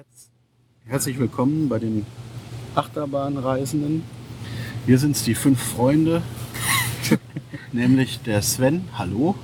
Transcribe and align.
Herz 0.00 0.30
Herzlich 0.86 1.18
willkommen 1.18 1.68
bei 1.68 1.78
den 1.78 2.06
Achterbahnreisenden. 2.74 4.02
Hier 4.86 4.98
sind 4.98 5.14
es 5.14 5.24
die 5.24 5.34
fünf 5.34 5.62
Freunde, 5.62 6.22
nämlich 7.72 8.18
der 8.22 8.40
Sven, 8.40 8.88
hallo, 8.96 9.34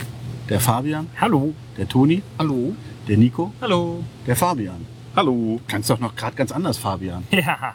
der 0.48 0.58
Fabian, 0.60 1.08
Hallo. 1.20 1.52
der 1.76 1.86
Toni, 1.86 2.22
Hallo. 2.38 2.74
der 3.06 3.18
Nico, 3.18 3.52
Hallo. 3.60 4.02
der 4.26 4.34
Fabian. 4.34 4.86
Hallo. 5.14 5.60
Kannst 5.68 5.90
doch 5.90 6.00
noch 6.00 6.16
gerade 6.16 6.36
ganz 6.36 6.52
anders, 6.52 6.78
Fabian. 6.78 7.24
Ja, 7.30 7.74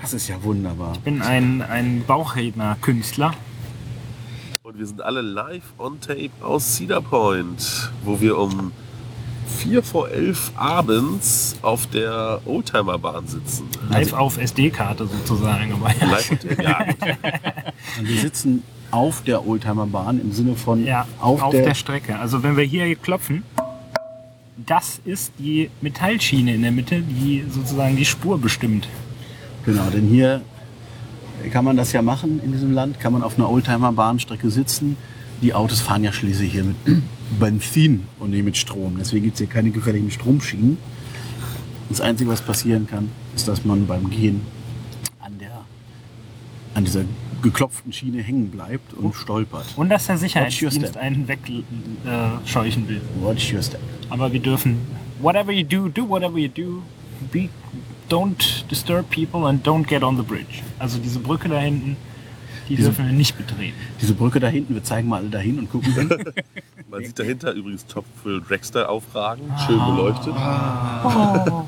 Das 0.00 0.14
ist 0.14 0.26
ja 0.28 0.42
wunderbar. 0.42 0.94
ich 0.94 1.00
bin 1.00 1.20
ein, 1.20 1.60
ein 1.60 2.04
Bauchredner-Künstler. 2.06 3.34
Und 4.62 4.78
wir 4.78 4.86
sind 4.86 5.02
alle 5.02 5.20
live 5.20 5.74
on 5.76 6.00
tape 6.00 6.30
aus 6.40 6.76
Cedar 6.76 7.02
Point, 7.02 7.92
wo 8.02 8.18
wir 8.18 8.38
um 8.38 8.72
4 9.46 9.82
vor 9.82 10.10
11 10.10 10.52
abends 10.56 11.56
auf 11.62 11.86
der 11.86 12.40
Oldtimerbahn 12.44 13.26
sitzen. 13.26 13.68
Live 13.90 14.12
auf 14.12 14.38
SD-Karte 14.38 15.06
sozusagen. 15.06 15.74
Live 15.82 16.30
ja. 16.62 16.80
Und 17.98 18.08
wir 18.08 18.20
sitzen 18.20 18.62
auf 18.90 19.22
der 19.22 19.46
Oldtimerbahn 19.46 20.20
im 20.20 20.32
Sinne 20.32 20.54
von 20.54 20.84
Ja, 20.84 21.06
auf, 21.20 21.42
auf, 21.42 21.50
der, 21.50 21.64
der, 21.64 21.74
Strecke. 21.74 22.18
Also 22.18 22.42
wenn 22.42 22.56
wir 22.56 22.64
hier 22.64 22.94
klopfen, 22.96 23.42
das 24.56 25.00
ist 25.04 25.32
die 25.38 25.70
Metallschiene 25.80 26.54
in 26.54 26.62
der 26.62 26.72
Mitte, 26.72 27.00
die 27.00 27.44
sozusagen 27.48 27.96
die 27.96 28.04
Spur 28.04 28.38
bestimmt. 28.38 28.88
Genau, 29.64 29.88
denn 29.90 30.06
hier 30.06 30.42
kann 31.50 31.64
man 31.64 31.76
das 31.76 31.92
ja 31.92 32.02
machen 32.02 32.40
in 32.42 32.52
diesem 32.52 32.72
Land, 32.72 33.00
kann 33.00 33.12
man 33.12 33.22
auf 33.22 33.38
einer 33.38 33.50
Oldtimer-Bahnstrecke 33.50 34.50
sitzen. 34.50 34.96
Die 35.42 35.52
Autos 35.52 35.80
fahren 35.80 36.04
ja 36.04 36.12
schließlich 36.12 36.52
hier 36.52 36.64
mit 36.64 36.76
Benzin 37.38 38.04
und 38.18 38.30
nicht 38.30 38.44
mit 38.44 38.56
Strom. 38.56 38.96
Deswegen 38.98 39.24
gibt 39.24 39.34
es 39.34 39.40
hier 39.40 39.48
keine 39.48 39.70
gefährlichen 39.70 40.10
Stromschienen. 40.10 40.78
Das 41.88 42.00
Einzige, 42.00 42.30
was 42.30 42.42
passieren 42.42 42.86
kann, 42.86 43.10
ist, 43.34 43.48
dass 43.48 43.64
man 43.64 43.86
beim 43.86 44.10
Gehen 44.10 44.40
an, 45.20 45.38
der, 45.38 45.64
an 46.74 46.84
dieser 46.84 47.04
geklopften 47.42 47.92
Schiene 47.92 48.22
hängen 48.22 48.50
bleibt 48.50 48.94
und 48.94 49.14
stolpert. 49.14 49.66
Und 49.76 49.90
dass 49.90 50.06
der 50.06 50.16
Sicherheitsdienst 50.16 50.96
einen 50.96 51.28
wegscheuchen 51.28 52.88
will. 52.88 53.02
Watch 53.20 53.52
your 53.52 53.62
step. 53.62 53.80
Aber 54.08 54.32
wir 54.32 54.40
dürfen, 54.40 54.78
whatever 55.20 55.52
you 55.52 55.64
do, 55.64 55.88
do 55.88 56.08
whatever 56.08 56.38
you 56.38 56.48
do, 56.48 56.82
be, 57.30 57.50
don't 58.08 58.64
disturb 58.70 59.08
people 59.10 59.46
and 59.46 59.66
don't 59.66 59.86
get 59.86 60.02
on 60.02 60.16
the 60.16 60.22
bridge. 60.22 60.62
Also 60.78 60.98
diese 60.98 61.18
Brücke 61.18 61.48
da 61.48 61.58
hinten, 61.58 61.96
die 62.68 62.76
Diese- 62.76 62.88
dürfen 62.88 63.06
wir 63.06 63.12
nicht 63.12 63.36
betreten. 63.36 63.74
Diese 64.00 64.14
Brücke 64.14 64.40
da 64.40 64.48
hinten, 64.48 64.74
wir 64.74 64.82
zeigen 64.84 65.08
mal 65.08 65.18
alle 65.20 65.28
dahin 65.30 65.58
und 65.58 65.70
gucken 65.70 65.92
hin. 65.92 66.08
Man 66.90 67.04
sieht 67.04 67.18
dahinter 67.18 67.52
übrigens 67.52 67.86
Top 67.86 68.04
Thrill 68.22 68.40
Dragster 68.46 68.88
aufragen, 68.88 69.44
schön 69.66 69.78
beleuchtet. 69.78 70.34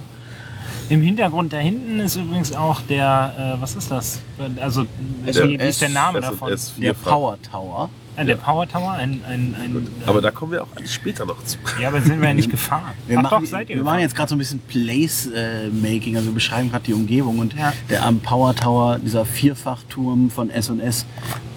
Im 0.89 1.03
Hintergrund 1.03 1.53
da 1.53 1.57
hinten 1.59 1.99
ist 1.99 2.15
übrigens 2.17 2.53
auch 2.55 2.81
der, 2.83 3.57
äh, 3.59 3.61
was 3.61 3.75
ist 3.75 3.91
das? 3.91 4.21
Also, 4.61 4.87
Der 5.27 5.49
wie, 5.49 5.55
ist 5.57 5.83
der 5.83 5.89
Name 5.89 6.19
S- 6.21 6.25
davon? 6.27 6.53
S4 6.53 6.81
Der. 6.81 6.93
Power 6.95 7.39
Tower. 7.43 7.91
Ah, 8.19 8.25
der 8.25 8.37
Power 8.37 8.67
Tower? 8.67 8.93
Ein, 8.93 9.21
ein, 9.29 9.55
ein, 9.61 9.87
Aber 10.07 10.21
da 10.23 10.31
kommen 10.31 10.53
wir 10.53 10.63
auch 10.63 10.69
alles 10.75 10.93
später 10.95 11.27
noch 11.27 11.43
zu. 11.45 11.59
ja, 11.81 11.89
aber 11.89 12.01
sind 12.01 12.21
wir 12.21 12.29
ja 12.29 12.35
nicht 12.35 12.51
gefahren. 12.51 12.95
Wir, 13.07 13.19
Ach 13.19 13.23
machen, 13.25 13.45
doch, 13.45 13.51
seid 13.51 13.69
ihr 13.69 13.77
wir 13.77 13.83
machen 13.83 13.85
gefahren. 13.97 14.01
jetzt 14.01 14.17
gerade 14.17 14.29
so 14.31 14.35
ein 14.35 14.39
bisschen 14.39 14.61
Place-Making, 14.61 16.17
also 16.17 16.29
wir 16.29 16.35
beschreiben 16.35 16.71
gerade 16.71 16.85
die 16.85 16.95
Umgebung 16.95 17.39
und 17.39 17.55
Ja. 17.55 17.73
der 17.91 18.05
am 18.07 18.21
Power 18.21 18.55
Tower, 18.55 18.99
dieser 18.99 19.25
Vierfachturm 19.25 20.31
von 20.31 20.49
S&S, 20.51 21.05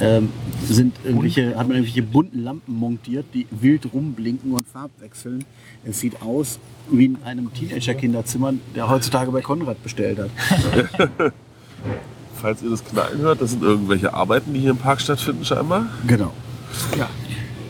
ähm, 0.01 0.29
sind 0.67 0.95
irgendwelche, 1.05 1.49
hat 1.57 1.67
man 1.67 1.77
irgendwelche 1.77 2.03
bunten 2.03 2.43
Lampen 2.43 2.75
montiert, 2.75 3.25
die 3.33 3.47
wild 3.51 3.93
rumblinken 3.93 4.51
und 4.53 4.67
farbwechseln. 4.67 5.45
Es 5.85 5.99
sieht 6.01 6.21
aus 6.21 6.59
wie 6.91 7.05
in 7.05 7.17
einem 7.23 7.53
Teenager-Kinderzimmer, 7.53 8.53
der 8.75 8.89
heutzutage 8.89 9.31
bei 9.31 9.41
Konrad 9.41 9.81
bestellt 9.81 10.19
hat. 10.19 10.29
Falls 12.41 12.61
ihr 12.63 12.69
das 12.69 12.83
Knallen 12.85 13.19
hört, 13.19 13.41
das 13.41 13.51
sind 13.51 13.63
irgendwelche 13.63 14.13
Arbeiten, 14.13 14.53
die 14.53 14.59
hier 14.61 14.71
im 14.71 14.77
Park 14.77 15.01
stattfinden 15.01 15.43
scheinbar. 15.45 15.87
Genau. 16.07 16.33
Ja. 16.97 17.09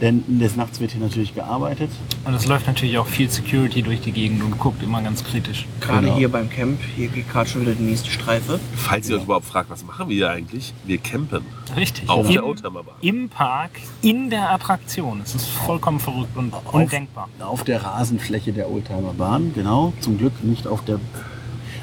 Denn 0.02 0.24
des 0.40 0.56
Nachts 0.56 0.80
wird 0.80 0.92
hier 0.92 1.02
natürlich 1.02 1.36
gearbeitet. 1.36 1.90
Und 2.24 2.34
es 2.34 2.48
läuft 2.48 2.68
natürlich 2.68 2.98
auch 2.98 3.06
viel 3.06 3.30
Security 3.30 3.82
durch 3.82 4.00
die 4.00 4.14
Gegend 4.14 4.42
und 4.42 4.58
guckt 4.58 4.82
immer 4.82 5.02
ganz 5.02 5.26
kritisch. 5.26 5.66
Gerade 5.82 6.06
Genau. 6.06 6.16
hier 6.18 6.32
beim 6.32 6.50
Camp, 6.50 6.80
hier 6.96 7.10
geht 7.10 7.30
gerade 7.30 7.50
schon 7.50 7.64
wieder 7.64 7.74
die 7.74 7.84
nächste 7.84 8.10
Streife. 8.10 8.62
Falls 8.78 9.10
ihr 9.10 9.18
euch 9.18 9.24
überhaupt 9.24 9.48
fragt, 9.48 9.70
was 9.70 9.84
machen 9.84 10.08
wir 10.08 10.16
hier 10.16 10.30
eigentlich? 10.30 10.74
Wir 10.86 11.00
campen 11.00 11.44
Richtig. 11.76 12.08
auf 12.08 12.28
Im, 12.28 12.32
der 12.32 12.46
Oldtimerbahn. 12.46 12.96
Im 13.02 13.28
Park, 13.28 13.72
in 14.02 14.30
der 14.30 14.50
Attraktion. 14.52 15.20
Es 15.22 15.36
ist 15.36 15.48
vollkommen 15.50 16.00
verrückt 16.00 16.38
und 16.38 16.54
undenkbar. 16.72 17.28
Auf 17.42 17.66
der 17.66 17.84
Rasenfläche 17.84 18.54
der 18.54 18.72
Oldtimerbahn, 18.72 19.54
genau. 19.54 19.92
Zum 20.00 20.18
Glück 20.18 20.42
nicht 20.46 20.66
auf 20.66 20.86
der 20.86 21.02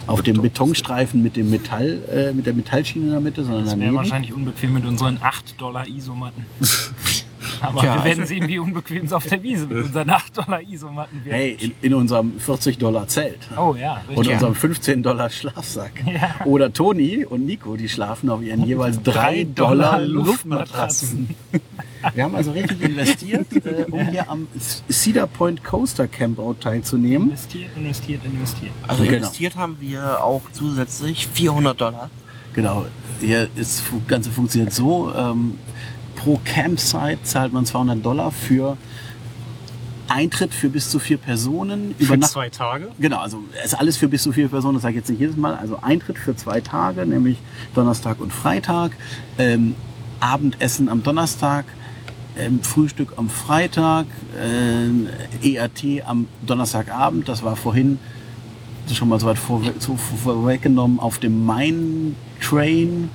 auf 0.06 0.22
dem 0.22 0.41
Betonstreifen 0.41 1.22
mit 1.22 1.37
dem 1.37 1.50
Metall, 1.50 1.99
äh, 2.12 2.33
mit 2.33 2.47
der 2.47 2.55
Metallschiene 2.55 3.06
in 3.06 3.11
der 3.12 3.21
Mitte, 3.21 3.43
sondern 3.44 3.65
Das 3.65 3.71
wäre 3.72 3.81
daneben. 3.81 3.97
wahrscheinlich 3.97 4.33
unbequem 4.33 4.72
mit 4.75 4.84
unseren 4.84 5.19
8 5.21 5.61
Dollar 5.61 5.87
Isomatten. 5.87 6.47
Aber 7.61 7.84
Ja, 7.84 7.97
wir 7.97 8.05
werden 8.05 8.21
also- 8.21 8.34
sehen, 8.34 8.49
wie 8.49 8.59
unbequem 8.59 9.05
es 9.06 9.12
auf 9.12 9.27
der 9.27 9.43
Wiese 9.43 9.67
mit 9.67 9.84
unseren 9.84 10.11
8 10.11 10.37
Dollar 10.37 10.62
Isomatten 10.62 11.25
wird. 11.25 11.34
Hey, 11.34 11.56
in, 11.61 11.72
in 11.83 11.94
unserem 11.94 12.39
40 12.39 12.78
Dollar 12.78 13.09
Zelt. 13.09 13.39
Oh 13.56 13.75
ja, 13.78 14.03
Und 14.09 14.19
richtig. 14.19 14.34
unserem 14.34 14.55
15 14.55 15.03
Dollar 15.03 15.31
Schlafsack. 15.31 15.93
Ja. 16.06 16.34
Oder 16.45 16.72
Toni 16.72 17.25
und 17.25 17.47
Nico, 17.47 17.77
die 17.77 17.89
schlafen 17.89 18.31
auf 18.31 18.43
ihren 18.43 18.65
jeweils 18.65 19.03
3 19.03 19.45
Dollar 19.45 20.00
Luftmatratzen. 20.00 21.34
Wir 22.15 22.25
haben 22.25 22.34
also 22.37 22.53
richtig 22.53 22.81
investiert, 22.83 23.47
äh, 23.66 23.84
um 23.91 24.06
hier 24.09 24.31
am 24.31 24.47
Cedar 24.89 25.27
Point 25.27 25.65
Coaster 25.65 26.06
Campout 26.06 26.55
teilzunehmen. 26.61 27.28
Investiert, 27.31 27.71
investiert, 27.77 28.25
investiert. 28.25 28.72
Also 28.87 29.03
Genau. 29.03 29.16
investiert 29.16 29.56
haben 29.56 29.77
wir 29.81 30.22
auch 30.22 30.43
zusätzlich 30.53 31.27
400 31.33 31.81
Dollar. 31.81 32.11
Genau, 32.55 32.87
hier 33.21 33.49
ist 33.56 33.81
das 33.81 33.83
Ganze 34.09 34.31
funktioniert 34.31 34.72
so. 34.72 35.12
Ähm, 35.15 35.59
pro 36.26 36.41
Campsite 36.44 37.22
zahlt 37.22 37.53
man 37.53 37.64
200 37.64 38.04
Dollar 38.04 38.32
für 38.32 38.76
Eintritt 40.09 40.53
für 40.53 40.69
bis 40.69 40.91
zu 40.91 40.98
vier 40.98 41.19
Personen. 41.19 41.94
Übernacht- 42.00 42.34
Tage? 42.53 42.88
Genau, 42.98 43.19
also 43.20 43.44
ist 43.64 43.78
alles 43.78 43.97
für 43.97 44.09
bis 44.09 44.25
zu 44.25 44.32
vier 44.32 44.48
Personen, 44.48 44.75
das 44.75 44.82
sage 44.82 44.94
ich 44.94 44.98
jetzt 44.98 45.09
nicht 45.10 45.20
jedes 45.20 45.36
Mal. 45.36 45.54
Also 45.54 45.78
Eintritt 45.82 46.19
für 46.19 46.34
zwei 46.34 46.60
Tage, 46.60 47.06
nämlich 47.06 47.38
Donnerstag 47.76 48.20
und 48.20 48.32
Freitag, 48.32 48.91
ähm, 49.38 49.76
Abendessen 50.19 50.88
am 50.88 51.04
Donnerstag, 51.04 51.65
ähm, 52.36 52.60
Frühstück 52.60 53.12
am 53.19 53.28
Freitag, 53.31 54.06
ähm, 54.36 55.06
ERT 55.44 56.03
am 56.04 56.26
Donnerstagabend, 56.44 57.28
das 57.28 57.44
war 57.44 57.54
vorhin 57.54 58.00
schon 58.92 59.09
mal 59.09 59.20
so 59.20 59.26
weit 59.28 59.38
vorweggenommen 59.38 60.98
auf 60.98 61.19
dem 61.20 61.47
Main 61.47 62.16
Train, 62.41 63.10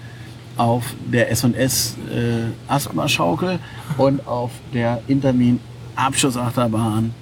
auf 0.61 0.93
der 1.11 1.31
S&S 1.31 1.95
äh, 2.13 2.51
Asthma-Schaukel 2.71 3.57
und 3.97 4.27
auf 4.27 4.51
der 4.73 5.01
Intermin 5.07 5.59
Abschussachterbahn 5.95 7.13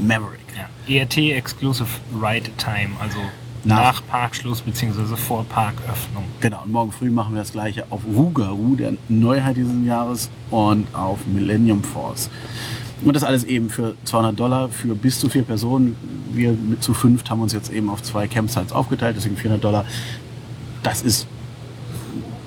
Maverick. 0.00 0.38
Ja. 0.56 0.94
ERT 0.94 1.16
Exclusive 1.18 1.88
Ride 2.14 2.50
Time, 2.56 2.90
also 3.00 3.18
Nach- 3.64 3.94
nach, 3.94 4.06
Parkschluss 4.06 4.60
bzw. 4.60 5.16
vor 5.16 5.44
Parköffnung. 5.44 6.22
Genau, 6.40 6.62
und 6.62 6.70
morgen 6.72 6.92
früh 6.92 7.10
machen 7.10 7.34
wir 7.34 7.40
das 7.40 7.50
gleiche 7.50 7.84
auf 7.90 8.02
Rugaru, 8.06 8.76
der 8.76 8.92
Neuheit 9.08 9.56
dieses 9.56 9.72
Jahres, 9.84 10.30
und 10.52 10.86
auf 10.94 11.26
Millennium 11.26 11.82
Force. 11.82 12.30
Und 13.04 13.14
das 13.16 13.24
alles 13.24 13.42
eben 13.42 13.70
für 13.70 13.96
200 14.04 14.38
Dollar 14.38 14.68
für 14.68 14.94
bis 14.94 15.18
zu 15.18 15.28
vier 15.28 15.42
Personen. 15.42 15.96
Wir 16.32 16.52
mit 16.52 16.82
zu 16.82 16.94
fünft 16.94 17.28
haben 17.28 17.40
uns 17.40 17.52
jetzt 17.52 17.70
eben 17.72 17.90
auf 17.90 18.02
zwei 18.04 18.28
Campsites 18.28 18.70
aufgeteilt, 18.72 19.16
deswegen 19.16 19.36
400 19.36 19.64
Dollar. 19.64 19.84
Das 20.84 21.02
ist 21.02 21.26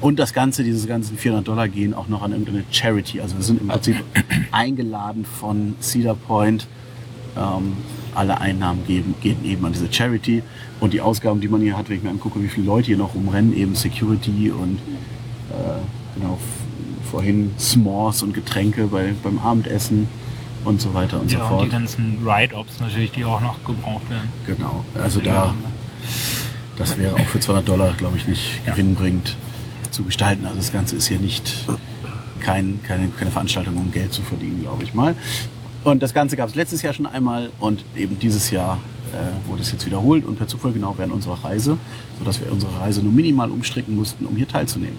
und 0.02 0.18
das 0.20 0.34
Ganze, 0.34 0.64
diese 0.64 0.88
ganzen 0.88 1.18
400 1.18 1.48
Dollar 1.48 1.68
gehen 1.68 1.94
auch 1.94 2.08
noch 2.08 2.22
an 2.22 2.32
irgendeine 2.32 2.64
Charity. 2.72 3.22
Also 3.22 3.36
wir 3.36 3.44
sind 3.44 3.62
im 3.62 3.68
Prinzip 3.68 3.98
eingeladen 4.52 5.26
von 5.26 5.76
Cedar 5.82 6.16
Point. 6.16 6.68
Ähm, 7.38 7.74
alle 8.16 8.42
Einnahmen 8.42 8.86
geben, 8.88 9.14
gehen 9.22 9.46
eben 9.46 9.64
an 9.66 9.72
diese 9.74 9.92
Charity. 9.94 10.42
Und 10.80 10.94
die 10.94 11.02
Ausgaben, 11.02 11.42
die 11.42 11.48
man 11.48 11.62
hier 11.62 11.78
hat, 11.78 11.90
wenn 11.90 11.98
ich 11.98 12.04
mir 12.04 12.10
angucke, 12.10 12.42
wie 12.42 12.48
viele 12.48 12.66
Leute 12.66 12.88
hier 12.88 12.98
noch 12.98 13.14
rumrennen, 13.14 13.56
eben 13.56 13.76
Security 13.76 14.50
und 14.52 14.78
äh, 15.52 16.18
genau, 16.20 16.40
vorhin 17.12 17.52
S'mores 17.60 18.24
und 18.24 18.34
Getränke 18.34 18.88
bei, 18.88 19.14
beim 19.24 19.38
Abendessen 19.40 20.08
und 20.66 20.82
so 20.82 20.94
weiter 20.94 21.20
und 21.22 21.30
so 21.30 21.38
Ja, 21.38 21.44
und 21.44 21.50
fort. 21.50 21.66
die 21.66 21.70
ganzen 21.70 22.18
Ride-Ops 22.28 22.80
natürlich, 22.80 23.12
die 23.12 23.24
auch 23.26 23.42
noch 23.42 23.64
gebraucht 23.64 24.10
werden. 24.10 24.30
Genau, 24.48 24.84
also 24.96 25.20
da, 25.22 25.54
das 26.78 26.98
wäre 26.98 27.14
auch 27.16 27.26
für 27.28 27.40
200 27.40 27.68
Dollar, 27.70 27.94
glaube 27.94 28.18
ich, 28.18 28.28
nicht 28.28 28.60
Ja. 28.66 28.72
gewinnbringend 28.74 29.36
zu 29.92 30.04
gestalten. 30.04 30.46
Also 30.46 30.58
das 30.58 30.72
Ganze 30.72 30.96
ist 30.96 31.08
hier 31.08 31.20
nicht 31.20 31.66
kein, 32.40 32.80
keine, 32.84 33.08
keine 33.10 33.32
Veranstaltung, 33.32 33.76
um 33.78 33.92
Geld 33.92 34.14
zu 34.14 34.22
verdienen, 34.22 34.62
glaube 34.62 34.84
ich 34.84 34.94
mal. 34.94 35.16
Und 35.84 36.04
das 36.04 36.14
Ganze 36.14 36.36
gab 36.36 36.50
es 36.50 36.56
letztes 36.56 36.82
Jahr 36.82 36.94
schon 36.94 37.06
einmal 37.06 37.52
und 37.60 37.84
eben 37.96 38.20
dieses 38.20 38.52
Jahr 38.52 38.80
äh, 39.14 39.50
wurde 39.50 39.62
es 39.62 39.72
jetzt 39.72 39.86
wiederholt 39.86 40.26
und 40.26 40.38
per 40.38 40.48
Zufall 40.48 40.72
genau 40.74 40.94
während 40.98 41.14
unserer 41.14 41.44
Reise, 41.44 41.78
sodass 42.18 42.40
wir 42.42 42.52
unsere 42.52 42.78
Reise 42.80 43.02
nur 43.02 43.14
minimal 43.14 43.50
umstricken 43.50 43.96
mussten, 43.96 44.26
um 44.26 44.36
hier 44.36 44.48
teilzunehmen. 44.48 44.98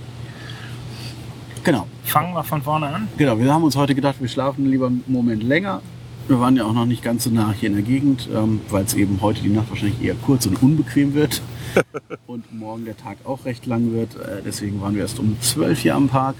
Genau, 1.62 1.86
Fangen 2.04 2.32
wir 2.32 2.42
von 2.42 2.62
vorne 2.62 2.86
an. 2.88 3.08
genau. 3.18 3.38
Wir 3.38 3.52
haben 3.52 3.62
uns 3.62 3.76
heute 3.76 3.94
gedacht, 3.94 4.16
wir 4.20 4.28
schlafen 4.28 4.66
lieber 4.70 4.86
einen 4.86 5.04
Moment 5.06 5.42
länger 5.42 5.82
Wir 6.30 6.38
waren 6.38 6.54
ja 6.54 6.64
auch 6.64 6.72
noch 6.72 6.86
nicht 6.86 7.02
ganz 7.02 7.24
so 7.24 7.30
nah 7.30 7.52
hier 7.52 7.70
in 7.70 7.74
der 7.74 7.82
Gegend, 7.82 8.28
ähm, 8.32 8.60
weil 8.68 8.84
es 8.84 8.94
eben 8.94 9.20
heute 9.20 9.42
die 9.42 9.48
Nacht 9.48 9.68
wahrscheinlich 9.68 10.00
eher 10.00 10.14
kurz 10.14 10.46
und 10.46 10.62
unbequem 10.62 11.12
wird. 11.12 11.42
und 12.28 12.54
morgen 12.56 12.84
der 12.84 12.96
Tag 12.96 13.16
auch 13.24 13.44
recht 13.44 13.66
lang 13.66 13.92
wird. 13.92 14.14
Äh, 14.14 14.40
deswegen 14.44 14.80
waren 14.80 14.94
wir 14.94 15.02
erst 15.02 15.18
um 15.18 15.36
12 15.40 15.80
hier 15.80 15.96
am 15.96 16.08
Park, 16.08 16.36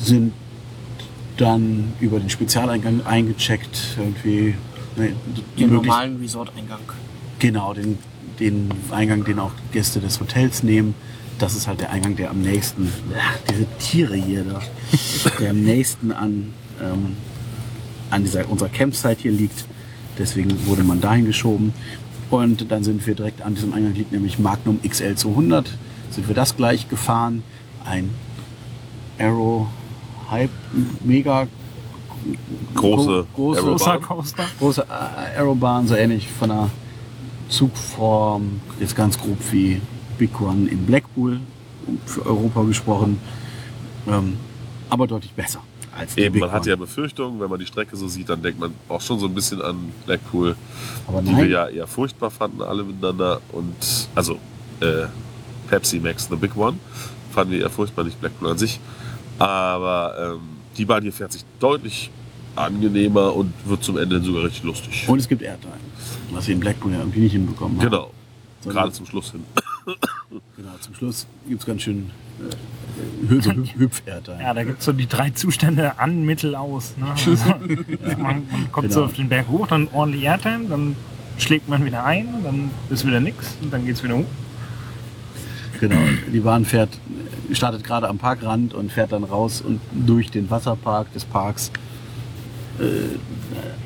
sind 0.00 0.32
dann 1.36 1.92
über 2.00 2.18
den 2.18 2.30
Spezialeingang 2.30 3.06
eingecheckt. 3.06 3.96
Irgendwie, 3.96 4.56
ne, 4.96 5.12
Den 5.56 5.72
normalen 5.72 6.16
Resort-Eingang. 6.16 6.80
Genau, 7.38 7.74
den, 7.74 7.98
den 8.40 8.70
Eingang, 8.90 9.22
den 9.22 9.38
auch 9.38 9.52
Gäste 9.70 10.00
des 10.00 10.18
Hotels 10.18 10.64
nehmen. 10.64 10.96
Das 11.38 11.54
ist 11.54 11.68
halt 11.68 11.80
der 11.80 11.90
Eingang, 11.90 12.16
der 12.16 12.30
am 12.30 12.40
nächsten, 12.40 12.92
ach, 13.16 13.38
diese 13.48 13.66
Tiere 13.78 14.16
hier 14.16 14.42
da, 14.42 14.60
der 15.38 15.50
am 15.50 15.60
nächsten 15.62 16.10
an, 16.10 16.52
ähm, 16.82 17.16
an 18.12 18.24
dieser, 18.24 18.48
unserer 18.48 18.68
Campsite 18.68 19.22
hier 19.22 19.32
liegt. 19.32 19.64
Deswegen 20.18 20.66
wurde 20.66 20.84
man 20.84 21.00
dahin 21.00 21.24
geschoben. 21.24 21.72
Und 22.30 22.70
dann 22.70 22.84
sind 22.84 23.06
wir 23.06 23.14
direkt 23.14 23.42
an 23.42 23.54
diesem 23.54 23.72
Eingang 23.72 23.94
liegt 23.94 24.12
nämlich 24.12 24.38
Magnum 24.38 24.80
XL 24.86 25.16
200. 25.16 25.70
Sind 26.10 26.28
wir 26.28 26.34
das 26.34 26.56
gleich 26.56 26.88
gefahren. 26.88 27.42
Ein 27.84 28.10
Arrow 29.18 29.66
Hype 30.30 30.50
Mega 31.04 31.48
Große 32.74 33.26
große, 33.34 33.58
Aerobahn. 33.58 33.78
Großer 33.78 33.98
Coaster. 33.98 34.44
große 34.58 34.86
äh, 34.88 35.38
Aerobahn, 35.38 35.88
so 35.88 35.96
ähnlich 35.96 36.28
von 36.28 36.50
der 36.50 36.70
Zugform, 37.48 38.60
jetzt 38.78 38.94
ganz 38.94 39.18
grob 39.18 39.38
wie 39.50 39.80
Big 40.18 40.40
Run 40.40 40.68
in 40.68 40.86
Blackpool, 40.86 41.40
für 42.06 42.24
Europa 42.24 42.62
gesprochen, 42.62 43.18
ähm, 44.06 44.36
aber 44.88 45.08
deutlich 45.08 45.32
besser 45.32 45.62
als 45.96 46.16
Eben, 46.16 46.38
man 46.38 46.52
hat 46.52 46.66
ja 46.66 46.76
Befürchtungen, 46.76 47.40
wenn 47.40 47.50
man 47.50 47.58
die 47.58 47.66
Strecke 47.66 47.96
so 47.96 48.08
sieht, 48.08 48.28
dann 48.28 48.42
denkt 48.42 48.58
man 48.58 48.74
auch 48.88 49.00
schon 49.00 49.18
so 49.18 49.26
ein 49.26 49.34
bisschen 49.34 49.60
an 49.60 49.92
Blackpool, 50.06 50.56
aber 51.06 51.22
die 51.22 51.36
wir 51.36 51.46
ja 51.46 51.68
eher 51.68 51.86
furchtbar 51.86 52.30
fanden, 52.30 52.62
alle 52.62 52.82
miteinander. 52.82 53.40
Und 53.52 54.08
also 54.14 54.38
äh, 54.80 55.06
Pepsi 55.68 55.98
Max 56.00 56.28
The 56.28 56.36
Big 56.36 56.56
One 56.56 56.78
fanden 57.32 57.52
wir 57.52 57.60
eher 57.60 57.70
furchtbar, 57.70 58.04
nicht 58.04 58.20
Blackpool 58.20 58.50
an 58.50 58.58
sich. 58.58 58.80
Aber 59.38 60.34
ähm, 60.34 60.40
die 60.76 60.84
Bahn 60.84 61.02
hier 61.02 61.12
fährt 61.12 61.32
sich 61.32 61.44
deutlich 61.60 62.10
angenehmer 62.56 63.34
und 63.34 63.52
wird 63.64 63.82
zum 63.82 63.96
Ende 63.98 64.20
sogar 64.22 64.44
richtig 64.44 64.64
lustig. 64.64 65.04
und 65.08 65.18
es 65.18 65.28
gibt 65.28 65.42
Airtime, 65.42 65.72
was 66.30 66.46
wir 66.46 66.54
in 66.54 66.60
Blackpool 66.60 66.92
ja 66.92 66.98
irgendwie 66.98 67.20
nicht 67.20 67.32
hinbekommen 67.32 67.78
haben. 67.78 67.90
genau, 67.90 68.10
gerade 68.64 68.92
zum 68.92 69.06
Schluss 69.06 69.32
hin. 69.32 69.44
Genau, 70.56 70.70
zum 70.80 70.94
Schluss 70.94 71.26
gibt 71.48 71.60
es 71.60 71.66
ganz 71.66 71.82
schön 71.82 72.10
äh, 72.40 73.40
so 73.40 73.50
Hüpf- 73.50 73.74
Hüpf-Airtime. 73.76 74.40
Ja, 74.40 74.54
da 74.54 74.64
gibt 74.64 74.78
es 74.80 74.84
so 74.84 74.92
die 74.92 75.06
drei 75.06 75.30
Zustände 75.30 75.98
an, 75.98 76.24
mittel, 76.24 76.54
aus. 76.54 76.94
Ne? 76.96 77.06
Also, 78.04 78.18
man, 78.22 78.42
man 78.50 78.72
kommt 78.72 78.92
so 78.92 79.00
Genau. 79.00 79.10
auf 79.10 79.16
den 79.16 79.28
Berg 79.28 79.48
hoch, 79.48 79.66
dann 79.66 79.88
ordentlich 79.92 80.22
Airtime, 80.24 80.66
dann 80.68 80.96
schlägt 81.38 81.68
man 81.68 81.84
wieder 81.84 82.04
ein, 82.04 82.28
dann 82.44 82.70
ist 82.90 83.06
wieder 83.06 83.20
nix 83.20 83.56
und 83.62 83.72
dann 83.72 83.84
geht 83.86 83.96
es 83.96 84.02
wieder 84.04 84.16
hoch. 84.16 84.24
Genau, 85.80 85.98
die 86.32 86.40
Bahn 86.40 86.64
fährt, 86.64 86.90
startet 87.52 87.82
gerade 87.84 88.08
am 88.08 88.18
Parkrand 88.18 88.72
und 88.72 88.92
fährt 88.92 89.12
dann 89.12 89.24
raus 89.24 89.60
und 89.60 89.80
durch 90.06 90.30
den 90.30 90.48
Wasserpark 90.50 91.12
des 91.12 91.24
Parks 91.24 91.72
äh, 92.78 92.84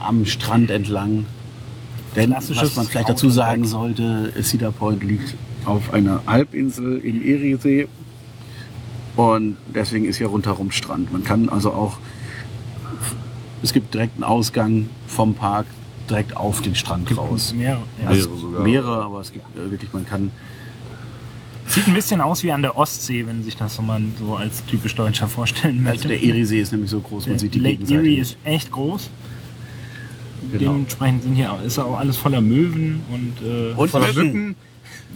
am 0.01 0.27
Strand 0.27 0.71
entlang. 0.71 1.25
Denn 2.15 2.31
was 2.33 2.77
man 2.77 2.87
vielleicht 2.87 3.09
dazu 3.09 3.31
sagen 3.31 3.65
sollte, 3.67 4.33
Cedar 4.43 4.73
Point 4.73 5.03
liegt 5.05 5.35
auf 5.67 5.93
einer 5.93 6.23
Halbinsel 6.27 6.99
im 6.99 7.23
Eriesee 7.25 7.89
und 9.17 9.57
deswegen 9.75 10.05
ist 10.05 10.19
hier 10.19 10.29
rundherum 10.29 10.71
Strand. 10.71 11.13
Man 11.13 11.25
kann 11.25 11.49
also 11.49 11.73
auch, 11.73 11.99
es 13.63 13.73
gibt 13.73 13.95
direkt 13.95 14.15
einen 14.15 14.25
Ausgang 14.25 14.89
vom 15.07 15.35
Park 15.35 15.67
direkt 16.09 16.37
auf 16.37 16.63
den 16.63 16.75
Strand 16.75 17.17
raus. 17.17 17.53
Mehrere, 17.57 17.81
ja. 18.03 18.09
Also 18.09 18.29
Mehrere 18.29 18.41
sogar. 18.41 18.63
mehrere, 18.63 19.05
aber 19.05 19.21
es 19.21 19.33
gibt 19.33 19.45
äh, 19.57 19.71
wirklich, 19.71 19.93
man 19.93 20.07
kann 20.07 20.31
Sieht 21.69 21.89
ein 21.89 21.95
bisschen 21.95 22.21
aus 22.21 22.45
wie 22.45 22.53
an 22.53 22.63
der 22.63 22.77
Ostsee, 22.79 23.27
wenn 23.27 23.43
sich 23.43 23.57
das 23.57 23.75
so 23.75 23.83
mal 23.83 24.01
so 24.21 24.37
als 24.37 24.65
typisch 24.67 24.95
Deutscher 24.95 25.27
vorstellen 25.27 25.79
Also 25.79 26.07
möchte. 26.07 26.09
der 26.09 26.23
Eriesee 26.23 26.61
ist 26.61 26.71
nämlich 26.71 26.91
so 26.91 27.01
groß, 27.01 27.27
man 27.27 27.39
sieht 27.41 27.55
die 27.55 27.59
Lake 27.59 27.79
Gegenseite. 27.79 28.01
Erie 28.03 28.21
ist 28.21 28.37
echt 28.45 28.71
groß. 28.71 29.11
Genau. 30.53 30.59
Dementsprechend 30.75 31.25
sind 31.25 31.35
hier, 31.35 31.59
ist 31.67 31.77
auch 31.81 31.99
alles 31.99 32.17
voller 32.17 32.41
Möwen 32.41 33.01
und, 33.13 33.45
äh, 33.45 33.73
Und 33.75 33.91
voller 33.91 34.13
Mücken. 34.13 34.55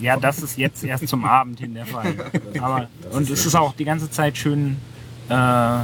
Ja, 0.01 0.17
das 0.17 0.41
ist 0.41 0.57
jetzt 0.57 0.83
erst 0.83 1.07
zum 1.07 1.23
Abend 1.25 1.59
hin 1.59 1.73
der 1.73 1.85
Fall. 1.85 2.13
Aber, 2.59 2.87
und 3.11 3.29
es 3.29 3.45
ist 3.45 3.55
auch 3.55 3.73
die 3.75 3.85
ganze 3.85 4.09
Zeit 4.09 4.37
schön, 4.37 4.77
äh, 5.29 5.77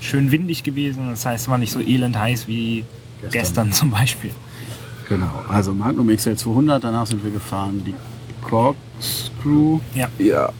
schön 0.00 0.30
windig 0.32 0.62
gewesen. 0.64 1.10
Das 1.10 1.24
heißt, 1.24 1.44
es 1.44 1.48
war 1.48 1.58
nicht 1.58 1.72
so 1.72 1.80
elend 1.80 2.18
heiß 2.18 2.48
wie 2.48 2.84
Gestern. 3.20 3.30
gestern, 3.32 3.72
zum 3.72 3.90
Beispiel. 3.90 4.30
Genau, 5.08 5.42
also 5.48 5.72
Magnum 5.72 6.08
XL 6.14 6.36
200, 6.36 6.82
danach 6.84 7.06
sind 7.06 7.22
wir 7.24 7.30
gefahren 7.30 7.82
die 7.84 7.94
Corkscrew, 8.42 9.80
Ja, 9.94 10.08
Ja, 10.18 10.50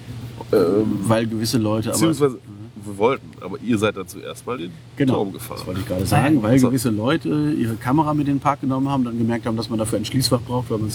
ähm, 0.52 0.98
weil 1.02 1.26
gewisse 1.26 1.58
Leute, 1.58 1.90
aber 1.90 1.98
beziehungsweise 1.98 2.38
wir 2.84 2.98
wollten, 2.98 3.28
aber 3.40 3.58
ihr 3.60 3.78
seid 3.78 3.96
dann 3.96 4.06
zuerst 4.06 4.46
mal 4.46 4.58
den 4.58 4.70
genau, 4.96 5.14
Turm 5.14 5.32
das 5.32 5.42
gefahren. 5.42 5.66
wollte 5.66 5.80
ich 5.80 5.86
gerade 5.86 6.06
sagen, 6.06 6.42
weil 6.42 6.60
gewisse 6.60 6.90
Leute 6.90 7.52
ihre 7.52 7.74
Kamera 7.74 8.14
mit 8.14 8.28
in 8.28 8.34
den 8.34 8.40
Park 8.40 8.60
genommen 8.60 8.88
haben, 8.88 9.04
dann 9.04 9.18
gemerkt 9.18 9.46
haben, 9.46 9.56
dass 9.56 9.68
man 9.68 9.78
dafür 9.78 9.98
ein 9.98 10.04
Schließfach 10.04 10.40
braucht, 10.40 10.70
weil 10.70 10.78
man 10.78 10.90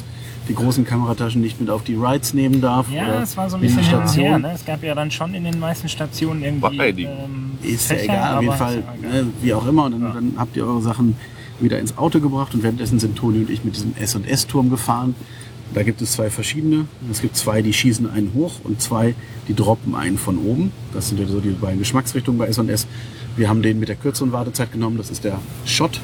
die 0.48 0.56
großen 0.56 0.86
Kamerataschen 0.86 1.42
nicht 1.42 1.60
mit 1.60 1.70
auf 1.70 1.84
die 1.84 1.96
Rides 1.96 2.34
nehmen 2.34 2.62
darf. 2.62 2.90
ja 2.92 3.04
oder 3.04 3.24
es 3.24 3.36
war 3.36 3.50
so 3.50 3.58
ein 3.58 3.62
bisschen 3.62 3.84
hin 3.84 3.94
und 3.96 4.02
her. 4.02 4.08
Station. 4.08 4.42
Ne? 4.42 4.52
Es 4.54 4.66
gab 4.66 4.84
ja 4.84 4.96
dann 4.96 5.12
schon 5.12 5.34
in 5.34 5.44
den 5.44 5.60
meisten 5.60 5.90
Stationen 5.90 6.44
irgendwie. 6.44 6.78
Bei 6.78 6.84
einigen. 6.86 7.10
Ähm, 7.10 7.52
Ist 7.62 7.90
ja 7.90 7.98
Fächer, 7.98 8.14
egal, 8.14 8.36
auf 8.36 8.42
jeden 8.44 8.56
Fall, 8.56 8.84
ja 9.02 9.10
ne, 9.10 9.28
wie 9.42 9.54
auch 9.54 9.68
immer. 9.68 9.86
Und 9.86 9.92
dann, 9.94 10.14
dann 10.14 10.34
habt 10.38 10.56
ihr 10.56 10.66
eure 10.66 10.82
Sachen 10.82 11.16
wieder 11.60 11.80
ins 11.80 11.98
Auto 11.98 12.20
gebracht 12.20 12.54
und 12.54 12.64
währenddessen 12.64 13.00
sind 13.00 13.16
Toni 13.16 13.40
und 13.40 13.50
ich 13.50 13.64
mit 13.64 13.76
diesem 13.76 13.94
S&S-Turm 13.98 14.70
gefahren. 14.70 15.16
Da 15.74 15.84
gibt 15.84 16.02
es 16.02 16.14
zwei 16.14 16.30
verschiedene. 16.30 16.86
Es 17.12 17.22
gibt 17.22 17.36
zwei, 17.36 17.62
die 17.62 17.74
schießen 17.74 18.10
einen 18.10 18.34
hoch 18.34 18.54
und 18.64 18.82
zwei, 18.82 19.16
die 19.48 19.56
droppen 19.56 19.96
einen 19.96 20.18
von 20.18 20.38
oben. 20.38 20.72
Das 20.94 21.10
sind 21.10 21.20
ja 21.20 21.26
so 21.26 21.40
die 21.40 21.50
beiden 21.50 21.80
Geschmacksrichtungen 21.80 22.38
bei 22.38 22.48
S&S. 22.48 22.88
Wir 23.36 23.50
haben 23.50 23.62
den 23.62 23.80
mit 23.80 23.90
der 23.90 23.96
kürzeren 23.96 24.32
Wartezeit 24.32 24.72
genommen. 24.72 24.98
Das 24.98 25.10
ist 25.10 25.24
der 25.24 25.40
Shot. 25.66 26.00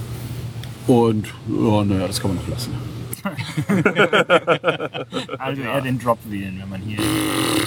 Und 0.88 1.28
ja, 1.48 1.86
naja, 1.86 2.08
das 2.08 2.20
kann 2.20 2.36
man 2.36 2.44
noch 2.44 2.50
lassen. 2.50 2.72
Also 5.38 5.62
eher 5.62 5.82
den 5.82 6.00
Drop 6.00 6.18
wählen, 6.28 6.58
wenn 6.60 6.70
man 6.70 6.82
hier. 6.82 6.98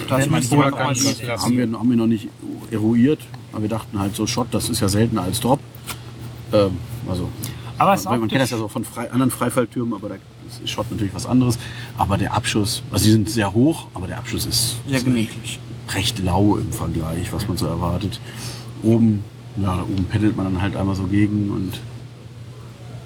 Das 0.08 0.24
wenn 0.24 0.32
man 0.32 0.42
hier 0.42 0.58
lassen. 0.58 1.28
Haben 1.28 1.56
wir, 1.56 1.78
haben 1.78 1.90
wir 1.90 1.96
noch 1.96 2.08
nicht 2.08 2.28
eruiert. 2.70 3.20
Aber 3.52 3.62
wir 3.62 3.68
dachten 3.68 3.98
halt 3.98 4.16
so, 4.16 4.26
Shot, 4.26 4.48
das 4.50 4.68
ist 4.68 4.80
ja 4.80 4.88
seltener 4.88 5.22
als 5.22 5.40
Drop. 5.40 5.60
Ähm, 6.52 6.76
also 7.08 7.28
Aber 7.78 7.96
man, 8.04 8.20
man 8.20 8.28
kennt 8.28 8.42
das 8.42 8.50
ja 8.50 8.58
so 8.58 8.68
von 8.68 8.84
frei, 8.84 9.10
anderen 9.10 9.30
Freifalltürmen, 9.30 9.94
aber 9.94 10.08
da 10.08 10.16
ist 10.46 10.68
Shot 10.70 10.90
natürlich 10.90 11.14
was 11.14 11.26
anderes. 11.26 11.58
Aber 11.98 12.16
der 12.18 12.34
Abschuss, 12.34 12.82
also 12.90 13.04
die 13.04 13.10
sind 13.12 13.28
sehr 13.30 13.52
hoch, 13.52 13.86
aber 13.94 14.06
der 14.06 14.18
Abschuss 14.18 14.46
ist 14.46 14.76
Sehr 14.88 15.00
gemütlich. 15.02 15.58
recht 15.94 16.18
lau 16.18 16.56
im 16.56 16.72
Vergleich, 16.72 17.32
was 17.32 17.46
man 17.48 17.56
so 17.56 17.66
erwartet. 17.66 18.20
Oben, 18.82 19.24
ja, 19.56 19.82
oben 19.82 20.04
pendelt 20.04 20.36
man 20.36 20.46
dann 20.52 20.62
halt 20.62 20.76
einmal 20.76 20.94
so 20.94 21.04
gegen 21.04 21.50
und 21.50 21.80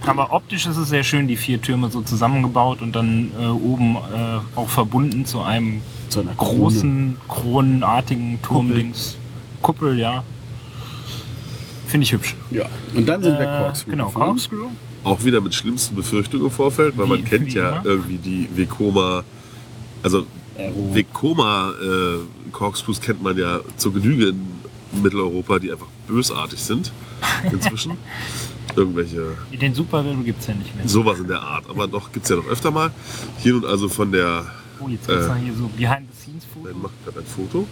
aber 0.06 0.32
optisch 0.32 0.64
ist 0.66 0.76
es 0.76 0.88
sehr 0.88 1.02
schön, 1.02 1.26
die 1.28 1.36
vier 1.36 1.60
Türme 1.60 1.90
so 1.90 2.00
zusammengebaut 2.00 2.80
und 2.80 2.94
dann 2.94 3.30
äh, 3.38 3.46
oben 3.46 3.96
äh, 3.96 4.38
auch 4.56 4.68
verbunden 4.68 5.26
zu 5.26 5.42
einem 5.42 5.82
zu 6.08 6.20
einer 6.20 6.34
Krone. 6.34 6.58
großen, 6.60 7.16
kronenartigen 7.28 8.40
Turmdings. 8.40 9.16
Kuppel, 9.60 9.98
ja. 9.98 10.22
Finde 11.88 12.04
ich 12.04 12.12
hübsch. 12.12 12.36
Ja, 12.50 12.64
und 12.94 13.06
dann 13.06 13.22
sind 13.22 13.38
wir 13.38 13.42
Äh, 13.46 13.58
Corkscrew 13.64 13.90
genau, 13.90 14.06
gefahren. 14.06 14.26
Corkscrew. 14.28 14.66
Auch 15.08 15.24
wieder 15.24 15.40
mit 15.40 15.54
schlimmsten 15.54 15.94
Befürchtungen 15.96 16.44
im 16.46 16.50
Vorfeld, 16.52 16.96
weil 16.98 17.06
Wie- 17.06 17.10
man 17.10 17.24
kennt 17.24 17.52
ja 17.52 17.76
immer. 17.76 17.84
irgendwie 17.86 18.16
die 18.18 18.48
Vekoma, 18.54 19.24
also 20.02 20.26
Aero. 20.56 20.94
Vekoma 20.94 21.70
äh, 21.82 22.50
Corkscrews 22.52 23.00
kennt 23.00 23.22
man 23.22 23.36
ja 23.38 23.60
zur 23.76 23.92
Genüge 23.94 24.28
in 24.28 24.42
Mitteleuropa, 25.02 25.58
die 25.58 25.70
einfach 25.72 25.86
bösartig 26.06 26.60
sind 26.60 26.92
inzwischen. 27.52 27.92
Irgendwelche 28.76 29.32
Den 29.60 29.74
Super 29.74 30.04
Riddle 30.04 30.22
gibt 30.24 30.40
es 30.40 30.46
ja 30.46 30.54
nicht 30.54 30.74
mehr. 30.76 30.86
sowas 30.86 31.18
in 31.18 31.26
der 31.28 31.40
Art, 31.40 31.64
aber 31.68 31.86
doch 31.88 32.12
gibt 32.12 32.24
es 32.24 32.30
ja 32.30 32.36
noch 32.36 32.46
öfter 32.46 32.70
mal. 32.70 32.90
Hier 33.38 33.54
nun 33.54 33.64
also 33.64 33.88
von 33.88 34.12
der 34.12 34.44
Oh, 34.80 34.88
jetzt 34.88 35.08
gibt's 35.08 35.26
Äh. 35.26 35.34
hier 35.42 35.54
so 35.54 35.68
Behind-the-Scenes-Foto. 35.76 36.66
Nein, 36.68 36.80
macht 36.82 36.92
gerade 37.04 37.18
ein 37.20 37.26
Foto. 37.26 37.66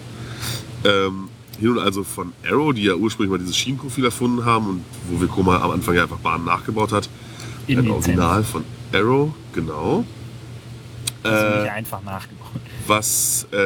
Ähm, 0.85 1.29
hier 1.61 1.69
nun 1.69 1.79
also 1.79 2.03
von 2.03 2.33
Arrow, 2.51 2.73
die 2.75 2.83
ja 2.85 2.95
ursprünglich 2.95 3.31
mal 3.31 3.39
dieses 3.39 3.57
Schienenprofil 3.57 4.05
erfunden 4.07 4.45
haben 4.45 4.67
und 4.69 4.85
wo 5.09 5.21
Vekoma 5.21 5.59
am 5.61 5.71
Anfang 5.71 5.95
ja 5.95 6.03
einfach 6.03 6.19
Bahnen 6.19 6.45
nachgebaut 6.45 6.93
hat. 6.93 7.09
In 7.67 7.79
ein 7.79 7.85
den 7.85 7.93
Original 7.93 8.45
von 8.45 8.65
Arrow, 8.93 9.33
genau. 9.53 10.05
Also 11.23 11.45
Äh, 11.47 11.63
nicht 11.63 11.73
einfach 11.73 12.03
nachgebaut. 12.03 12.47
was 12.87 13.45
äh, 13.53 13.57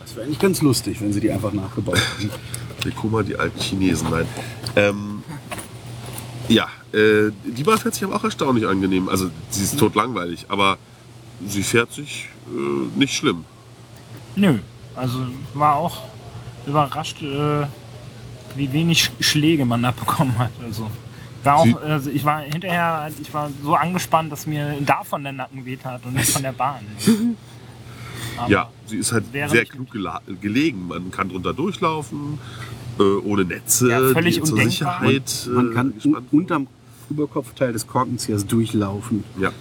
Das 0.00 0.14
wäre 0.14 0.26
eigentlich 0.26 0.38
ganz 0.38 0.60
lustig, 0.62 1.00
wenn 1.00 1.12
sie 1.12 1.20
die 1.20 1.30
einfach 1.30 1.52
nachgebaut 1.52 1.98
hätten. 2.18 2.30
Vekoma, 2.84 3.22
die 3.22 3.36
alten 3.36 3.58
Chinesen, 3.58 4.08
nein. 4.10 4.26
Ähm, 4.76 5.22
ja, 6.48 6.68
äh, 6.92 7.30
die 7.44 7.64
Bahn 7.64 7.78
fährt 7.78 7.94
sich 7.94 8.04
aber 8.04 8.16
auch 8.16 8.24
erstaunlich 8.24 8.66
angenehm. 8.66 9.08
Also 9.08 9.30
sie 9.50 9.64
ist 9.64 9.78
totlangweilig, 9.78 10.46
aber 10.48 10.78
sie 11.46 11.62
fährt 11.62 11.92
sich 11.92 12.28
äh, 12.48 12.98
nicht 12.98 13.14
schlimm. 13.14 13.44
Nö, 14.36 14.58
also 14.94 15.18
war 15.54 15.76
auch 15.76 16.02
überrascht, 16.66 17.22
äh, 17.22 17.66
wie 18.54 18.72
wenig 18.72 19.10
Schläge 19.20 19.64
man 19.64 19.84
abbekommen 19.84 20.36
hat. 20.38 20.50
Also 20.62 20.90
War 21.46 21.56
auch, 21.56 21.82
also 21.82 22.10
ich 22.10 22.24
war 22.24 22.40
hinterher, 22.40 23.10
ich 23.20 23.32
war 23.32 23.50
so 23.62 23.74
angespannt, 23.74 24.30
dass 24.32 24.46
mir 24.46 24.76
davon 24.80 25.22
der 25.22 25.32
Nacken 25.32 25.64
weht 25.64 25.84
hat 25.84 26.04
und 26.04 26.14
nicht 26.14 26.30
von 26.30 26.42
der 26.42 26.52
Bahn. 26.52 26.80
Aber 28.36 28.48
Ja, 28.50 28.68
sie 28.86 28.96
ist 28.98 29.12
halt 29.12 29.24
sehr 29.32 29.64
klug 29.64 29.88
gelegen. 30.40 30.88
Man 30.88 31.10
kann 31.10 31.28
drunter 31.28 31.54
durchlaufen, 31.54 32.38
äh, 32.98 33.02
ohne 33.02 33.44
Netze, 33.44 33.90
Ja, 33.90 34.00
völlig 34.12 34.42
zur. 34.42 34.58
Sicherheit. 34.60 35.48
Man 35.50 35.70
äh, 35.70 35.74
kann 35.74 35.94
gespannt 35.94 36.26
unterm 36.32 36.66
Überkopfteil 37.08 37.72
des 37.72 37.86
Korkenziehers 37.86 38.46
durchlaufen. 38.46 39.24
Ja, 39.40 39.52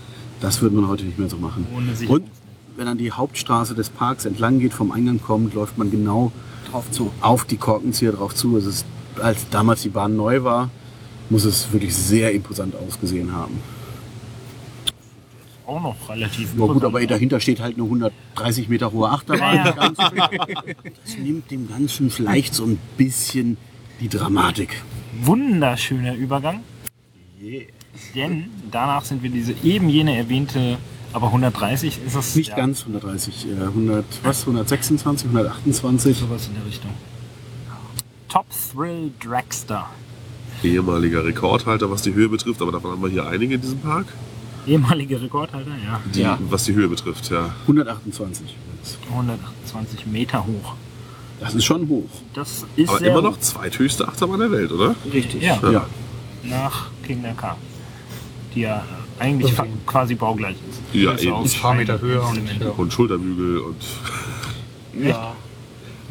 Das 0.41 0.61
würde 0.61 0.75
man 0.75 0.87
heute 0.87 1.05
nicht 1.05 1.19
mehr 1.19 1.29
so 1.29 1.37
machen. 1.37 1.67
Ohne 1.75 1.93
Und 2.09 2.27
wenn 2.75 2.85
dann 2.87 2.97
die 2.97 3.11
Hauptstraße 3.11 3.75
des 3.75 3.89
Parks 3.89 4.25
entlang 4.25 4.59
geht, 4.59 4.73
vom 4.73 4.91
Eingang 4.91 5.21
kommt, 5.21 5.53
läuft 5.53 5.77
man 5.77 5.91
genau 5.91 6.31
Drauf 6.69 6.89
zu. 6.91 7.11
auf 7.21 7.45
die 7.45 7.57
Korkenzieher 7.57 8.11
drauf 8.11 8.35
zu. 8.35 8.57
Es 8.57 8.65
ist, 8.65 8.85
als 9.21 9.47
damals 9.49 9.83
die 9.83 9.89
Bahn 9.89 10.15
neu 10.15 10.43
war, 10.43 10.69
muss 11.29 11.45
es 11.45 11.71
wirklich 11.71 11.95
sehr 11.95 12.31
imposant 12.33 12.75
ausgesehen 12.75 13.31
haben. 13.33 13.61
auch 15.65 15.81
noch 15.81 16.09
relativ 16.09 16.53
Ja 16.57 16.65
gut, 16.65 16.83
aber 16.83 17.05
dahinter 17.05 17.39
steht 17.39 17.59
halt 17.59 17.75
eine 17.75 17.83
130 17.83 18.69
Meter 18.69 18.91
hohe 18.91 19.09
Achterbahn. 19.09 19.55
Ja. 19.55 19.91
Das 21.03 21.17
nimmt 21.17 21.49
dem 21.49 21.67
Ganzen 21.67 22.09
vielleicht 22.09 22.53
so 22.53 22.65
ein 22.65 22.77
bisschen 22.97 23.57
die 23.99 24.09
Dramatik. 24.09 24.81
Wunderschöner 25.21 26.15
Übergang. 26.15 26.61
Denn 28.13 28.49
danach 28.71 29.05
sind 29.05 29.23
wir 29.23 29.29
diese 29.29 29.53
eben 29.63 29.89
jene 29.89 30.17
erwähnte, 30.17 30.77
aber 31.13 31.27
130 31.27 31.99
ist 32.05 32.15
es 32.15 32.35
Nicht 32.35 32.49
ja, 32.49 32.55
ganz 32.57 32.81
130, 32.81 33.47
äh, 33.47 33.63
100, 33.63 34.05
was, 34.23 34.41
126, 34.41 35.27
128. 35.27 36.17
sowas 36.17 36.47
in 36.47 36.55
der 36.55 36.65
Richtung. 36.65 36.91
Top 38.27 38.45
Thrill 38.49 39.11
Dragster. 39.19 39.89
Ehemaliger 40.67 41.23
Rekordhalter, 41.25 41.89
was 41.89 42.01
die 42.01 42.13
Höhe 42.13 42.29
betrifft, 42.29 42.61
aber 42.61 42.71
davon 42.71 42.91
haben 42.91 43.01
wir 43.01 43.09
hier 43.09 43.27
einige 43.27 43.55
in 43.55 43.61
diesem 43.61 43.79
Park. 43.79 44.07
Ehemaliger 44.67 45.21
Rekordhalter, 45.21 45.71
ja. 45.85 45.99
Die, 46.13 46.21
Ja. 46.21 46.39
Was 46.49 46.65
die 46.65 46.73
Höhe 46.73 46.87
betrifft, 46.87 47.29
ja. 47.29 47.53
128. 47.67 48.55
128 49.09 50.05
Meter 50.07 50.45
hoch. 50.45 50.73
Das 51.39 51.53
ist 51.53 51.65
schon 51.65 51.87
hoch. 51.89 52.09
Das 52.33 52.65
ist 52.75 52.89
Aber 52.89 53.01
immer 53.01 53.21
noch 53.21 53.39
zweithöchste 53.39 54.07
Achterbahn 54.07 54.39
der 54.39 54.51
Welt, 54.51 54.71
oder? 54.71 54.95
Richtig. 55.11 55.43
Ja, 55.43 55.59
Ja. 55.71 55.85
nach 56.43 56.87
King 57.05 57.23
K. 57.35 57.57
Die 58.53 58.61
ja 58.61 58.83
eigentlich 59.19 59.53
fa- 59.53 59.65
quasi 59.85 60.15
baugleich 60.15 60.55
ist. 60.69 60.81
Ja, 60.93 61.11
Bis 61.11 61.23
eben. 61.23 61.35
Ein 61.35 61.49
paar 61.61 61.73
Meter 61.75 61.99
höher 61.99 62.25
und 62.27 62.39
ja. 62.59 62.69
Und 62.69 62.93
Schulterbügel 62.93 63.59
und 63.59 63.75
Ja. 65.05 65.33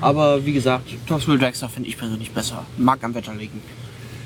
Aber 0.01 0.45
wie 0.45 0.53
gesagt, 0.53 0.89
Topsville 1.07 1.39
Dragster 1.39 1.69
finde 1.71 1.89
ich 1.89 1.97
persönlich 1.97 2.31
besser. 2.31 2.67
Mag 2.77 3.03
am 3.03 3.15
Wetter 3.15 3.35
liegen. 3.35 3.63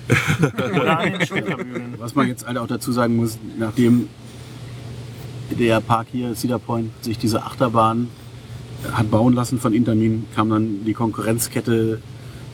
Was 1.98 2.14
man 2.14 2.28
jetzt 2.28 2.46
halt 2.46 2.58
auch 2.58 2.66
dazu 2.66 2.92
sagen 2.92 3.16
muss, 3.16 3.38
nachdem 3.58 4.08
der 5.50 5.80
Park 5.80 6.08
hier, 6.12 6.34
Cedar 6.34 6.58
Point, 6.58 6.90
sich 7.02 7.18
diese 7.18 7.42
Achterbahn 7.42 8.08
hat 8.92 9.10
bauen 9.10 9.34
lassen 9.34 9.58
von 9.58 9.72
Intermin, 9.72 10.26
kam 10.34 10.50
dann 10.50 10.84
die 10.84 10.94
Konkurrenzkette 10.94 12.00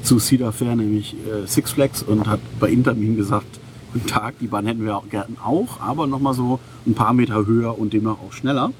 zu 0.03 0.19
Cedar 0.19 0.53
Fair, 0.53 0.77
nämlich 0.77 1.15
äh, 1.15 1.47
Six 1.47 1.73
Flags, 1.73 2.03
und 2.03 2.27
hat 2.27 2.41
bei 2.61 2.71
Intermin 2.71 3.17
gesagt, 3.17 3.47
guten 3.93 4.07
Tag, 4.07 4.39
die 4.41 4.47
Bahn 4.47 4.67
hätten 4.67 4.85
wir 4.85 4.97
auch 4.97 5.09
gern 5.09 5.37
auch, 5.43 5.81
aber 5.81 6.07
nochmal 6.07 6.35
so 6.35 6.61
ein 6.87 6.95
paar 6.95 7.13
Meter 7.13 7.47
höher 7.47 7.79
und 7.79 7.93
demnach 7.93 8.19
auch 8.27 8.33
schneller. 8.33 8.73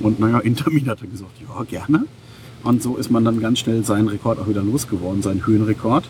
Und 0.00 0.20
naja, 0.20 0.38
Intermin 0.38 0.88
hat 0.88 1.02
dann 1.02 1.10
gesagt, 1.10 1.32
ja, 1.40 1.62
gerne. 1.64 2.04
Und 2.64 2.82
so 2.82 2.96
ist 2.96 3.10
man 3.10 3.24
dann 3.24 3.40
ganz 3.40 3.60
schnell 3.60 3.84
seinen 3.84 4.08
Rekord 4.08 4.38
auch 4.38 4.48
wieder 4.48 4.62
losgeworden, 4.62 5.22
seinen 5.22 5.46
Höhenrekord. 5.46 6.08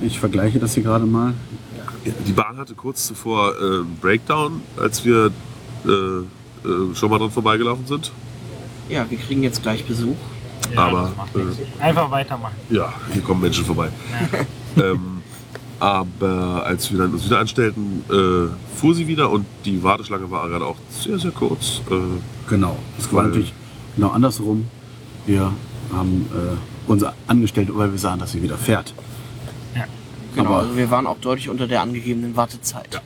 Ich 0.00 0.18
vergleiche 0.20 0.58
das 0.58 0.74
hier 0.74 0.82
gerade 0.82 1.06
mal. 1.06 1.34
die 2.26 2.32
Bahn 2.32 2.56
hatte 2.56 2.74
kurz 2.74 3.06
zuvor 3.06 3.54
äh, 3.54 3.64
einen 3.80 3.96
Breakdown, 4.00 4.62
als 4.76 5.04
wir 5.04 5.30
äh, 5.84 5.90
äh, 5.90 6.94
schon 6.94 7.10
mal 7.10 7.18
dran 7.18 7.30
vorbeigelaufen 7.30 7.86
sind. 7.86 8.12
Ja, 8.88 9.04
wir 9.08 9.18
kriegen 9.18 9.42
jetzt 9.42 9.62
gleich 9.62 9.84
Besuch. 9.84 10.16
Ja, 10.74 10.80
Aber, 10.86 11.12
äh. 11.34 11.82
Einfach 11.82 12.10
weitermachen. 12.10 12.54
Ja, 12.70 12.92
hier 13.12 13.22
kommen 13.22 13.40
Menschen 13.40 13.64
vorbei. 13.64 13.88
ähm, 14.76 15.22
aber 15.80 16.64
als 16.66 16.90
wir 16.90 16.98
dann 16.98 17.12
uns 17.12 17.24
wieder 17.24 17.38
anstellten, 17.38 18.02
äh, 18.10 18.76
fuhr 18.76 18.94
sie 18.94 19.06
wieder 19.06 19.30
und 19.30 19.46
die 19.64 19.82
Warteschlange 19.82 20.30
war 20.30 20.48
gerade 20.48 20.64
auch 20.64 20.76
sehr, 20.90 21.18
sehr 21.18 21.30
kurz. 21.30 21.80
Äh, 21.90 21.94
Genau. 22.48 22.78
Es 22.98 23.12
war 23.12 23.24
natürlich 23.24 23.52
genau 23.94 24.08
andersrum. 24.08 24.66
Wir 25.26 25.52
haben 25.92 26.26
äh, 26.32 26.90
uns 26.90 27.04
angestellt, 27.26 27.68
weil 27.72 27.90
wir 27.92 27.98
sahen, 27.98 28.18
dass 28.20 28.32
sie 28.32 28.42
wieder 28.42 28.56
fährt. 28.56 28.94
Genau, 30.38 30.50
Aber- 30.50 30.58
also 30.60 30.76
wir 30.76 30.88
waren 30.90 31.06
auch 31.06 31.18
deutlich 31.18 31.48
unter 31.48 31.66
der 31.66 31.82
angegebenen 31.82 32.36
Wartezeit. 32.36 33.02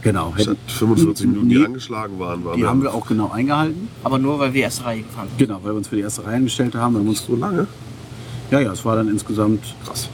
Genau. 0.00 0.32
statt 0.36 0.56
Hätten, 0.56 0.68
45 0.70 1.26
Minuten, 1.26 1.48
die 1.50 1.58
Nee. 1.58 1.64
angeschlagen 1.66 2.18
waren, 2.18 2.44
waren 2.44 2.56
die 2.58 2.66
haben 2.66 2.82
wir 2.82 2.92
auch 2.94 3.06
genau 3.06 3.30
eingehalten. 3.30 3.88
Aber 4.02 4.18
nur, 4.18 4.38
weil 4.38 4.52
wir 4.54 4.62
erste 4.62 4.84
Reihe 4.84 5.02
gefahren 5.02 5.28
sind. 5.28 5.38
Genau, 5.46 5.60
weil 5.62 5.72
wir 5.72 5.76
uns 5.76 5.88
für 5.88 5.96
die 5.96 6.02
erste 6.02 6.24
Reihe 6.26 6.36
angestellt 6.36 6.74
haben. 6.74 6.94
Wir 6.94 7.00
haben 7.00 7.08
uns, 7.08 7.24
so 7.24 7.36
lange. 7.36 7.66
ja, 8.50 8.60
ja, 8.60 8.72
es 8.72 8.84
war 8.84 8.96
dann 8.96 9.08
insgesamt, 9.08 9.62
krass, 9.84 10.08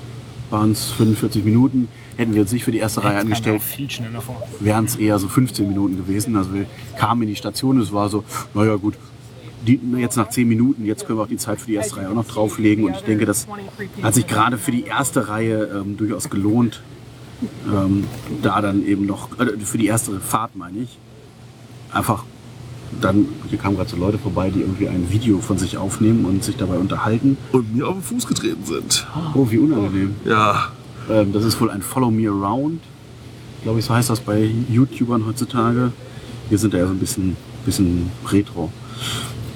waren 0.50 0.72
es 0.72 0.90
45 0.92 1.44
Minuten. 1.44 1.88
Hätten 2.16 2.34
wir 2.34 2.42
uns 2.42 2.52
nicht 2.52 2.64
für 2.64 2.72
die 2.72 2.78
erste 2.78 3.02
Reihe 3.02 3.18
angestellt, 3.18 3.62
wären 4.60 4.84
es 4.84 4.96
eher 4.96 5.18
so 5.18 5.26
15 5.28 5.66
Minuten 5.68 5.96
gewesen. 5.96 6.36
Also 6.36 6.52
wir 6.52 6.66
kamen 6.98 7.22
in 7.22 7.28
die 7.28 7.36
Station, 7.36 7.80
es 7.80 7.92
war 7.92 8.08
so, 8.08 8.24
naja 8.54 8.74
gut, 8.76 8.94
die, 9.66 9.80
jetzt 9.98 10.16
nach 10.16 10.28
10 10.28 10.48
Minuten, 10.48 10.86
jetzt 10.86 11.06
können 11.06 11.18
wir 11.18 11.22
auch 11.24 11.28
die 11.28 11.36
Zeit 11.36 11.60
für 11.60 11.66
die 11.66 11.74
erste 11.74 11.96
Reihe 11.96 12.10
auch 12.10 12.14
noch 12.14 12.26
drauflegen. 12.26 12.84
Und 12.84 12.96
ich 12.96 13.02
denke, 13.02 13.26
das 13.26 13.46
hat 14.02 14.14
sich 14.14 14.26
gerade 14.26 14.58
für 14.58 14.70
die 14.70 14.84
erste 14.84 15.28
Reihe 15.28 15.64
ähm, 15.74 15.96
durchaus 15.96 16.30
gelohnt, 16.30 16.82
ähm, 17.66 18.04
da 18.42 18.60
dann 18.60 18.84
eben 18.86 19.06
noch, 19.06 19.38
äh, 19.38 19.58
für 19.58 19.78
die 19.78 19.86
erste 19.86 20.18
Fahrt 20.20 20.56
meine 20.56 20.78
ich, 20.78 20.98
einfach 21.92 22.24
dann, 23.00 23.28
hier 23.48 23.58
kamen 23.58 23.76
gerade 23.76 23.88
so 23.88 23.96
Leute 23.96 24.18
vorbei, 24.18 24.50
die 24.50 24.60
irgendwie 24.60 24.88
ein 24.88 25.10
Video 25.10 25.38
von 25.38 25.58
sich 25.58 25.76
aufnehmen 25.78 26.24
und 26.24 26.42
sich 26.42 26.56
dabei 26.56 26.76
unterhalten. 26.78 27.36
Und 27.52 27.76
mir 27.76 27.86
auf 27.86 27.94
den 27.94 28.02
Fuß 28.02 28.26
getreten 28.26 28.64
sind. 28.64 29.06
Oh, 29.34 29.46
wie 29.50 29.58
unangenehm. 29.58 30.14
Ja, 30.24 30.72
Ähm, 31.08 31.32
das 31.32 31.44
ist 31.44 31.60
wohl 31.60 31.70
ein 31.70 31.82
Follow 31.82 32.10
Me 32.10 32.28
Around. 32.28 32.80
Glaube 33.62 33.78
ich, 33.78 33.84
so 33.84 33.94
heißt 33.94 34.10
das 34.10 34.20
bei 34.20 34.50
YouTubern 34.68 35.26
heutzutage. 35.26 35.92
Wir 36.48 36.58
sind 36.58 36.74
da 36.74 36.78
ja 36.78 36.86
so 36.86 36.92
ein 36.92 36.98
bisschen, 36.98 37.36
bisschen 37.64 38.10
retro. 38.30 38.70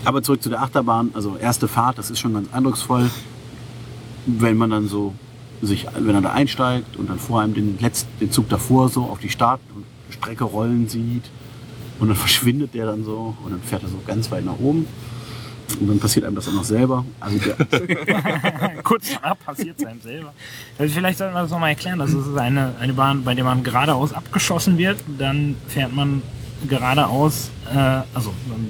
Aber 0.04 0.22
zurück 0.22 0.42
zu 0.42 0.48
der 0.48 0.62
Achterbahn. 0.62 1.10
Also 1.14 1.36
erste 1.36 1.68
Fahrt, 1.68 1.98
das 1.98 2.10
ist 2.10 2.18
schon 2.18 2.34
ganz 2.34 2.52
eindrucksvoll. 2.52 3.10
Wenn 4.26 4.56
man 4.56 4.70
dann 4.70 4.88
so 4.88 5.14
sich, 5.62 5.86
wenn 5.98 6.14
er 6.14 6.20
da 6.20 6.32
einsteigt 6.32 6.96
und 6.96 7.08
dann 7.08 7.18
vor 7.18 7.40
allem 7.40 7.54
den, 7.54 7.78
letzten, 7.78 8.10
den 8.20 8.30
Zug 8.30 8.48
davor 8.48 8.88
so 8.88 9.04
auf 9.04 9.18
die 9.18 9.30
Startstrecke 9.30 10.44
rollen 10.44 10.88
sieht 10.88 11.24
und 11.98 12.08
dann 12.08 12.16
verschwindet 12.24 12.74
der 12.74 12.86
dann 12.86 13.04
so 13.04 13.36
und 13.44 13.52
dann 13.52 13.62
fährt 13.62 13.82
er 13.82 13.88
so 13.88 13.98
ganz 14.06 14.30
weit 14.30 14.44
nach 14.44 14.58
oben 14.58 14.86
und 15.80 15.88
dann 15.88 15.98
passiert 15.98 16.24
einem 16.24 16.36
das 16.36 16.48
auch 16.48 16.52
noch 16.52 16.64
selber. 16.64 17.04
Also 17.20 17.38
der, 17.38 17.56
Kurz 18.82 19.10
danach 19.14 19.38
passiert 19.38 19.78
es 19.78 19.86
einem 19.86 20.00
selber. 20.00 20.32
Also 20.78 20.94
vielleicht 20.94 21.18
sollten 21.18 21.34
wir 21.34 21.42
das 21.42 21.50
nochmal 21.50 21.70
erklären. 21.70 21.98
Das 21.98 22.12
ist 22.12 22.36
eine, 22.36 22.74
eine 22.80 22.92
Bahn, 22.92 23.24
bei 23.24 23.34
der 23.34 23.44
man 23.44 23.62
geradeaus 23.62 24.12
abgeschossen 24.12 24.78
wird. 24.78 24.98
Dann 25.18 25.56
fährt 25.68 25.94
man 25.94 26.22
geradeaus, 26.68 27.50
äh, 27.72 27.76
also 28.14 28.32
dann 28.48 28.68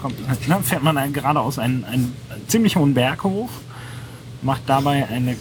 kommt, 0.00 0.48
ne, 0.48 0.58
fährt 0.62 0.82
man 0.82 0.96
ein- 0.98 1.12
geradeaus 1.12 1.58
einen, 1.58 1.84
einen 1.84 2.14
ziemlich 2.46 2.76
hohen 2.76 2.94
Berg 2.94 3.24
hoch, 3.24 3.50
macht 4.42 4.62
dabei 4.66 5.08
eine 5.08 5.36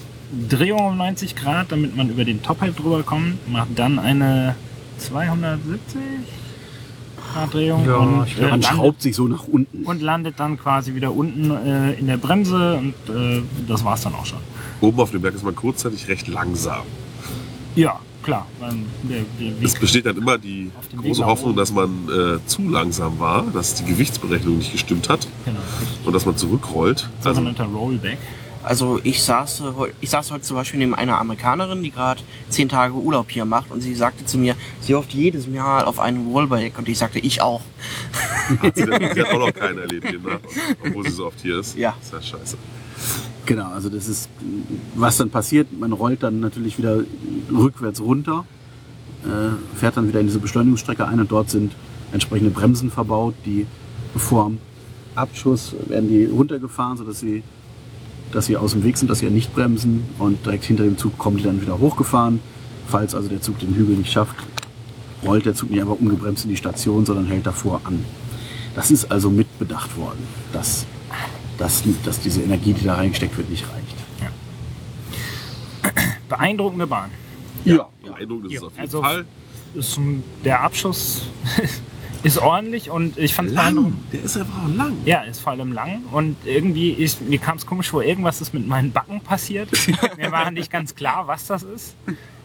Drehung 0.50 0.86
um 0.88 0.98
90 0.98 1.36
Grad, 1.36 1.72
damit 1.72 1.96
man 1.96 2.10
über 2.10 2.24
den 2.26 2.42
Top 2.42 2.62
halt 2.62 2.80
drüber 2.80 3.04
kommt, 3.04 3.50
macht 3.52 3.70
dann 3.76 4.00
eine 4.00 4.56
270 4.98 6.00
Grad 7.34 7.54
Drehung 7.54 7.86
Ja, 7.86 7.96
und, 7.98 8.28
äh, 8.38 8.42
man 8.42 8.50
landet- 8.50 8.66
schraubt 8.66 9.02
sich 9.02 9.16
so 9.16 9.28
nach 9.28 9.46
unten. 9.48 9.84
und 9.86 10.02
landet 10.02 10.40
dann 10.40 10.58
quasi 10.58 10.96
wieder 10.96 11.14
unten 11.14 11.52
äh, 11.52 11.94
in 11.94 12.08
der 12.08 12.18
Bremse 12.18 12.76
und 12.78 12.94
äh, 13.14 13.42
das 13.68 13.84
war's 13.86 14.02
dann 14.02 14.16
auch 14.16 14.26
schon. 14.26 14.40
oben 14.82 15.00
auf 15.00 15.12
dem 15.12 15.22
Berg 15.22 15.36
ist 15.36 15.44
man 15.44 15.56
kurzzeitig 15.56 16.08
recht 16.08 16.28
langsam. 16.28 16.84
Ja, 17.76 18.00
klar. 18.24 18.48
Der, 19.04 19.22
der 19.40 19.64
Es 19.64 19.80
besteht 19.80 20.06
dann 20.06 20.18
immer 20.18 20.38
die 20.38 20.72
große 20.96 21.26
Hoffnung, 21.26 21.56
dass 21.56 21.72
man 21.72 22.08
äh, 22.10 22.46
zu 22.48 22.70
langsam 22.70 23.20
war, 23.20 23.46
dass 23.54 23.76
die 23.76 23.86
Gewichtsberechnung 23.86 24.58
nicht 24.58 24.72
gestimmt 24.72 25.10
hat 25.10 25.28
genau, 25.46 25.60
und 26.06 26.14
dass 26.14 26.26
man 26.26 26.38
zurückrollt. 26.38 27.10
Also, 27.20 27.34
sogenannter 27.36 27.66
Rollback. 27.66 28.18
Also 28.64 29.00
ich 29.04 29.24
saß, 29.24 29.62
äh, 29.62 29.92
ich 30.02 30.10
saß 30.10 30.32
heute 30.32 30.44
zum 30.44 30.58
Beispiel 30.58 30.80
neben 30.80 30.94
einer 30.94 31.20
Amerikanerin, 31.20 31.82
die 31.82 31.92
gerade 31.92 32.22
zehn 32.50 32.70
Tage 32.70 32.94
Urlaub 32.94 33.32
hier 33.32 33.46
macht 33.46 33.72
und 33.72 33.82
sie 33.82 33.96
sagte 33.96 34.26
zu 34.26 34.38
mir, 34.38 34.56
sie 34.82 34.94
hofft 34.94 35.14
jedes 35.14 35.48
Jahr 35.48 35.88
auf 35.88 36.00
einen 36.00 36.32
Rollback 36.32 36.78
und 36.78 36.88
ich 36.88 36.98
sagte, 36.98 37.20
ich 37.20 37.42
auch. 37.42 37.62
hat 38.62 38.76
sie, 38.76 38.86
dann, 38.86 39.14
sie 39.14 39.22
hat 39.22 39.32
auch 39.32 39.40
noch 39.40 39.54
keinen 39.54 39.78
erlebt, 39.80 40.12
demnach, 40.12 40.40
obwohl 40.86 41.06
sie 41.06 41.12
so 41.12 41.26
oft 41.26 41.42
hier 41.42 41.60
ist. 41.60 41.76
Ja. 41.76 41.96
Ist 42.02 42.14
ja 42.14 42.22
scheiße. 42.22 42.58
Genau, 43.46 43.70
also 43.72 43.90
das 43.90 44.08
ist, 44.08 44.30
was 44.96 45.18
dann 45.18 45.30
passiert, 45.30 45.68
man 45.78 45.92
rollt 45.94 46.24
dann 46.24 46.40
natürlich 46.40 46.78
wieder 46.78 47.04
rückwärts 47.52 48.00
runter, 48.00 48.46
äh, 49.24 49.78
fährt 49.78 49.98
dann 49.98 50.08
wieder 50.08 50.20
in 50.20 50.28
diese 50.28 50.40
Beschleunigungsstrecke 50.40 51.08
ein 51.08 51.20
und 51.20 51.32
dort 51.32 51.50
sind 51.50 51.74
entsprechende 52.12 52.52
Bremsen 52.52 52.92
verbaut, 52.92 53.34
die 53.46 53.66
vor 54.16 54.46
dem 54.46 54.60
Abschuss 55.16 55.76
werden 55.88 56.08
die 56.08 56.26
runtergefahren, 56.26 56.98
sodass 56.98 57.20
sie 57.20 57.44
dass 58.32 58.46
sie 58.46 58.58
aus 58.58 58.72
dem 58.72 58.84
Weg 58.84 58.98
sind, 58.98 59.10
dass 59.10 59.20
sie 59.20 59.26
ja 59.26 59.32
nicht 59.32 59.54
bremsen 59.54 60.04
und 60.18 60.46
direkt 60.46 60.66
hinter 60.66 60.84
dem 60.84 60.98
Zug 60.98 61.18
kommen 61.18 61.38
die 61.38 61.44
dann 61.44 61.62
wieder 61.62 61.80
hochgefahren. 61.80 62.40
Falls 62.88 63.16
also 63.16 63.30
der 63.30 63.42
Zug 63.42 63.60
den 63.60 63.74
Hügel 63.76 63.96
nicht 63.98 64.12
schafft, 64.12 64.36
rollt 65.26 65.46
der 65.46 65.54
Zug 65.54 65.70
nicht 65.70 65.82
einfach 65.82 66.00
ungebremst 66.00 66.46
in 66.46 66.50
die 66.50 66.58
Station, 66.58 67.06
sondern 67.06 67.26
hält 67.26 67.46
davor 67.46 67.82
an. 67.84 68.04
Das 68.76 68.92
ist 68.92 69.12
also 69.12 69.30
mitbedacht 69.30 69.98
worden, 69.98 70.20
dass, 70.54 70.86
dass, 71.62 71.84
dass 72.04 72.20
diese 72.20 72.42
Energie, 72.42 72.74
die 72.74 72.84
da 72.86 72.96
reingesteckt 72.96 73.38
wird, 73.38 73.50
nicht 73.50 73.64
reicht. 73.64 73.96
Beeindruckende 76.28 76.88
Bahn. 76.88 77.12
Ja, 77.66 77.88
Beeindruckend 78.04 78.52
ist 78.52 78.58
es 78.58 78.64
auf 78.64 78.72
jeden 78.74 78.82
Also- 78.82 79.02
Fall. 79.02 79.26
Ist, 79.74 79.98
der 80.44 80.60
Abschuss 80.62 81.28
ist 82.24 82.38
ordentlich 82.40 82.90
und 82.90 83.18
ich 83.18 83.34
fand 83.34 83.50
es 83.50 83.56
Lang. 83.56 83.94
Der 84.12 84.22
ist 84.22 84.36
einfach 84.36 84.64
auch 84.66 84.76
lang. 84.76 84.98
Ja, 85.06 85.22
ist 85.22 85.40
vor 85.40 85.54
allem 85.54 85.72
lang 85.72 86.02
und 86.12 86.36
irgendwie 86.44 86.90
ist, 86.92 87.22
mir 87.22 87.40
kam 87.40 87.56
es 87.56 87.66
komisch 87.66 87.90
vor, 87.90 88.04
irgendwas 88.04 88.42
ist 88.42 88.54
mit 88.54 88.68
meinen 88.68 88.92
Backen 88.92 89.22
passiert. 89.22 89.70
mir 90.18 90.30
war 90.30 90.52
nicht 90.52 90.70
ganz 90.70 90.94
klar, 90.94 91.28
was 91.28 91.48
das 91.48 91.64
ist. 91.64 91.96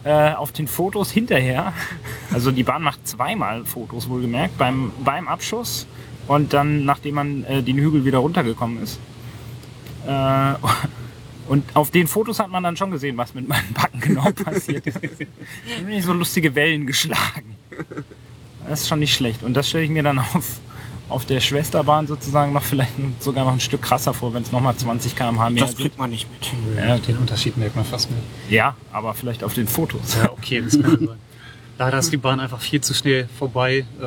Äh, 0.04 0.34
auf 0.34 0.52
den 0.52 0.68
Fotos 0.68 1.10
hinterher, 1.10 1.72
also 2.32 2.52
die 2.52 2.62
Bahn 2.62 2.82
macht 2.82 3.08
zweimal 3.08 3.64
Fotos 3.64 4.08
wohlgemerkt, 4.08 4.56
beim, 4.56 4.92
beim 5.04 5.26
Abschuss 5.26 5.88
und 6.28 6.52
dann 6.52 6.84
nachdem 6.84 7.14
man 7.16 7.44
äh, 7.44 7.62
den 7.62 7.76
Hügel 7.76 8.04
wieder 8.04 8.18
runtergekommen 8.18 8.82
ist. 8.82 8.98
Äh, 10.06 10.54
und 11.48 11.64
auf 11.74 11.90
den 11.90 12.06
Fotos 12.06 12.38
hat 12.38 12.50
man 12.50 12.62
dann 12.62 12.76
schon 12.76 12.90
gesehen, 12.90 13.16
was 13.16 13.34
mit 13.34 13.48
meinen 13.48 13.72
Backen 13.72 14.00
genau 14.00 14.30
passiert 14.44 14.86
ist. 14.86 14.96
Da 15.02 15.08
sind 15.08 15.88
nicht 15.88 16.04
so 16.04 16.12
lustige 16.12 16.54
Wellen 16.54 16.86
geschlagen. 16.86 17.56
Das 18.68 18.82
ist 18.82 18.88
schon 18.88 18.98
nicht 18.98 19.14
schlecht. 19.14 19.42
Und 19.42 19.54
das 19.54 19.68
stelle 19.68 19.84
ich 19.84 19.90
mir 19.90 20.02
dann 20.02 20.18
auf, 20.18 20.60
auf 21.08 21.24
der 21.24 21.40
Schwesterbahn 21.40 22.06
sozusagen 22.06 22.52
noch 22.52 22.64
vielleicht 22.64 22.92
sogar 23.20 23.44
noch 23.44 23.52
ein 23.52 23.60
Stück 23.60 23.82
krasser 23.82 24.12
vor, 24.12 24.34
wenn 24.34 24.42
es 24.42 24.50
nochmal 24.50 24.74
20 24.74 25.14
km/h 25.14 25.50
mehr 25.50 25.64
Das 25.64 25.76
kriegt 25.76 25.98
man 25.98 26.10
nicht 26.10 26.26
mit. 26.30 26.50
Ja. 26.76 26.98
Den 26.98 27.18
Unterschied 27.18 27.56
merkt 27.56 27.76
man 27.76 27.84
fast 27.84 28.10
nicht. 28.10 28.22
Ja, 28.50 28.76
aber 28.92 29.14
vielleicht 29.14 29.44
auf 29.44 29.54
den 29.54 29.68
Fotos. 29.68 30.16
Ja, 30.16 30.32
okay, 30.32 30.62
das 30.62 30.80
kann 30.80 31.06
sein. 31.06 31.18
Leider 31.78 31.98
ist 31.98 32.10
die 32.10 32.16
Bahn 32.16 32.40
einfach 32.40 32.60
viel 32.60 32.80
zu 32.80 32.94
schnell 32.94 33.28
vorbei. 33.38 33.84
Äh, 34.00 34.04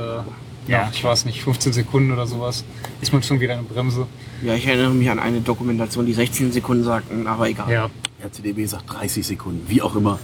ja. 0.68 0.84
Ja. 0.84 0.90
ich 0.94 1.04
weiß 1.04 1.26
nicht, 1.26 1.42
15 1.42 1.74
Sekunden 1.74 2.12
oder 2.12 2.28
sowas. 2.28 2.64
Ist 3.02 3.14
man 3.14 3.24
schon 3.24 3.40
wieder 3.40 3.54
eine 3.54 3.64
Bremse. 3.64 4.08
Ja, 4.44 4.54
ich 4.56 4.66
erinnere 4.68 4.92
mich 4.92 5.10
an 5.10 5.20
eine 5.20 5.42
Dokumentation, 5.42 6.06
die 6.06 6.14
16 6.14 6.52
Sekunden 6.52 6.84
sagten, 6.84 7.28
aber 7.28 7.50
egal. 7.50 7.72
Ja, 7.72 7.90
RCDB 8.24 8.66
sagt 8.68 8.92
30 8.92 9.26
Sekunden, 9.26 9.66
wie 9.68 9.82
auch 9.82 9.96
immer. 9.96 10.20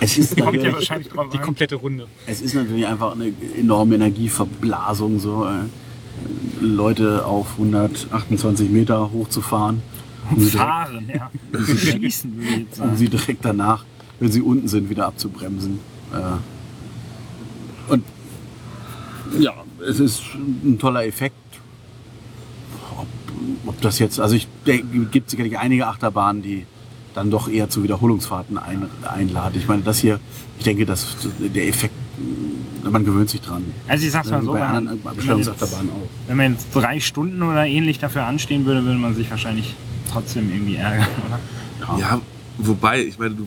Es, 0.00 0.18
ist 0.18 0.30
Kommt 0.36 0.40
ja 0.40 0.52
natürlich, 0.52 0.74
wahrscheinlich 0.74 1.08
drauf 1.08 1.28
die 1.32 1.38
an. 1.38 1.44
komplette 1.44 1.76
Runde. 1.76 2.06
es 2.26 2.40
ist 2.40 2.54
natürlich 2.54 2.86
einfach 2.86 3.12
eine 3.12 3.32
enorme 3.58 3.94
Energieverblasung, 3.96 5.18
so 5.18 5.44
äh, 5.46 5.50
Leute 6.60 7.24
auf 7.24 7.52
128 7.52 8.68
Meter 8.70 9.10
hochzufahren, 9.12 9.82
um 10.30 10.40
sie, 10.40 10.50
direkt, 10.50 10.68
Fahren, 10.68 11.10
ja. 11.14 11.30
Schießen 11.76 12.36
würde 12.36 12.48
ich 12.48 12.58
jetzt 12.58 12.80
um 12.80 12.96
sie 12.96 13.08
direkt 13.08 13.44
danach, 13.44 13.84
wenn 14.20 14.30
sie 14.30 14.42
unten 14.42 14.68
sind, 14.68 14.90
wieder 14.90 15.06
abzubremsen. 15.06 15.78
Äh, 16.12 17.92
und 17.92 18.04
ja, 19.38 19.54
es 19.86 20.00
ist 20.00 20.22
ein 20.34 20.78
toller 20.78 21.06
Effekt. 21.06 21.34
Ob, 22.96 23.06
ob 23.66 23.80
das 23.80 23.98
jetzt, 23.98 24.20
also 24.20 24.34
ich 24.34 24.48
denke, 24.66 25.02
es 25.02 25.10
gibt 25.10 25.30
sicherlich 25.30 25.58
einige 25.58 25.86
Achterbahnen, 25.86 26.42
die 26.42 26.66
dann 27.14 27.30
doch 27.30 27.48
eher 27.48 27.68
zu 27.68 27.82
Wiederholungsfahrten 27.82 28.58
ein, 28.58 28.86
einladen. 29.02 29.58
Ich 29.58 29.66
meine, 29.66 29.82
das 29.82 29.98
hier, 29.98 30.20
ich 30.58 30.64
denke, 30.64 30.86
dass 30.86 31.16
der 31.38 31.66
Effekt, 31.66 31.94
man 32.88 33.04
gewöhnt 33.04 33.28
sich 33.28 33.40
dran. 33.40 33.64
Also 33.86 34.06
ich 34.06 34.12
sag's 34.12 34.30
mal 34.30 34.42
so, 34.42 34.52
bei 34.52 34.60
wenn 34.60 34.66
man, 34.66 34.88
anderen 34.88 35.16
Bestellungsachterbahnen 35.16 35.90
auch. 35.90 36.28
wenn 36.28 36.36
man 36.36 36.52
jetzt 36.52 36.68
drei 36.74 37.00
Stunden 37.00 37.42
oder 37.42 37.66
ähnlich 37.66 37.98
dafür 37.98 38.24
anstehen 38.24 38.64
würde, 38.64 38.84
würde 38.84 38.98
man 38.98 39.14
sich 39.14 39.30
wahrscheinlich 39.30 39.74
trotzdem 40.10 40.50
irgendwie 40.50 40.76
ärgern, 40.76 41.08
oder? 41.26 41.98
Ja, 41.98 42.20
wobei, 42.58 43.02
ich 43.02 43.18
meine, 43.18 43.34
du, 43.34 43.46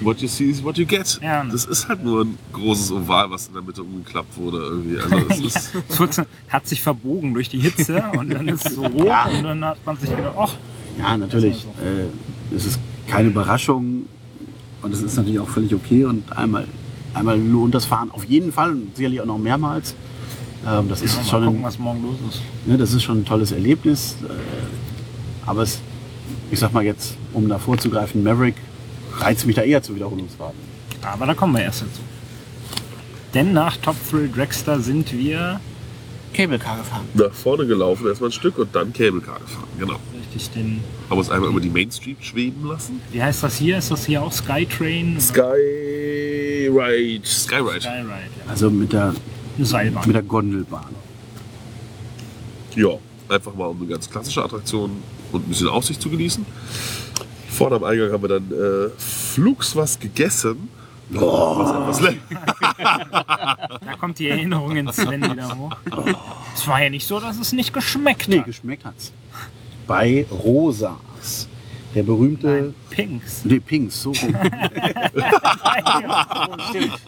what 0.00 0.20
you 0.20 0.28
see 0.28 0.50
is 0.50 0.62
what 0.62 0.76
you 0.78 0.86
get. 0.86 1.18
Ja. 1.22 1.44
Das 1.44 1.64
ist 1.64 1.88
halt 1.88 2.04
nur 2.04 2.24
ein 2.24 2.38
großes 2.52 2.92
Oval, 2.92 3.30
was 3.30 3.48
in 3.48 3.54
der 3.54 3.62
Mitte 3.62 3.82
umgeklappt 3.82 4.36
wurde 4.36 4.58
irgendwie. 4.58 4.98
Also 4.98 5.46
es 5.46 5.72
Ja, 6.16 6.24
hat 6.48 6.66
sich 6.66 6.82
verbogen 6.82 7.34
durch 7.34 7.48
die 7.48 7.58
Hitze 7.58 8.02
und 8.18 8.32
dann 8.32 8.48
ist 8.48 8.66
es 8.66 8.74
so 8.74 8.84
hoch 8.84 9.26
und 9.32 9.42
dann 9.44 9.64
hat 9.64 9.78
man 9.84 9.96
sich 9.96 10.10
gedacht, 10.10 10.34
ach, 10.38 10.52
Ja, 10.98 11.16
natürlich. 11.16 11.64
Äh, 11.82 12.54
es 12.54 12.66
ist 12.66 12.78
keine 13.08 13.28
Überraschung 13.28 14.06
und 14.82 14.92
es 14.92 15.02
ist 15.02 15.16
natürlich 15.16 15.40
auch 15.40 15.48
völlig 15.48 15.74
okay 15.74 16.04
und 16.04 16.36
einmal, 16.36 16.66
einmal 17.14 17.38
lohnt 17.40 17.74
das 17.74 17.84
Fahren 17.84 18.10
auf 18.10 18.24
jeden 18.24 18.52
Fall 18.52 18.72
und 18.72 18.96
sicherlich 18.96 19.20
auch 19.20 19.26
noch 19.26 19.38
mehrmals. 19.38 19.94
Ähm, 20.66 20.88
das 20.88 21.02
ist 21.02 21.16
mal 21.16 21.24
schon 21.24 21.44
gucken, 21.44 21.60
ein, 21.60 21.64
was 21.64 21.78
morgen 21.78 22.02
los 22.02 22.16
ist. 22.30 22.42
ne, 22.66 22.78
das 22.78 22.92
ist 22.92 23.02
schon 23.02 23.18
ein 23.20 23.24
tolles 23.24 23.52
Erlebnis. 23.52 24.16
Äh, 24.22 24.32
aber 25.46 25.62
es, 25.62 25.80
ich 26.50 26.58
sag 26.58 26.72
mal 26.72 26.82
jetzt, 26.84 27.16
um 27.34 27.48
da 27.48 27.58
vorzugreifen, 27.58 28.22
Maverick 28.22 28.54
reizt 29.20 29.46
mich 29.46 29.56
da 29.56 29.62
eher 29.62 29.82
zu 29.82 29.94
Wiederholungsfahrten. 29.94 30.58
Aber 31.02 31.26
da 31.26 31.34
kommen 31.34 31.54
wir 31.54 31.62
erst 31.62 31.82
dazu. 31.82 32.00
Denn 33.34 33.52
nach 33.52 33.76
Top 33.76 33.96
Thrill 34.08 34.30
Dragster 34.30 34.80
sind 34.80 35.12
wir 35.12 35.60
Cable 36.32 36.58
Car 36.58 36.78
gefahren. 36.78 37.06
nach 37.14 37.32
vorne 37.32 37.66
gelaufen, 37.66 38.06
erstmal 38.06 38.30
ein 38.30 38.32
Stück 38.32 38.58
und 38.58 38.74
dann 38.74 38.92
Cable 38.92 39.20
Car 39.20 39.38
gefahren. 39.38 39.68
Genau. 39.78 39.98
richtig 40.18 40.50
den. 40.50 40.80
Haben 41.10 41.18
uns 41.18 41.30
einmal 41.30 41.50
über 41.50 41.60
die 41.60 41.70
Main 41.70 41.90
Street 41.90 42.16
schweben 42.20 42.66
lassen. 42.66 43.00
Wie 43.12 43.22
heißt 43.22 43.42
das 43.42 43.56
hier? 43.56 43.78
Ist 43.78 43.90
das 43.90 44.06
hier 44.06 44.22
auch 44.22 44.32
Skytrain? 44.32 45.20
Skyride. 45.20 45.52
Skyride. 47.24 47.80
Skyride, 47.80 47.80
ja. 47.80 48.50
Also 48.50 48.70
mit 48.70 48.92
der, 48.92 49.14
Seilbahn. 49.60 50.06
mit 50.06 50.14
der 50.14 50.22
Gondelbahn. 50.22 50.94
Ja, 52.74 52.98
einfach 53.28 53.54
mal 53.54 53.66
um 53.66 53.78
eine 53.78 53.86
ganz 53.86 54.10
klassische 54.10 54.42
Attraktion 54.42 54.90
und 55.32 55.46
ein 55.46 55.48
bisschen 55.48 55.68
Aussicht 55.68 56.02
zu 56.02 56.10
genießen. 56.10 56.44
Vorne 57.54 57.76
am 57.76 57.84
Eingang 57.84 58.12
haben 58.12 58.22
wir 58.22 58.28
dann 58.28 58.50
äh, 58.50 58.90
flugs 58.98 59.74
was 59.76 59.98
gegessen. 59.98 60.68
Was 61.10 62.00
etwas 62.00 62.14
Da 63.80 63.94
kommt 64.00 64.18
die 64.18 64.28
Erinnerung 64.28 64.74
in 64.76 64.90
Sven 64.92 65.22
wieder 65.22 65.56
hoch. 65.56 65.76
Es 66.54 66.66
war 66.66 66.82
ja 66.82 66.90
nicht 66.90 67.06
so, 67.06 67.20
dass 67.20 67.38
es 67.38 67.52
nicht 67.52 67.72
geschmeckt 67.72 68.26
Nee, 68.28 68.38
hat. 68.38 68.46
geschmeckt 68.46 68.84
hat's. 68.84 69.12
Bei 69.86 70.26
Rosas. 70.30 71.48
Der 71.94 72.02
berühmte. 72.02 72.74
Pinks. 72.90 73.44
Nee, 73.44 73.60
Pinks, 73.60 74.02
so 74.02 74.10
rum. 74.12 74.34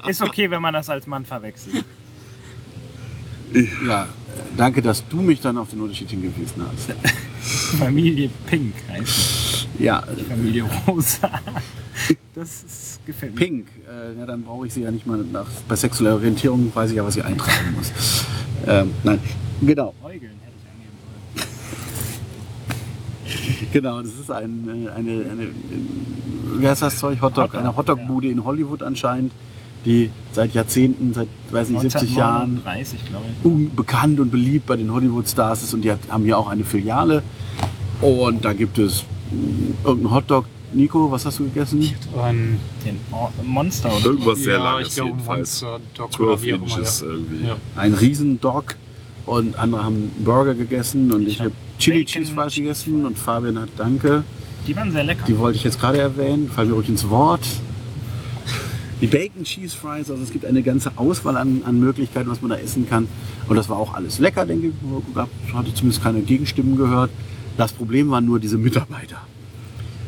Ist 0.07 0.23
okay, 0.23 0.49
wenn 0.51 0.63
man 0.63 0.75
das 0.75 0.89
als 0.89 1.07
Mann 1.09 1.25
verwechselt. 1.25 1.85
ja, 3.87 4.07
danke, 4.57 4.83
dass 4.83 5.07
du 5.09 5.17
mich 5.19 5.41
dann 5.41 5.59
auf 5.59 5.71
den 5.71 5.81
Unterschied 5.81 6.11
hingewiesen 6.11 6.63
hast. 6.63 6.93
Familie 7.79 8.31
Pink 8.47 8.75
heißt 8.91 9.69
Ja, 9.79 10.03
die 10.19 10.25
Familie 10.25 10.65
Rosa. 10.87 11.31
Das 12.35 12.65
ist, 12.65 13.07
gefällt 13.07 13.35
mir. 13.35 13.41
Pink. 13.41 13.67
Äh, 13.89 14.19
ja, 14.19 14.27
dann 14.27 14.43
brauche 14.43 14.67
ich 14.67 14.75
sie 14.75 14.83
ja 14.83 14.91
nicht 14.91 15.07
mal 15.07 15.19
nach. 15.19 15.47
Bei 15.69 15.77
sexueller 15.77 16.17
Orientierung 16.17 16.71
weiß 16.75 16.91
ich 16.91 16.97
ja, 16.97 17.05
was 17.05 17.17
ich 17.17 17.25
eintragen 17.25 17.75
muss. 17.75 17.93
Ähm, 18.67 18.91
nein, 19.05 19.21
genau, 19.63 19.95
Äugeln 20.03 20.33
hätte 20.43 20.57
ich 20.59 20.69
angeben 20.71 21.57
sollen. 23.55 23.69
genau. 23.73 24.03
Das 24.03 24.13
ist 24.13 24.31
ein, 24.31 24.69
äh, 24.69 24.91
eine, 24.91 25.31
eine, 25.31 25.49
wie 26.61 26.69
heißt 26.69 26.83
das 26.83 26.99
Zeug? 26.99 27.21
Hotdog, 27.23 27.45
Hotdog, 27.45 27.61
eine 27.61 27.77
Hotdog-Bude 27.77 28.29
in 28.29 28.45
Hollywood 28.45 28.83
anscheinend, 28.83 29.33
die 29.87 30.11
seit 30.33 30.53
Jahrzehnten, 30.53 31.15
seit 31.15 31.29
weiß 31.51 31.71
nicht 31.71 31.81
70 31.81 32.15
Jahren 32.17 32.61
1939, 32.67 33.07
glaube 33.09 33.25
ich. 33.41 33.45
unbekannt 33.47 34.21
und 34.21 34.31
beliebt 34.31 34.67
bei 34.67 34.77
den 34.77 34.93
Hollywood-Stars 34.93 35.63
ist 35.63 35.73
und 35.73 35.83
die 35.83 35.93
hat, 35.93 36.01
haben 36.11 36.25
hier 36.25 36.37
auch 36.37 36.49
eine 36.49 36.65
Filiale. 36.65 37.23
Und 38.03 38.45
da 38.45 38.53
gibt 38.53 38.79
es 38.79 39.05
irgendeinen 39.85 40.15
Hotdog. 40.15 40.45
Nico, 40.73 41.11
was 41.11 41.25
hast 41.25 41.39
du 41.39 41.45
gegessen? 41.45 41.81
Ein, 42.23 42.59
Den 42.85 42.99
Mo- 43.11 43.31
Monster 43.45 43.89
oder 43.97 44.05
Irgendwas 44.05 44.41
sehr 44.41 44.59
ja, 44.59 44.65
langes 44.65 44.89
ich 44.89 44.95
glaube 44.97 45.11
jedenfalls. 45.13 45.63
Monster 45.63 45.81
Dog 45.97 46.13
12 46.13 46.29
oder 46.29 46.43
wie 46.43 46.53
auch 46.53 46.57
immer. 46.57 46.65
Inches 46.67 47.01
Ja. 47.01 47.07
irgendwie. 47.07 47.47
Ja. 47.47 47.57
Ein 47.77 47.95
Riesendog 47.95 48.75
und 49.25 49.59
andere 49.59 49.85
haben 49.85 50.11
Burger 50.19 50.55
gegessen 50.55 51.13
und 51.13 51.27
ich, 51.27 51.39
hab 51.39 51.47
habe 51.47 51.55
Chili 51.79 51.99
Bacon 52.05 52.13
Cheese 52.13 52.33
Fleisch 52.33 52.57
gegessen 52.57 53.07
und 53.07 53.17
Fabian 53.19 53.59
hat 53.61 53.69
Danke. 53.79 54.25
Die 54.67 54.75
waren 54.77 54.91
sehr 54.91 55.05
lecker. 55.05 55.25
Die 55.27 55.39
wollte 55.39 55.57
ich 55.57 55.65
jetzt 55.65 55.81
gerade 55.81 55.99
erwähnen, 55.99 56.51
fallen 56.51 56.69
mir 56.71 56.75
ruhig 56.75 56.89
ins 56.89 57.09
Wort. 57.09 57.47
Die 59.01 59.07
Bacon 59.07 59.45
Cheese 59.45 59.77
Fries, 59.77 60.11
also 60.11 60.23
es 60.23 60.31
gibt 60.33 60.45
eine 60.47 60.63
ganze 60.63 60.91
Auswahl 60.97 61.37
an, 61.37 61.63
an 61.67 61.79
Möglichkeiten, 61.79 62.31
was 62.31 62.41
man 62.41 62.51
da 62.51 62.57
essen 62.57 62.89
kann. 62.89 63.09
Und 63.49 63.57
das 63.57 63.69
war 63.69 63.77
auch 63.77 63.93
alles 63.95 64.19
lecker, 64.19 64.47
denke 64.47 64.69
ich. 64.69 64.75
Gab- 65.15 65.29
Hatte 65.53 65.75
zumindest 65.75 66.03
keine 66.03 66.23
Gegenstimmen 66.23 66.77
gehört. 66.77 67.11
Das 67.59 67.73
Problem 67.73 68.11
waren 68.11 68.25
nur 68.25 68.39
diese 68.41 68.57
Mitarbeiter. 68.57 69.21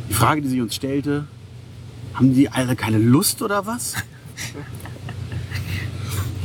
Die 0.08 0.14
Frage, 0.14 0.40
die 0.40 0.48
sie 0.48 0.60
uns 0.62 0.74
stellte, 0.74 1.26
haben 2.14 2.34
die 2.34 2.48
alle 2.48 2.76
keine 2.76 2.98
Lust 2.98 3.42
oder 3.42 3.66
was? 3.66 3.94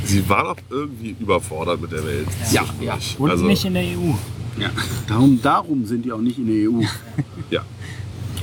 Sie 0.06 0.28
waren 0.28 0.48
auch 0.48 0.58
irgendwie 0.70 1.16
überfordert 1.18 1.82
mit 1.82 1.92
der 1.94 2.06
Welt. 2.06 2.28
Ja, 2.52 2.66
ja. 2.82 2.98
Und 3.18 3.32
Also, 3.32 3.46
nicht 3.46 3.64
in 3.64 3.74
der 3.74 3.84
EU. 3.84 4.14
Ja. 4.60 4.70
Darum, 5.08 5.42
darum 5.42 5.86
sind 5.86 6.04
die 6.04 6.12
auch 6.12 6.20
nicht 6.20 6.38
in 6.38 6.48
der 6.48 6.70
EU. 6.70 6.82
ja. 7.50 7.62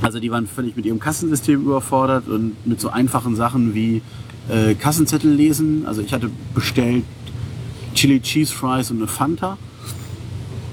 Also 0.03 0.19
die 0.19 0.31
waren 0.31 0.47
völlig 0.47 0.77
mit 0.77 0.87
ihrem 0.87 0.99
Kassensystem 0.99 1.63
überfordert 1.63 2.29
und 2.29 2.55
mit 2.67 2.81
so 2.81 2.89
einfachen 2.89 3.37
Sachen 3.37 3.75
wie 3.75 4.03
äh, 4.49 4.75
Kassenzettel 4.75 5.31
lesen. 5.31 5.85
Also 5.87 6.01
ich 6.01 6.13
hatte 6.13 6.31
bestellt 6.55 7.05
Chili 7.95 8.21
Cheese 8.21 8.55
Fries 8.55 8.91
und 8.91 8.99
eine 8.99 9.07
Fanta. 9.07 9.59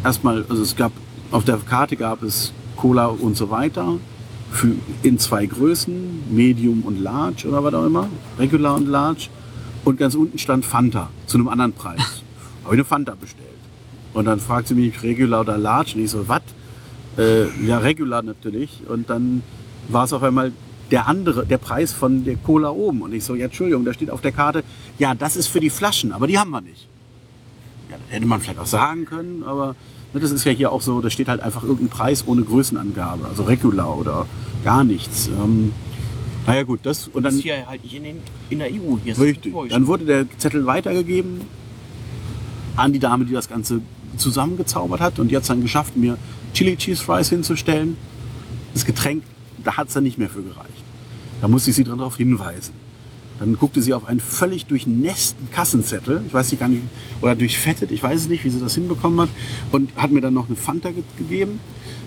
Erstmal, 0.04 0.46
also 0.50 0.62
es 0.62 0.76
gab 0.76 0.92
auf 1.32 1.44
der 1.44 1.58
Karte 1.58 1.98
gab 1.98 2.24
es 2.24 2.54
Cola 2.78 3.08
und 3.08 3.36
so 3.36 3.50
weiter. 3.50 3.98
für, 4.52 4.72
in 5.04 5.20
zwei 5.20 5.46
Größen, 5.46 6.34
Medium 6.34 6.84
und 6.84 7.02
Large 7.02 7.48
oder 7.48 7.64
was 7.64 7.74
auch 7.74 7.86
immer, 7.86 8.10
Regular 8.40 8.76
und 8.76 8.88
Large. 8.88 9.28
Und 9.84 9.98
ganz 9.98 10.16
unten 10.16 10.38
stand 10.38 10.66
Fanta 10.66 11.10
zu 11.28 11.38
einem 11.38 11.48
anderen 11.48 11.74
Preis. 11.74 12.00
Habe 12.64 12.76
ich 12.76 12.80
eine 12.80 12.86
Fanta 12.86 13.16
bestellt. 13.16 13.48
Und 14.14 14.26
dann 14.26 14.40
fragt 14.40 14.70
sie 14.70 14.74
mich, 14.74 15.04
Regular 15.04 15.42
oder 15.42 15.58
Large? 15.58 15.96
Und 15.96 16.04
ich 16.04 16.12
so, 16.12 16.28
was? 16.28 16.42
Äh, 17.18 17.48
ja, 17.66 17.80
Regular 17.80 18.22
natürlich. 18.22 18.82
Und 18.88 19.10
dann 19.10 19.44
war 19.88 20.06
es 20.06 20.14
auf 20.14 20.24
einmal 20.24 20.52
der 20.92 21.08
andere, 21.08 21.46
der 21.46 21.58
Preis 21.58 21.94
von 21.94 22.24
der 22.24 22.36
Cola 22.38 22.70
oben. 22.70 23.02
Und 23.02 23.14
ich 23.14 23.24
so, 23.24 23.36
ja, 23.36 23.46
Entschuldigung, 23.46 23.86
da 23.86 23.94
steht 23.94 24.10
auf 24.10 24.22
der 24.22 24.32
Karte, 24.32 24.64
ja, 25.00 25.16
das 25.16 25.36
ist 25.36 25.48
für 25.48 25.60
die 25.60 25.70
Flaschen, 25.70 26.12
aber 26.12 26.28
die 26.28 26.38
haben 26.38 26.52
wir 26.52 26.62
nicht. 26.62 26.88
Ja, 27.90 27.98
das 27.98 28.16
hätte 28.16 28.26
man 28.26 28.42
vielleicht 28.42 28.60
auch 28.60 28.66
sagen 28.66 29.06
können, 29.06 29.44
aber 29.44 29.76
ne, 30.14 30.20
das 30.20 30.32
ist 30.32 30.44
ja 30.46 30.52
hier 30.52 30.72
auch 30.72 30.82
so, 30.82 31.02
da 31.02 31.10
steht 31.10 31.28
halt 31.28 31.42
einfach 31.42 31.64
irgendein 31.64 31.90
Preis 31.90 32.26
ohne 32.28 32.44
Größenangabe, 32.44 33.26
also 33.28 33.44
Regular 33.44 33.98
oder 33.98 34.26
gar 34.64 34.84
nichts. 34.84 35.28
Ähm, 35.28 35.74
naja 36.46 36.64
gut, 36.64 36.82
das 36.84 37.08
und 37.08 37.24
Das 37.24 37.34
dann 37.34 37.40
ist 37.40 37.44
hier 37.44 37.68
halt 37.68 37.84
nicht 37.84 37.96
in, 37.96 38.04
den, 38.04 38.18
in 38.50 38.60
der 38.60 38.70
EU. 38.70 38.98
Hier 39.04 39.20
richtig. 39.20 39.54
Dann 39.70 39.88
wurde 39.88 40.06
der 40.06 40.26
Zettel 40.38 40.66
weitergegeben 40.66 41.42
an 42.78 42.94
die 42.94 43.00
Dame, 43.00 43.26
die 43.26 43.34
das 43.34 43.50
Ganze 43.50 43.82
zusammengezaubert 44.18 45.00
hat 45.02 45.20
und 45.20 45.32
es 45.32 45.48
dann 45.48 45.62
geschafft, 45.62 45.96
mir 45.96 46.18
Chili 46.54 46.76
Cheese 46.76 47.04
Fries 47.04 47.30
hinzustellen. 47.30 47.98
Das 48.74 48.86
Getränk, 48.86 49.24
da 49.64 49.78
hat 49.78 49.88
es 49.88 49.94
dann 49.94 50.04
nicht 50.04 50.18
mehr 50.18 50.30
für 50.30 50.42
gereicht. 50.42 50.84
Da 51.42 51.48
musste 51.48 51.70
ich 51.70 51.76
sie 51.76 51.84
darauf 51.84 52.18
hinweisen. 52.18 52.74
Dann 53.40 53.56
guckte 53.56 53.82
sie 53.84 53.94
auf 53.94 54.08
einen 54.08 54.20
völlig 54.20 54.66
durchnässten 54.66 55.52
Kassenzettel, 55.52 56.24
ich 56.26 56.34
weiß 56.34 56.50
nicht 56.52 56.60
gar 56.60 56.70
nicht, 56.70 56.82
oder 57.22 57.36
durchfettet, 57.36 57.92
ich 57.92 58.02
weiß 58.02 58.22
es 58.22 58.30
nicht, 58.30 58.44
wie 58.44 58.50
sie 58.50 58.60
das 58.60 58.74
hinbekommen 58.74 59.22
hat, 59.22 59.30
und 59.72 59.92
hat 59.96 60.12
mir 60.12 60.22
dann 60.22 60.34
noch 60.34 60.48
eine 60.48 60.56
Fanta 60.56 60.90
ge 60.90 61.04
gegeben. 61.18 61.60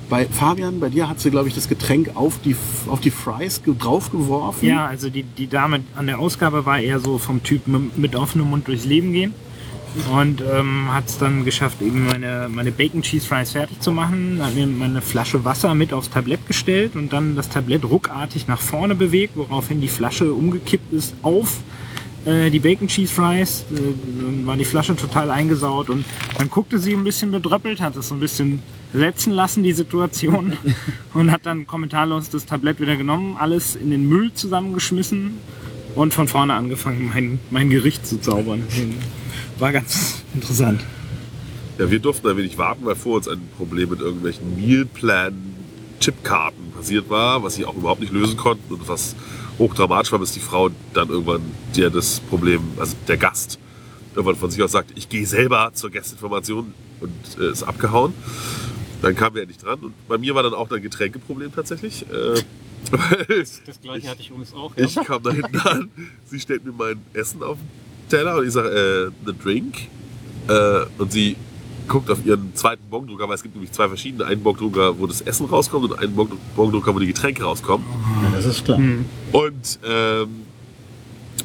Bei 0.09 0.27
Fabian, 0.27 0.81
bei 0.81 0.89
dir 0.89 1.09
hat 1.09 1.21
sie, 1.21 1.31
glaube 1.31 1.47
ich, 1.47 1.55
das 1.55 1.69
Getränk 1.69 2.17
auf 2.17 2.41
die, 2.45 2.57
auf 2.89 2.99
die 2.99 3.13
Fries 3.13 3.63
ge- 3.63 3.77
draufgeworfen. 3.79 4.67
Ja, 4.69 4.87
also 4.87 5.09
die, 5.09 5.23
die 5.23 5.47
Dame 5.47 5.83
an 5.95 6.07
der 6.09 6.19
Ausgabe 6.19 6.67
war 6.67 6.81
eher 6.81 6.99
so 6.99 7.19
vom 7.19 7.45
Typ 7.45 7.63
mit 7.97 8.17
offenem 8.17 8.51
Mund 8.51 8.67
durchs 8.67 8.85
Leben 8.85 9.13
gehen. 9.13 9.33
Und 10.13 10.41
ähm, 10.41 10.93
hat 10.93 11.07
es 11.07 11.19
dann 11.19 11.45
geschafft, 11.45 11.83
eben 11.83 12.07
meine, 12.07 12.49
meine 12.49 12.71
Bacon 12.71 13.03
Cheese 13.03 13.27
Fries 13.27 13.53
fertig 13.53 13.81
zu 13.81 13.93
machen. 13.93 14.39
Hat 14.41 14.55
mir 14.55 14.67
meine 14.67 15.03
Flasche 15.03 15.45
Wasser 15.45 15.75
mit 15.75 15.93
aufs 15.93 16.11
Tablett 16.11 16.47
gestellt 16.47 16.95
und 16.95 17.13
dann 17.13 17.35
das 17.35 17.49
Tablett 17.49 17.85
ruckartig 17.85 18.47
nach 18.47 18.61
vorne 18.61 18.95
bewegt, 18.95 19.37
woraufhin 19.37 19.81
die 19.81 19.89
Flasche 19.89 20.33
umgekippt 20.33 20.93
ist 20.93 21.15
auf 21.23 21.59
äh, 22.25 22.51
die 22.51 22.61
Bacon 22.61 22.87
Cheese 22.89 23.13
Fries. 23.13 23.65
Äh, 23.73 23.81
dann 24.21 24.47
war 24.47 24.57
die 24.57 24.65
Flasche 24.65 24.95
total 24.95 25.31
eingesaut 25.31 25.91
und 25.91 26.05
dann 26.39 26.51
guckte 26.51 26.79
sie 26.79 26.93
ein 26.93 27.05
bisschen 27.05 27.33
bedröppelt, 27.33 27.81
hat 27.81 27.97
es 27.97 28.09
so 28.09 28.15
ein 28.15 28.21
bisschen 28.21 28.63
setzen 28.93 29.33
lassen, 29.33 29.63
die 29.63 29.73
Situation. 29.73 30.53
und 31.15 31.33
hat 31.33 31.47
dann 31.47 31.67
kommentarlos 31.67 32.31
das 32.31 32.47
Tablett 32.47 32.81
wieder 32.81 32.97
genommen, 32.97 33.37
alles 33.39 33.75
in 33.75 33.91
den 33.91 34.09
Müll 34.09 34.33
zusammengeschmissen 34.35 35.39
und 35.95 36.13
von 36.15 36.27
vorne 36.29 36.55
angefangen, 36.55 37.11
mein, 37.13 37.41
mein 37.51 37.69
Gericht 37.71 38.07
zu 38.07 38.21
zaubern. 38.21 38.63
War 39.59 39.73
ganz 39.73 40.23
interessant. 40.35 40.85
Ja, 41.79 41.91
wir 41.91 41.99
durften 41.99 42.29
ein 42.29 42.37
wenig 42.37 42.59
warten, 42.59 42.85
weil 42.85 42.95
vor 42.95 43.17
uns 43.17 43.27
ein 43.27 43.41
Problem 43.57 43.89
mit 43.91 44.01
irgendwelchen 44.01 44.55
Mealplan-Chipkarten 44.57 46.73
passiert 46.73 47.09
war, 47.09 47.43
was 47.43 47.55
sie 47.55 47.65
auch 47.65 47.75
überhaupt 47.75 48.01
nicht 48.01 48.13
lösen 48.13 48.37
konnten 48.37 48.75
und 48.75 48.87
was 48.89 49.17
hochdramatisch 49.59 50.13
war, 50.13 50.19
bis 50.19 50.33
die 50.33 50.41
Frau 50.41 50.69
dann 50.95 51.09
irgendwann 51.09 51.41
dir 51.75 51.89
das 51.91 52.21
Problem, 52.21 52.61
also 52.79 52.95
der 53.09 53.17
Gast, 53.17 53.59
irgendwann 54.15 54.37
von 54.37 54.51
sich 54.51 54.63
aus 54.63 54.73
sagt, 54.73 54.93
ich 54.97 55.09
gehe 55.09 55.27
selber 55.27 55.71
zur 55.73 55.91
Gastinformation 55.91 56.75
und 57.01 57.13
äh, 57.39 57.51
ist 57.51 57.63
abgehauen. 57.63 58.13
Dann 59.03 59.17
kamen 59.17 59.37
wir 59.37 59.43
endlich 59.43 59.59
dran 59.59 59.79
und 59.81 59.95
bei 60.09 60.19
mir 60.19 60.35
war 60.35 60.43
dann 60.43 60.55
auch 60.55 60.71
ein 60.71 60.83
Getränkeproblem 60.83 61.55
tatsächlich. 61.55 62.05
Äh, 62.11 62.43
weil 62.91 63.27
Das 63.67 63.81
gleiche 63.83 64.09
hatte 64.09 64.21
ich 64.21 64.31
übrigens 64.31 64.55
auch. 64.55 64.73
Ja. 64.77 64.85
ich 64.85 64.95
kam 64.95 65.23
da 65.23 65.31
hinten 65.31 65.59
an, 65.61 65.91
sie 66.27 66.41
stellt 66.41 66.65
mir 66.65 66.73
mein 66.73 67.01
Essen 67.13 67.43
auf 67.43 67.59
den 67.59 68.09
Teller 68.11 68.37
und 68.39 68.47
ich 68.47 68.53
sage, 68.53 68.69
äh, 68.69 69.27
the 69.27 69.33
drink. 69.43 69.77
Äh, 70.49 70.87
und 70.99 71.13
sie 71.13 71.37
guckt 71.87 72.11
auf 72.11 72.25
ihren 72.25 72.55
zweiten 72.55 72.89
Bongdrucker, 72.89 73.29
weil 73.29 73.35
es 73.35 73.43
gibt 73.43 73.55
nämlich 73.55 73.73
zwei 73.73 73.89
verschiedene. 73.89 74.25
Einen 74.25 74.43
Bongdrucker, 74.43 74.99
wo 74.99 75.07
das 75.07 75.21
Essen 75.21 75.47
rauskommt 75.47 75.91
und 75.91 75.99
einen 75.99 76.15
Bong- 76.15 76.39
Bongdrucker, 76.57 76.95
wo 76.95 76.99
die 76.99 77.07
Getränke 77.09 77.43
rauskommen. 77.43 77.85
Ja, 78.23 78.31
das 78.37 78.47
ist 78.47 78.65
klar. 78.65 78.79
Und 78.79 79.79
ähm, 79.85 80.29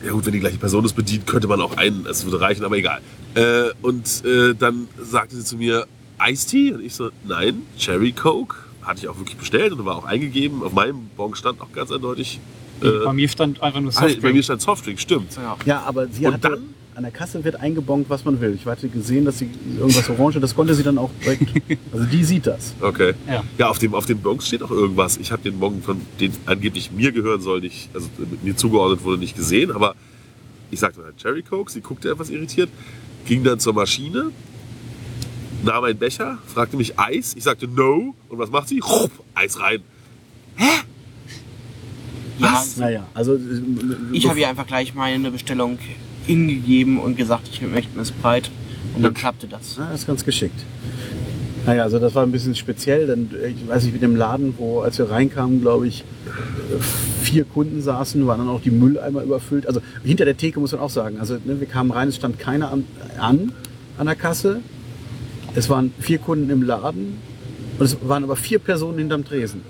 ja 0.04 0.12
gut, 0.12 0.26
wenn 0.26 0.34
die 0.34 0.40
gleiche 0.40 0.58
Person 0.58 0.84
das 0.84 0.94
bedient, 0.94 1.26
könnte 1.26 1.48
man 1.48 1.62
auch 1.62 1.78
einen, 1.78 2.06
es 2.06 2.24
würde 2.26 2.40
reichen, 2.42 2.64
aber 2.64 2.78
egal. 2.78 3.02
Äh, 3.34 3.70
und 3.82 4.24
äh, 4.26 4.54
dann 4.54 4.88
sagte 5.02 5.36
sie 5.36 5.44
zu 5.44 5.58
mir, 5.58 5.88
Iced-Tea? 6.20 6.74
Und 6.74 6.82
ich 6.86 6.94
so, 6.96 7.10
nein, 7.28 7.64
Cherry 7.78 8.12
Coke. 8.12 8.56
Hatte 8.86 9.00
ich 9.00 9.08
auch 9.08 9.18
wirklich 9.18 9.38
bestellt 9.38 9.74
und 9.74 9.84
war 9.86 9.96
auch 9.98 10.06
eingegeben. 10.06 10.64
Auf 10.64 10.74
meinem 10.74 11.10
Bon 11.18 11.34
stand 11.36 11.60
auch 11.62 11.72
ganz 11.74 11.92
eindeutig. 11.92 12.40
Äh, 12.82 13.06
Bei 13.06 13.14
mir 13.14 13.28
stand 13.30 13.62
einfach 13.64 13.80
nur 13.80 13.92
ah, 13.96 14.00
bei 14.02 14.06
mir 14.08 14.12
Softdrink. 14.14 14.44
stand 14.44 14.62
Softdrink, 14.62 15.00
stimmt. 15.00 15.36
Ja. 15.38 15.58
Ja, 15.66 15.84
aber 15.84 16.08
sie 16.08 16.26
Und 16.26 16.34
hatte, 16.34 16.50
dann? 16.50 16.64
an 16.96 17.04
der 17.04 17.12
Kasse 17.12 17.44
wird 17.44 17.56
eingebongt, 17.60 18.10
was 18.10 18.26
man 18.26 18.40
will. 18.42 18.54
Ich 18.54 18.66
hatte 18.66 18.88
gesehen, 18.90 19.26
dass 19.26 19.40
sie 19.40 19.50
irgendwas 19.78 20.10
orange, 20.10 20.40
das 20.40 20.54
konnte 20.56 20.76
sie 20.76 20.84
dann 20.84 20.98
auch 20.98 21.10
direkt, 21.24 21.44
also 21.94 22.06
die 22.06 22.24
sieht 22.24 22.48
das. 22.48 22.74
Okay. 22.82 23.14
Ja. 23.28 23.44
Ja, 23.58 23.70
auf 23.70 23.80
dem, 23.80 23.96
auf 23.96 24.06
den 24.06 24.20
Bons 24.20 24.46
steht 24.48 24.62
auch 24.62 24.72
irgendwas. 24.72 25.18
Ich 25.18 25.32
habe 25.32 25.42
den 25.42 25.60
Bon, 25.60 25.82
von 25.82 26.02
den 26.20 26.34
angeblich 26.46 26.92
mir 26.92 27.12
gehören 27.12 27.42
soll, 27.42 27.62
nicht, 27.62 27.90
also 27.94 28.08
mir 28.44 28.56
zugeordnet 28.56 29.04
wurde, 29.04 29.18
nicht 29.20 29.36
gesehen. 29.36 29.72
Aber 29.72 29.96
ich 30.70 30.80
sagte 30.80 31.02
halt 31.04 31.18
Cherry 31.18 31.44
Coke. 31.44 31.72
Sie 31.72 31.82
guckte 31.82 32.10
etwas 32.12 32.30
irritiert, 32.30 32.70
ging 33.26 33.44
dann 33.44 33.60
zur 33.60 33.74
Maschine, 33.74 34.32
nahm 35.66 35.84
einen 35.84 35.98
Becher, 35.98 36.38
fragte 36.48 36.78
mich 36.78 36.98
Eis. 37.00 37.34
Ich 37.36 37.44
sagte 37.44 37.68
No. 37.68 38.16
Und 38.30 38.38
was 38.38 38.50
macht 38.50 38.70
sie? 38.70 38.80
Rupp, 38.80 39.12
Eis 39.34 39.60
rein. 39.60 39.82
Ja, 42.38 42.64
Naja, 42.78 43.08
also 43.14 43.40
ich 44.12 44.28
habe 44.28 44.40
ihr 44.40 44.50
einfach 44.50 44.68
gleich 44.68 44.94
meine 44.94 45.32
Bestellung 45.32 45.80
hingegeben 46.26 47.00
und 47.00 47.16
gesagt, 47.16 47.50
ich 47.52 47.62
möchte 47.62 47.92
eine 47.96 48.06
Sprite. 48.06 48.50
Und 48.96 49.04
dann 49.04 49.14
klappte 49.14 49.48
das. 49.48 49.78
Ja, 49.78 49.90
das 49.92 50.02
ist 50.02 50.08
ganz 50.08 50.24
geschickt. 50.24 50.60
Naja, 51.66 51.84
also 51.84 51.98
das 51.98 52.14
war 52.14 52.24
ein 52.24 52.32
bisschen 52.32 52.54
speziell, 52.56 53.08
denn 53.08 53.30
äh, 53.34 53.48
ich 53.48 53.68
weiß 53.68 53.84
nicht, 53.84 53.94
mit 53.94 54.02
dem 54.04 54.16
Laden, 54.16 54.54
wo 54.58 54.82
als 54.82 54.98
wir 54.98 55.10
reinkamen, 55.10 55.62
glaube 55.62 55.88
ich, 55.88 56.02
äh, 56.02 57.24
vier 57.24 57.44
Kunden 57.46 57.82
saßen, 57.82 58.26
waren 58.28 58.40
dann 58.40 58.50
auch 58.50 58.62
die 58.62 58.70
Mülleimer 58.72 59.24
überfüllt. 59.24 59.66
Also 59.66 59.82
hinter 60.04 60.26
der 60.26 60.38
Theke 60.38 60.60
muss 60.60 60.74
man 60.74 60.82
auch 60.82 60.90
sagen, 60.92 61.20
also 61.20 61.36
ne, 61.44 61.60
wir 61.60 61.68
kamen 61.68 61.90
rein, 61.92 62.10
es 62.10 62.18
stand 62.18 62.38
keiner 62.38 62.72
an, 62.72 62.86
an 63.18 63.52
an 63.98 64.06
der 64.06 64.16
Kasse. 64.16 64.62
Es 65.56 65.70
waren 65.70 65.94
vier 66.00 66.18
Kunden 66.18 66.50
im 66.50 66.62
Laden 66.64 67.18
und 67.78 67.86
es 67.86 67.98
waren 68.08 68.24
aber 68.24 68.36
vier 68.36 68.60
Personen 68.60 68.98
hinterm 69.00 69.26
Tresen. 69.26 69.62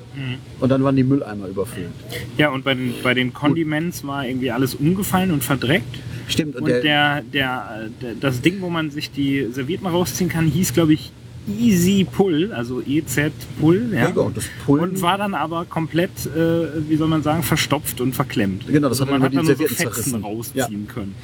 Und 0.60 0.69
dann 0.69 0.84
waren 0.84 0.95
die 0.95 1.04
Mülleimer 1.04 1.48
überfüllt. 1.48 1.89
Ja, 2.38 2.50
und 2.50 2.63
bei 2.63 2.74
den, 2.74 2.93
bei 3.04 3.13
den 3.13 3.34
Condiments 3.34 4.06
war 4.06 4.26
irgendwie 4.26 4.52
alles 4.52 4.76
umgefallen 4.76 5.32
und 5.32 5.43
verdreckt. 5.43 6.00
Stimmt, 6.28 6.56
Und 6.56 6.67
der, 6.67 7.21
der, 7.21 7.89
der, 8.02 8.15
das 8.19 8.41
Ding, 8.41 8.62
wo 8.62 8.69
man 8.69 8.89
sich 8.89 9.12
die 9.12 9.48
Servietten 9.52 9.86
rausziehen 9.86 10.30
kann, 10.30 10.48
hieß, 10.48 10.74
glaube 10.74 10.93
ich, 10.93 11.12
Easy 11.48 12.08
Pull, 12.12 12.52
also 12.54 12.82
EZ 12.82 13.32
Pull. 13.60 13.89
Ja. 13.91 14.00
Ja, 14.00 14.10
genau, 14.10 14.32
das 14.34 14.45
Pullen- 14.65 14.84
und 14.84 15.02
war 15.04 15.19
dann 15.19 15.36
aber 15.36 15.65
komplett, 15.65 16.10
äh, 16.36 16.89
wie 16.89 16.95
soll 16.95 17.08
man 17.08 17.21
sagen, 17.21 17.43
verstopft 17.43 18.02
und 18.02 18.15
verklemmt. 18.15 18.65
Genau, 18.67 18.89
das 18.89 19.00
also 19.00 19.12
hat 19.12 19.12
man 19.12 19.17
immer 19.17 19.26
hat 19.26 19.32
die 19.32 19.36
nur 19.36 19.45
so 19.45 19.52
Servietten 19.52 19.76
Fetzen 19.76 19.93
zerrissen. 19.93 20.24
rausziehen 20.24 20.88
können. 20.88 21.15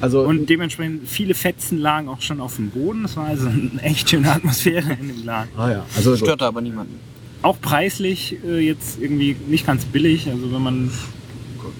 Also 0.00 0.22
Und 0.22 0.46
dementsprechend 0.46 1.08
viele 1.08 1.34
Fetzen 1.34 1.78
lagen 1.78 2.08
auch 2.08 2.20
schon 2.20 2.40
auf 2.40 2.56
dem 2.56 2.70
Boden. 2.70 3.02
Das 3.02 3.16
war 3.16 3.26
also 3.26 3.48
eine 3.48 3.70
echt 3.82 4.08
schöne 4.10 4.30
Atmosphäre 4.32 4.92
in 5.00 5.08
dem 5.08 5.24
Laden. 5.24 5.50
ah 5.56 5.70
ja, 5.70 5.86
also. 5.96 6.16
Störte 6.16 6.46
aber 6.46 6.60
niemanden. 6.60 6.98
Auch 7.42 7.60
preislich 7.60 8.36
äh, 8.44 8.58
jetzt 8.60 9.00
irgendwie 9.00 9.36
nicht 9.48 9.66
ganz 9.66 9.84
billig. 9.86 10.28
Also 10.28 10.52
wenn 10.52 10.62
man, 10.62 10.90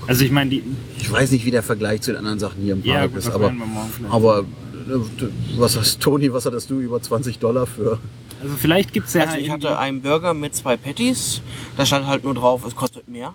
also 0.06 0.24
ich 0.24 0.30
meine, 0.30 0.50
die, 0.50 0.62
Ich 0.98 1.11
weiß 1.11 1.30
nicht, 1.33 1.44
wie 1.44 1.50
der 1.50 1.62
Vergleich 1.62 2.00
zu 2.02 2.12
den 2.12 2.18
anderen 2.18 2.38
Sachen 2.38 2.62
hier 2.62 2.72
im 2.74 2.85
Ja, 2.85 3.00
Park 3.00 3.11
gut, 3.11 3.18
ist, 3.18 3.26
das 3.28 3.35
aber, 3.35 3.44
werden 3.44 3.59
wir 3.59 3.66
morgen 3.66 3.90
vielleicht 3.94 4.12
aber 4.14 4.40
äh, 4.40 5.26
was 5.59 5.76
hast 5.78 6.00
Toni, 6.00 6.33
was 6.33 6.46
hattest 6.46 6.70
du 6.70 6.80
über 6.80 7.00
20 7.02 7.38
Dollar 7.38 7.66
für? 7.66 7.98
also 8.42 8.54
vielleicht 8.56 8.94
gibt 8.94 9.09
es 9.09 9.12
ja 9.14 9.24
Also 9.24 9.37
ich 9.37 9.50
hatte 9.50 9.78
einen 9.78 10.00
Burger 10.00 10.33
mit 10.33 10.54
zwei 10.54 10.76
Patties. 10.78 11.42
Da 11.76 11.85
stand 11.85 12.06
halt 12.06 12.24
nur 12.24 12.33
drauf, 12.35 12.64
es 12.66 12.74
kostet 12.74 13.06
mehr. 13.06 13.35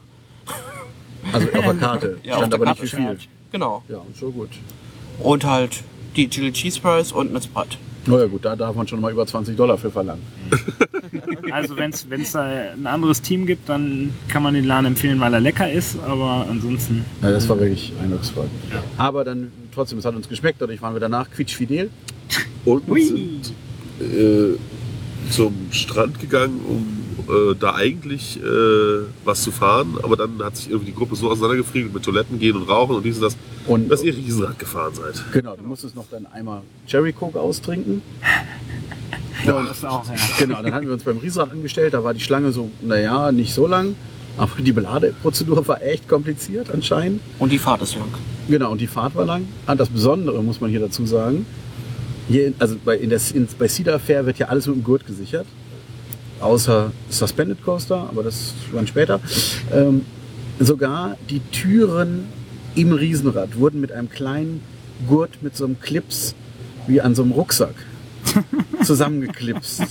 Also 1.31 1.47
auf 1.47 1.53
der 1.63 1.73
Karte 1.79 2.17
Ja, 2.23 2.37
stand 2.37 2.43
auf 2.45 2.49
der 2.49 2.71
aber 2.71 2.81
nicht 2.81 2.91
Karte 2.91 3.17
viel. 3.19 3.29
Genau. 3.55 3.81
Ja, 3.87 4.01
schon 4.19 4.33
gut. 4.33 4.49
Und 5.17 5.45
halt 5.45 5.81
die 6.17 6.29
Chili 6.29 6.51
Cheese 6.51 6.77
Fries 6.81 7.13
und 7.13 7.29
eine 7.29 7.41
Sprite. 7.41 7.77
Na 8.05 8.19
ja 8.19 8.25
gut, 8.25 8.43
da 8.43 8.53
darf 8.53 8.75
man 8.75 8.85
schon 8.85 8.99
mal 8.99 9.13
über 9.13 9.25
20 9.25 9.55
Dollar 9.55 9.77
für 9.77 9.89
verlangen. 9.89 10.21
Also 11.51 11.77
wenn 11.77 11.91
es 11.91 12.31
da 12.33 12.43
ein 12.43 12.85
anderes 12.85 13.21
Team 13.21 13.45
gibt, 13.45 13.69
dann 13.69 14.13
kann 14.27 14.43
man 14.43 14.53
den 14.55 14.65
Laden 14.65 14.87
empfehlen, 14.87 15.19
weil 15.21 15.33
er 15.33 15.39
lecker 15.39 15.71
ist. 15.71 15.97
Aber 16.05 16.45
ansonsten, 16.49 17.05
Ja, 17.21 17.31
das 17.31 17.47
war 17.47 17.57
wirklich 17.57 17.93
eindrucksvoll. 18.01 18.49
Aber 18.97 19.23
dann 19.23 19.51
trotzdem, 19.73 19.99
es 19.99 20.05
hat 20.05 20.15
uns 20.15 20.27
geschmeckt, 20.27 20.61
dadurch 20.61 20.81
waren 20.81 20.93
wir 20.93 20.99
danach 20.99 21.31
quietschfidel. 21.31 21.89
Und 22.65 22.87
Hui. 22.87 23.05
sind 23.05 23.53
äh, 24.01 24.57
zum 25.29 25.53
Strand 25.71 26.19
gegangen, 26.19 26.59
um 26.67 26.94
äh, 27.27 27.55
da 27.59 27.75
eigentlich 27.75 28.37
äh, 28.41 29.05
was 29.23 29.41
zu 29.43 29.51
fahren. 29.51 29.97
Aber 30.03 30.15
dann 30.15 30.41
hat 30.43 30.57
sich 30.57 30.69
irgendwie 30.69 30.91
die 30.91 30.97
Gruppe 30.97 31.15
so 31.15 31.29
auseinandergefriemelt 31.29 31.93
mit 31.93 32.03
Toiletten 32.03 32.39
gehen 32.39 32.55
und 32.55 32.69
rauchen 32.69 32.95
und 32.95 33.03
dies 33.03 33.17
und 33.17 33.23
das, 33.23 33.37
Und 33.67 33.89
dass 33.89 34.03
ihr 34.03 34.15
Riesenrad 34.15 34.59
gefahren 34.59 34.93
seid. 34.93 35.23
genau, 35.31 35.55
du 35.55 35.63
musstest 35.63 35.95
noch 35.95 36.05
dann 36.09 36.25
einmal 36.27 36.61
Cherry 36.87 37.13
Coke 37.13 37.39
austrinken. 37.39 38.01
das 39.45 39.85
auch, 39.85 40.05
ja. 40.07 40.15
Genau, 40.39 40.61
dann 40.61 40.73
hatten 40.73 40.87
wir 40.87 40.93
uns 40.93 41.03
beim 41.03 41.17
Riesenrad 41.17 41.51
angestellt, 41.51 41.93
da 41.93 42.03
war 42.03 42.13
die 42.13 42.19
Schlange 42.21 42.51
so, 42.51 42.69
naja, 42.81 43.31
nicht 43.31 43.53
so 43.53 43.67
lang. 43.67 43.95
Aber 44.37 44.61
die 44.61 44.73
Beladeprozedur 44.73 45.65
war 45.67 45.81
echt 45.81 46.09
kompliziert 46.09 46.69
anscheinend. 46.69 47.21
Und 47.39 47.51
die 47.51 47.57
Fahrt 47.57 47.81
ist 47.81 47.95
lang. 47.95 48.09
Genau, 48.49 48.71
und 48.71 48.81
die 48.81 48.87
Fahrt 48.87 49.15
war 49.15 49.25
lang. 49.25 49.47
Ah, 49.65 49.75
das 49.75 49.89
Besondere 49.89 50.43
muss 50.43 50.59
man 50.59 50.69
hier 50.69 50.81
dazu 50.81 51.05
sagen. 51.05 51.45
Hier, 52.27 52.53
also 52.59 52.75
bei, 52.83 52.97
in 52.97 53.09
der, 53.09 53.21
in, 53.33 53.47
bei 53.57 53.67
Cedar 53.67 53.99
Fair 53.99 54.25
wird 54.25 54.37
ja 54.37 54.47
alles 54.47 54.67
mit 54.67 54.75
dem 54.75 54.83
Gurt 54.83 55.05
gesichert. 55.07 55.45
Außer 56.39 56.91
Suspended 57.09 57.63
Coaster, 57.63 58.07
aber 58.09 58.23
das 58.23 58.53
wann 58.71 58.87
später. 58.87 59.19
Ähm, 59.73 60.05
sogar 60.59 61.17
die 61.29 61.39
Türen 61.39 62.25
im 62.75 62.91
Riesenrad 62.91 63.57
wurden 63.57 63.79
mit 63.81 63.91
einem 63.91 64.09
kleinen 64.09 64.61
Gurt 65.07 65.41
mit 65.41 65.55
so 65.55 65.65
einem 65.65 65.79
Clips 65.79 66.35
wie 66.87 67.01
an 67.01 67.15
so 67.15 67.23
einem 67.23 67.31
Rucksack 67.31 67.75
zusammengeklipst. 68.83 69.81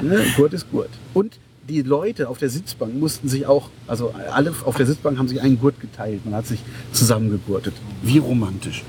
ne? 0.00 0.24
Gurt 0.36 0.52
ist 0.52 0.70
Gurt. 0.70 0.90
Und 1.12 1.38
die 1.68 1.82
Leute 1.82 2.28
auf 2.28 2.38
der 2.38 2.50
Sitzbank 2.50 2.94
mussten 2.94 3.28
sich 3.28 3.46
auch, 3.46 3.70
also 3.86 4.14
alle 4.30 4.52
auf 4.64 4.76
der 4.76 4.86
Sitzbank 4.86 5.18
haben 5.18 5.28
sich 5.28 5.40
einen 5.40 5.58
Gurt 5.58 5.80
geteilt. 5.80 6.24
Man 6.24 6.34
hat 6.34 6.46
sich 6.46 6.60
zusammengegurtet. 6.92 7.74
Wie 8.02 8.18
romantisch. 8.18 8.82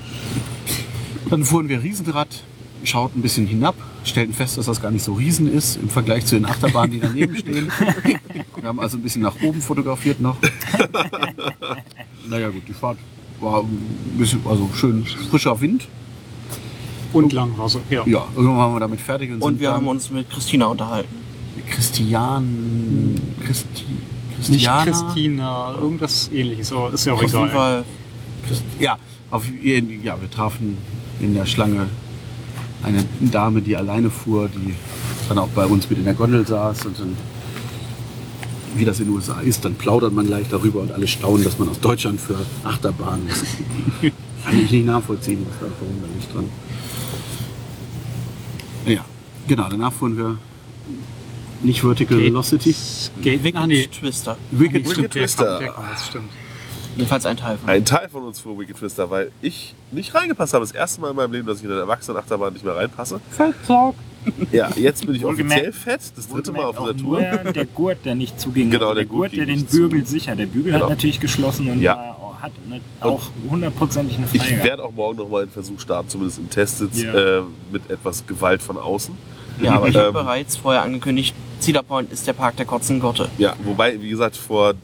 Dann 1.30 1.44
fuhren 1.44 1.68
wir 1.68 1.82
Riesenrad, 1.82 2.28
schauten 2.84 3.18
ein 3.18 3.22
bisschen 3.22 3.46
hinab, 3.46 3.74
stellten 4.04 4.34
fest, 4.34 4.58
dass 4.58 4.66
das 4.66 4.80
gar 4.80 4.90
nicht 4.90 5.02
so 5.04 5.14
riesen 5.14 5.52
ist 5.52 5.76
im 5.76 5.88
Vergleich 5.88 6.24
zu 6.26 6.36
den 6.36 6.44
Achterbahnen, 6.46 6.90
die 6.92 7.00
daneben 7.00 7.36
stehen. 7.38 7.70
Wir 8.60 8.68
haben 8.68 8.78
also 8.80 8.96
ein 8.96 9.02
bisschen 9.02 9.22
nach 9.22 9.34
oben 9.42 9.60
fotografiert 9.60 10.20
noch. 10.20 10.36
Naja 12.28 12.48
gut, 12.48 12.62
die 12.66 12.72
Fahrt 12.72 12.98
war 13.40 13.62
ein 13.62 14.16
bisschen, 14.18 14.40
also 14.48 14.68
schön 14.74 15.04
frischer 15.30 15.60
Wind. 15.60 15.86
Und 17.12 17.32
lang 17.32 17.56
war 17.56 17.68
so. 17.68 17.80
Ja. 17.88 18.02
Ja, 18.06 18.26
irgendwann 18.34 18.56
waren 18.58 18.74
wir 18.74 18.80
damit 18.80 19.00
fertig. 19.00 19.30
Und, 19.30 19.42
Und 19.42 19.52
sind 19.54 19.60
wir 19.60 19.72
haben 19.72 19.86
uns 19.86 20.10
mit 20.10 20.28
Christina 20.28 20.66
unterhalten. 20.66 21.14
Christian. 21.70 23.14
Christi, 23.44 23.84
Nicht 24.38 24.48
Christiana? 24.50 24.84
Christina, 24.84 25.74
irgendwas 25.80 26.30
ähnliches, 26.32 26.72
aber 26.72 26.92
ist 26.92 27.06
ja 27.06 27.12
auch 27.12 27.16
Auf 27.16 27.22
jeden 27.22 27.34
egal. 27.36 27.50
Fall 27.50 27.84
Christ- 28.46 28.64
Ja, 28.80 28.98
auf, 29.30 29.44
ja, 29.62 30.20
wir 30.20 30.30
trafen 30.30 30.76
in 31.20 31.34
der 31.34 31.46
Schlange 31.46 31.88
eine 32.86 33.04
Dame, 33.20 33.60
die 33.62 33.76
alleine 33.76 34.10
fuhr, 34.10 34.48
die 34.48 34.74
dann 35.28 35.38
auch 35.38 35.48
bei 35.48 35.66
uns 35.66 35.90
mit 35.90 35.98
in 35.98 36.04
der 36.04 36.14
Gondel 36.14 36.46
saß 36.46 36.86
und 36.86 36.98
dann, 37.00 37.16
wie 38.76 38.84
das 38.84 39.00
in 39.00 39.06
den 39.06 39.14
USA 39.14 39.40
ist, 39.40 39.64
dann 39.64 39.74
plaudert 39.74 40.12
man 40.12 40.26
gleich 40.26 40.46
darüber 40.48 40.80
und 40.80 40.92
alle 40.92 41.08
staunen, 41.08 41.44
dass 41.44 41.58
man 41.58 41.68
aus 41.68 41.80
Deutschland 41.80 42.20
für 42.20 42.36
Achterbahnen 42.64 43.26
ist. 43.28 43.44
Kann 44.44 44.60
ich 44.62 44.70
nicht 44.70 44.86
nachvollziehen, 44.86 45.44
was 45.48 45.58
da 45.58 45.74
verwunderlich 45.76 46.28
dran. 46.32 46.48
Ja, 48.86 49.04
genau, 49.48 49.68
danach 49.68 49.92
fuhren 49.92 50.16
wir 50.16 50.38
nicht 51.62 51.80
Vertical 51.80 52.18
Velocity. 52.18 52.74
Gate, 53.20 53.42
Wicked 53.42 53.60
ah, 53.60 53.66
nee. 53.66 53.86
Twister. 53.88 54.36
Wicked 54.52 54.88
Wicked 54.88 55.10
Twister. 55.10 55.58
der 55.58 55.72
kam, 55.72 55.84
das 55.90 56.06
stimmt. 56.06 56.30
Jedenfalls 56.96 57.26
ein 57.26 57.36
Teil 57.36 57.58
von. 57.58 57.68
Ein 57.68 57.84
Teil 57.84 58.08
von 58.08 58.22
uns 58.24 58.40
fuhr 58.40 58.58
Wicked 58.58 58.76
Twister, 58.76 59.10
weil 59.10 59.30
ich 59.42 59.74
nicht 59.92 60.14
reingepasst 60.14 60.54
habe. 60.54 60.64
Das 60.64 60.72
erste 60.72 61.00
Mal 61.00 61.10
in 61.10 61.16
meinem 61.16 61.32
Leben, 61.32 61.46
dass 61.46 61.58
ich 61.58 61.64
in 61.64 61.70
eine 61.70 61.80
Erwachsenenachterbahn 61.80 62.52
nicht 62.52 62.64
mehr 62.64 62.74
reinpasse. 62.76 63.20
Ja, 64.50 64.70
jetzt 64.76 65.06
bin 65.06 65.14
ich 65.14 65.24
offiziell 65.24 65.72
fett. 65.72 66.00
Das 66.16 66.28
dritte 66.28 66.52
Mal 66.52 66.64
auf 66.64 66.78
auch 66.78 66.92
Tour. 66.94 67.20
Nur 67.20 67.52
der 67.52 67.66
Gurt, 67.66 67.98
der 68.04 68.14
nicht 68.16 68.40
zuging. 68.40 68.70
Genau, 68.70 68.86
der 68.86 68.94
der 68.96 69.04
Gurt 69.04 69.30
Gurt, 69.30 69.36
der 69.36 69.46
den 69.46 69.56
nicht 69.56 69.70
zu. 69.70 69.88
Bügel 69.88 70.06
sichert. 70.06 70.38
Der 70.38 70.46
Bügel 70.46 70.72
Genau. 70.72 70.84
hat 70.84 70.90
natürlich 70.90 71.20
geschlossen 71.20 71.70
und 71.70 71.80
Ja. 71.80 71.96
war, 71.96 72.38
hat 72.42 72.52
auch 73.00 73.22
hundertprozentig 73.48 74.16
eine 74.16 74.26
Ich 74.32 74.42
Freigabe. 74.42 74.64
werde 74.68 74.82
auch 74.84 74.92
morgen 74.92 75.18
noch 75.18 75.28
mal 75.28 75.42
einen 75.42 75.50
Versuch 75.50 75.78
starten, 75.78 76.08
zumindest 76.08 76.38
im 76.40 76.50
Testsitz, 76.50 77.02
Ja. 77.02 77.38
äh, 77.38 77.42
mit 77.70 77.88
etwas 77.90 78.26
Gewalt 78.26 78.62
von 78.62 78.78
außen. 78.78 79.14
Ja, 79.62 79.76
aber 79.76 79.88
ich 79.88 79.96
habe 79.96 80.08
Ähm, 80.08 80.12
bereits 80.14 80.56
vorher 80.56 80.82
angekündigt, 80.82 81.34
Cedar 81.60 81.82
Point 81.84 82.10
ist 82.12 82.26
der 82.26 82.32
Park 82.34 82.56
der 82.56 82.66
kotzenden 82.66 83.00
Gotte. 83.00 83.28
Ja, 83.38 83.54
wobei, 83.64 84.00
wie 84.02 84.10
gesagt, 84.10 84.36
vor 84.36 84.74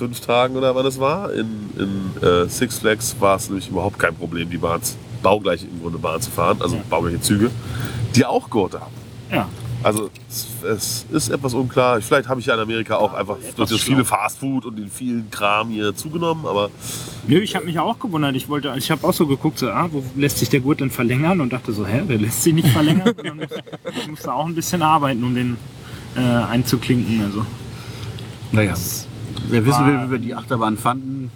fünf 0.00 0.20
Tagen 0.20 0.56
oder 0.56 0.74
wann 0.74 0.86
es 0.86 0.98
war, 0.98 1.32
in, 1.32 1.70
in 1.78 2.22
äh, 2.26 2.48
Six 2.48 2.78
Flags 2.78 3.14
war 3.20 3.36
es 3.36 3.48
nämlich 3.48 3.68
überhaupt 3.68 3.98
kein 3.98 4.14
Problem, 4.14 4.48
die 4.50 4.58
Bahn, 4.58 4.80
baugleiche 5.22 5.66
im 5.66 5.80
Grunde 5.82 5.98
Bahn 5.98 6.20
zu 6.20 6.30
fahren, 6.30 6.58
also 6.60 6.76
Ja. 6.76 6.82
baugleiche 6.88 7.20
Züge, 7.20 7.50
die 8.16 8.24
auch 8.24 8.48
Gurte 8.50 8.80
haben. 8.80 8.94
Ja. 9.30 9.48
Also 9.82 10.10
es, 10.28 10.46
es 10.62 11.06
ist 11.10 11.28
etwas 11.30 11.54
unklar. 11.54 12.00
Vielleicht 12.02 12.28
habe 12.28 12.38
ich 12.40 12.46
ja 12.46 12.54
in 12.54 12.60
Amerika 12.60 12.96
auch 12.96 13.14
einfach 13.14 13.36
durch 13.56 13.70
das 13.70 13.80
viele 13.80 14.04
Fastfood 14.04 14.66
und 14.66 14.76
den 14.78 14.90
vielen 14.90 15.30
Kram 15.30 15.70
hier 15.70 15.94
zugenommen, 15.94 16.44
aber 16.46 16.70
Nö, 17.26 17.38
ich 17.38 17.54
habe 17.56 17.64
mich 17.66 17.78
auch 17.78 17.98
gewundert. 17.98 18.34
Ich 18.36 18.48
wollte, 18.48 18.74
ich 18.76 18.90
habe 18.90 19.06
auch 19.06 19.12
so 19.14 19.26
geguckt, 19.26 19.58
so, 19.58 19.70
ah, 19.70 19.88
wo 19.90 20.02
lässt 20.16 20.38
sich 20.38 20.48
der 20.50 20.60
Gurt 20.60 20.80
denn 20.80 20.90
verlängern? 20.90 21.40
Und 21.40 21.52
dachte 21.52 21.72
so, 21.72 21.86
hä, 21.86 22.02
der 22.08 22.18
lässt 22.18 22.42
sich 22.42 22.52
nicht 22.54 22.68
verlängern. 22.68 23.14
Ich 23.98 24.08
musste 24.08 24.32
auch 24.34 24.46
ein 24.46 24.54
bisschen 24.54 24.82
arbeiten, 24.82 25.22
um 25.24 25.34
den 25.34 25.56
äh, 26.16 26.20
einzuklinken. 26.20 27.22
Also. 27.24 27.46
Naja, 28.52 28.74
wer 29.48 29.64
wissen 29.66 29.86
will, 29.86 30.06
wie 30.06 30.10
wir 30.12 30.18
die 30.18 30.34
Achterbahn 30.34 30.76
fanden, 30.76 31.30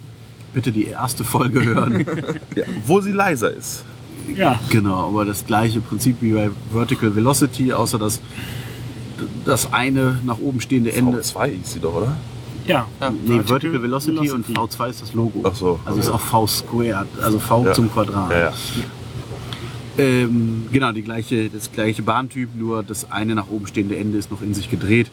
bitte 0.53 0.71
die 0.71 0.85
erste 0.85 1.23
Folge 1.23 1.63
hören. 1.63 2.05
ja, 2.55 2.63
wo 2.85 3.01
sie 3.01 3.11
leiser 3.11 3.51
ist. 3.51 3.83
Ja, 4.35 4.59
genau, 4.69 5.09
aber 5.09 5.25
das 5.25 5.45
gleiche 5.45 5.81
Prinzip 5.81 6.17
wie 6.21 6.33
bei 6.33 6.49
Vertical 6.71 7.15
Velocity, 7.15 7.73
außer 7.73 7.99
dass 7.99 8.21
das 9.45 9.71
eine 9.71 10.19
nach 10.25 10.39
oben 10.39 10.59
stehende 10.61 10.91
Ende. 10.93 11.19
V2 11.19 11.45
hieß 11.47 11.73
sie 11.73 11.79
doch, 11.79 11.95
oder? 11.95 12.15
ja. 12.67 12.87
Ja. 12.99 13.11
Nee, 13.25 13.41
Vertical 13.43 13.81
Velocity, 13.81 14.31
und 14.31 14.47
V2 14.47 14.89
ist 14.89 15.01
das 15.03 15.13
Logo. 15.13 15.41
Ach 15.43 15.55
so. 15.55 15.79
Also 15.85 15.99
ist 15.99 16.09
auch 16.09 16.19
V 16.19 16.47
squared, 16.47 17.07
also 17.21 17.37
V 17.39 17.65
Ja. 17.65 17.73
zum 17.73 17.91
Quadrat. 17.91 18.31
Ja, 18.31 18.39
ja. 18.39 18.53
Ähm, 19.97 20.65
genau, 20.71 20.91
die 20.91 21.03
gleiche, 21.03 21.49
das 21.49 21.71
gleiche 21.71 22.01
Bahntyp, 22.01 22.49
nur 22.55 22.83
das 22.83 23.11
eine 23.11 23.35
nach 23.35 23.47
oben 23.49 23.67
stehende 23.67 23.95
Ende 23.95 24.17
ist 24.17 24.31
noch 24.31 24.41
in 24.41 24.53
sich 24.53 24.69
gedreht. 24.69 25.09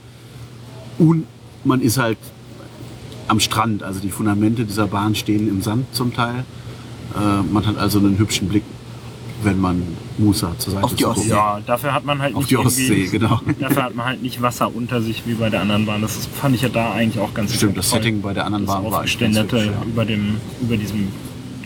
Und 0.99 1.27
man 1.65 1.81
ist 1.81 1.99
halt 1.99 2.19
am 3.29 3.41
Strand, 3.41 3.83
also 3.83 4.01
die 4.01 4.11
Fundamente 4.11 4.65
dieser 4.65 4.87
Bahn 4.87 5.15
stehen 5.15 5.49
im 5.49 5.63
Sand 5.63 5.87
zum 5.95 6.15
Teil. 6.15 6.45
Äh, 7.15 7.43
man 7.53 7.67
hat 7.67 7.77
also 7.79 7.99
einen 7.99 8.19
hübschen 8.19 8.49
Blick, 8.49 8.65
wenn 9.43 9.61
man 9.61 9.83
Musa 10.19 10.55
zur 10.59 10.75
Seite 10.75 10.85
Auf 10.85 10.95
die. 10.95 11.05
Ostsee. 11.05 11.31
ja, 11.31 11.61
dafür 11.67 11.95
hat 11.95 12.05
man 12.05 12.21
halt 12.21 12.35
Auf 12.35 12.43
nicht 12.43 12.51
die 12.51 12.57
Ostsee, 12.57 13.07
genau. 13.07 13.41
Dafür 13.61 13.85
hat 13.85 13.95
man 13.95 14.07
halt 14.07 14.23
nicht 14.23 14.41
Wasser 14.41 14.75
unter 14.75 15.03
sich 15.03 15.23
wie 15.27 15.35
bei 15.35 15.51
der 15.51 15.61
anderen 15.61 15.87
Bahn. 15.87 16.03
Das 16.03 16.17
ist, 16.17 16.29
fand 16.29 16.55
ich 16.55 16.63
ja 16.63 16.69
da 16.69 16.93
eigentlich 16.93 17.23
auch 17.23 17.35
ganz 17.35 17.55
Stimmt, 17.55 17.77
das. 17.77 17.91
Setting 17.91 18.21
bei 18.23 18.33
der 18.33 18.47
anderen 18.47 18.67
Das 18.67 18.75
Bahn 18.75 18.85
war 18.85 19.01
Aufgeständerte 19.01 19.57
hübsch, 19.57 19.73
ja. 19.75 19.87
über, 19.87 20.05
dem, 20.05 20.37
über 20.61 20.77
diesem 20.77 21.09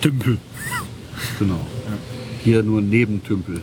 Tümpel. 0.01 0.39
Genau. 1.39 1.61
Hier 2.45 2.63
nur 2.63 2.81
Nebentümpel. 2.81 3.61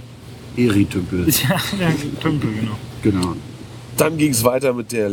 Eritümpel. 0.56 1.28
Ja, 1.50 1.58
der 1.80 2.20
Tümpel, 2.20 2.52
genau. 2.54 2.78
Genau. 3.02 3.36
Dann 3.98 4.18
ging 4.18 4.32
es 4.32 4.44
weiter 4.44 4.74
mit 4.74 4.92
der 4.92 5.10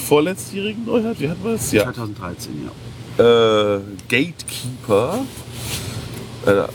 vorletztjährigen 0.00 0.84
Neuheit. 0.84 1.20
Wie 1.20 1.28
hatten 1.28 1.44
wir 1.44 1.52
es? 1.52 1.72
Ja. 1.72 1.84
2013, 1.84 2.52
ja. 3.18 3.76
Äh, 3.76 3.80
Gatekeeper. 4.08 5.18
Äh, 6.46 6.50
äh, 6.50 6.66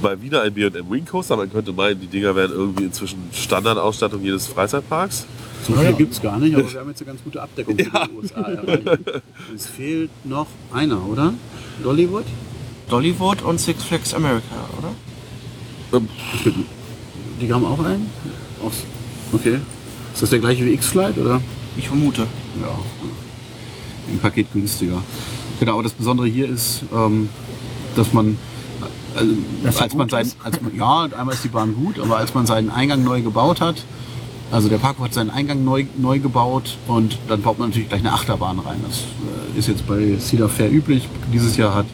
mal 0.00 0.20
wieder 0.22 0.42
ein 0.42 0.54
B&M 0.54 0.90
Wing 0.90 1.04
Coaster. 1.04 1.36
Man 1.36 1.50
könnte 1.50 1.72
meinen, 1.72 2.00
die 2.00 2.06
Dinger 2.06 2.34
wären 2.36 2.52
irgendwie 2.52 2.84
inzwischen 2.84 3.18
Standardausstattung 3.32 4.22
jedes 4.22 4.46
Freizeitparks. 4.46 5.26
So 5.66 5.74
viel 5.74 5.92
gibt 5.92 6.12
es 6.12 6.22
gar 6.22 6.38
nicht, 6.38 6.54
aber 6.56 6.72
wir 6.72 6.80
haben 6.80 6.88
jetzt 6.88 7.02
eine 7.02 7.06
ganz 7.06 7.22
gute 7.22 7.40
Abdeckung 7.40 7.76
für 7.76 7.84
die 7.84 8.16
USA 8.16 8.40
erreicht. 8.40 8.82
Es 9.54 9.66
fehlt 9.66 10.10
noch 10.24 10.46
einer, 10.72 11.06
oder? 11.06 11.34
Dollywood? 11.82 12.24
Dollywood 12.88 13.42
und 13.42 13.60
Six 13.60 13.82
Flags 13.84 14.12
America, 14.14 14.56
oder? 14.78 15.98
Ähm, 15.98 16.08
Die 17.40 17.52
haben 17.52 17.64
auch 17.64 17.84
einen? 17.84 18.10
Okay. 19.32 19.58
Ist 20.12 20.22
das 20.22 20.30
der 20.30 20.40
gleiche 20.40 20.64
wie 20.64 20.72
X-Flight, 20.74 21.16
oder? 21.18 21.40
Ich 21.76 21.88
vermute. 21.88 22.22
Ja. 22.60 22.78
Im 24.10 24.18
Paket 24.18 24.52
günstiger. 24.52 25.02
Genau, 25.60 25.74
aber 25.74 25.82
das 25.84 25.92
Besondere 25.92 26.26
hier 26.26 26.48
ist, 26.48 26.82
ähm, 26.94 27.28
dass 27.94 28.12
man, 28.12 28.36
also, 29.14 29.32
Dass 29.62 29.76
er 29.76 29.82
als 29.82 29.94
man 29.94 30.08
sein, 30.08 30.32
als 30.42 30.60
man, 30.60 30.76
ja, 30.76 31.08
einmal 31.16 31.34
ist 31.34 31.44
die 31.44 31.48
Bahn 31.48 31.74
gut, 31.74 31.98
aber 31.98 32.16
als 32.16 32.34
man 32.34 32.46
seinen 32.46 32.70
Eingang 32.70 33.04
neu 33.04 33.22
gebaut 33.22 33.60
hat, 33.60 33.84
also 34.50 34.68
der 34.68 34.78
Parkhof 34.78 35.06
hat 35.06 35.14
seinen 35.14 35.30
Eingang 35.30 35.64
neu, 35.64 35.86
neu 35.96 36.18
gebaut 36.18 36.76
und 36.86 37.18
dann 37.28 37.40
baut 37.40 37.58
man 37.58 37.70
natürlich 37.70 37.88
gleich 37.88 38.00
eine 38.00 38.12
Achterbahn 38.12 38.58
rein. 38.58 38.80
Das 38.86 38.98
äh, 38.98 39.58
ist 39.58 39.68
jetzt 39.68 39.86
bei 39.86 40.16
Cedar 40.18 40.48
Fair 40.48 40.70
üblich. 40.70 41.08
Dieses 41.32 41.56
Jahr 41.56 41.74
hat 41.74 41.86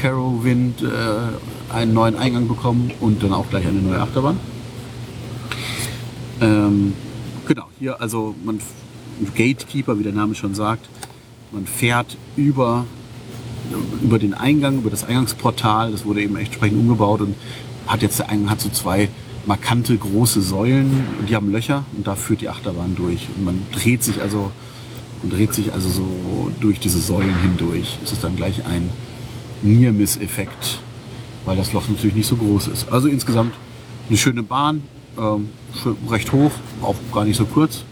Caro 0.00 0.44
Wind 0.44 0.82
äh, 0.82 1.74
einen 1.74 1.94
neuen 1.94 2.16
Eingang 2.16 2.48
bekommen 2.48 2.90
und 3.00 3.22
dann 3.22 3.32
auch 3.32 3.48
gleich 3.48 3.66
eine 3.66 3.80
neue 3.80 4.00
Achterbahn. 4.00 4.38
Ähm, 6.40 6.92
genau, 7.46 7.64
hier 7.78 8.00
also 8.00 8.34
man 8.44 8.60
Gatekeeper, 9.34 9.98
wie 9.98 10.02
der 10.02 10.12
Name 10.12 10.34
schon 10.34 10.54
sagt, 10.54 10.88
man 11.52 11.66
fährt 11.66 12.16
über, 12.36 12.84
über 14.02 14.18
den 14.18 14.34
Eingang, 14.34 14.78
über 14.78 14.90
das 14.90 15.04
Eingangsportal, 15.04 15.92
das 15.92 16.04
wurde 16.04 16.22
eben 16.22 16.36
entsprechend 16.36 16.78
umgebaut 16.78 17.20
und 17.20 17.34
hat 17.86 18.02
jetzt 18.02 18.18
der 18.18 18.28
Eingang 18.28 18.50
hat 18.50 18.60
so 18.60 18.68
zwei 18.68 19.08
markante 19.46 19.96
große 19.96 20.42
Säulen, 20.42 21.06
und 21.20 21.28
die 21.28 21.36
haben 21.36 21.52
Löcher 21.52 21.84
und 21.96 22.06
da 22.06 22.16
führt 22.16 22.40
die 22.40 22.48
Achterbahn 22.48 22.96
durch. 22.96 23.28
Und 23.36 23.44
man 23.44 23.62
dreht 23.72 24.02
sich 24.02 24.20
also 24.20 24.50
man 25.22 25.30
dreht 25.30 25.54
sich 25.54 25.72
also 25.72 25.88
so 25.88 26.50
durch 26.60 26.78
diese 26.78 26.98
Säulen 26.98 27.34
hindurch. 27.40 27.98
Es 28.04 28.12
ist 28.12 28.22
dann 28.22 28.36
gleich 28.36 28.64
ein 28.66 28.90
Near-Miss-Effekt, 29.62 30.80
weil 31.44 31.56
das 31.56 31.72
Loch 31.72 31.88
natürlich 31.88 32.14
nicht 32.14 32.26
so 32.26 32.36
groß 32.36 32.68
ist. 32.68 32.92
Also 32.92 33.08
insgesamt 33.08 33.54
eine 34.08 34.18
schöne 34.18 34.42
Bahn, 34.42 34.82
ähm, 35.18 35.48
recht 36.10 36.32
hoch, 36.32 36.50
auch 36.82 36.96
gar 37.12 37.24
nicht 37.24 37.36
so 37.36 37.46
kurz. 37.46 37.84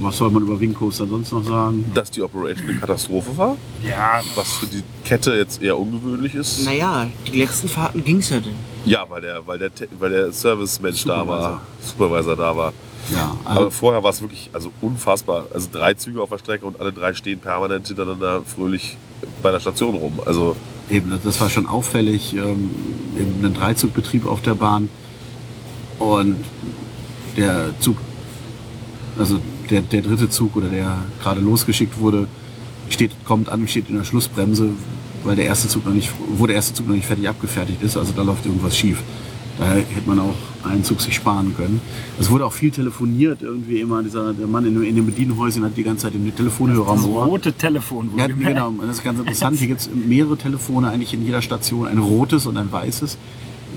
Was 0.00 0.16
soll 0.18 0.30
man 0.30 0.42
über 0.42 0.58
Wing 0.60 0.74
Coaster 0.74 1.06
sonst 1.06 1.32
noch 1.32 1.42
sagen? 1.44 1.84
Dass 1.94 2.10
die 2.10 2.22
Operation 2.22 2.68
eine 2.68 2.78
Katastrophe 2.78 3.36
war, 3.36 3.56
Ja, 3.82 4.20
was 4.36 4.52
für 4.52 4.66
die 4.66 4.82
Kette 5.04 5.34
jetzt 5.34 5.60
eher 5.62 5.76
ungewöhnlich 5.78 6.34
ist. 6.34 6.64
Naja, 6.64 7.08
die 7.26 7.38
letzten 7.40 7.68
Fahrten 7.68 8.04
ging's 8.04 8.30
ja 8.30 8.38
denn. 8.38 8.54
Ja, 8.84 9.04
weil 9.08 9.20
der, 9.22 9.44
weil 9.46 9.58
der, 9.58 9.70
weil 9.98 10.10
der 10.10 10.32
Service-Mensch 10.32 11.04
da 11.04 11.26
war, 11.26 11.62
Supervisor 11.82 12.36
da 12.36 12.56
war. 12.56 12.72
Ja, 13.12 13.36
Aber 13.44 13.58
also, 13.60 13.70
vorher 13.70 14.02
war 14.02 14.10
es 14.10 14.20
wirklich 14.20 14.50
also 14.52 14.70
unfassbar. 14.80 15.46
Also 15.52 15.68
drei 15.72 15.94
Züge 15.94 16.22
auf 16.22 16.28
der 16.28 16.38
Strecke 16.38 16.64
und 16.66 16.78
alle 16.80 16.92
drei 16.92 17.12
stehen 17.14 17.40
permanent 17.40 17.88
hintereinander 17.88 18.42
fröhlich 18.42 18.96
bei 19.42 19.50
der 19.50 19.60
Station 19.60 19.94
rum. 19.96 20.20
Also 20.26 20.54
eben, 20.90 21.10
das- 21.10 21.22
das 21.22 21.40
war 21.40 21.48
schon 21.50 21.66
auffällig. 21.66 22.34
Ähm, 22.34 22.70
eben 23.18 23.44
ein 23.44 23.54
Dreizugbetrieb 23.54 24.26
auf 24.26 24.42
der 24.42 24.54
Bahn. 24.54 24.88
Und 25.98 26.36
der 27.36 27.70
Zug, 27.80 27.96
also 29.18 29.40
der, 29.70 29.82
der 29.82 30.02
dritte 30.02 30.28
Zug 30.30 30.56
oder 30.56 30.68
der 30.68 30.98
gerade 31.22 31.40
losgeschickt 31.40 31.98
wurde, 31.98 32.26
steht, 32.90 33.12
kommt 33.24 33.48
an, 33.48 33.66
steht 33.68 33.88
in 33.88 33.96
der 33.96 34.04
Schlussbremse, 34.04 34.70
weil 35.24 35.36
der 35.36 35.44
erste 35.46 35.68
Zug 35.68 35.84
noch 35.86 35.92
nicht, 35.94 36.10
wo 36.36 36.46
der 36.46 36.56
erste 36.56 36.74
Zug 36.74 36.86
noch 36.88 36.94
nicht 36.94 37.06
fertig 37.06 37.28
abgefertigt 37.28 37.82
ist. 37.82 37.96
Also 37.96 38.12
da 38.14 38.22
läuft 38.22 38.46
irgendwas 38.46 38.76
schief. 38.76 39.02
Daher 39.58 39.76
hätte 39.78 40.06
man 40.06 40.20
auch 40.20 40.34
einen 40.62 40.84
Zug 40.84 41.00
sich 41.00 41.14
sparen 41.16 41.52
können. 41.56 41.80
Es 42.20 42.30
wurde 42.30 42.46
auch 42.46 42.52
viel 42.52 42.70
telefoniert, 42.70 43.42
irgendwie 43.42 43.80
immer. 43.80 44.04
Dieser, 44.04 44.32
der 44.32 44.46
Mann 44.46 44.64
in, 44.64 44.74
dem- 44.74 44.84
in 44.84 44.94
den 44.94 45.04
Bedienhäusern 45.04 45.64
hat 45.64 45.76
die 45.76 45.82
ganze 45.82 46.02
Zeit 46.04 46.14
den 46.14 46.34
Telefonhörer 46.34 46.90
am 46.90 46.96
das 46.98 47.06
Ohr. 47.06 47.24
rote 47.24 47.52
Telefon. 47.52 48.10
Ja, 48.16 48.28
genau. 48.28 48.72
Das 48.80 48.98
ist 48.98 49.04
ganz 49.04 49.18
interessant. 49.18 49.58
Hier 49.58 49.66
gibt 49.66 49.80
es 49.80 49.90
mehrere 49.92 50.36
Telefone 50.36 50.88
eigentlich 50.90 51.12
in 51.12 51.24
jeder 51.24 51.42
Station. 51.42 51.88
Ein 51.88 51.98
rotes 51.98 52.46
und 52.46 52.56
ein 52.56 52.70
weißes. 52.70 53.18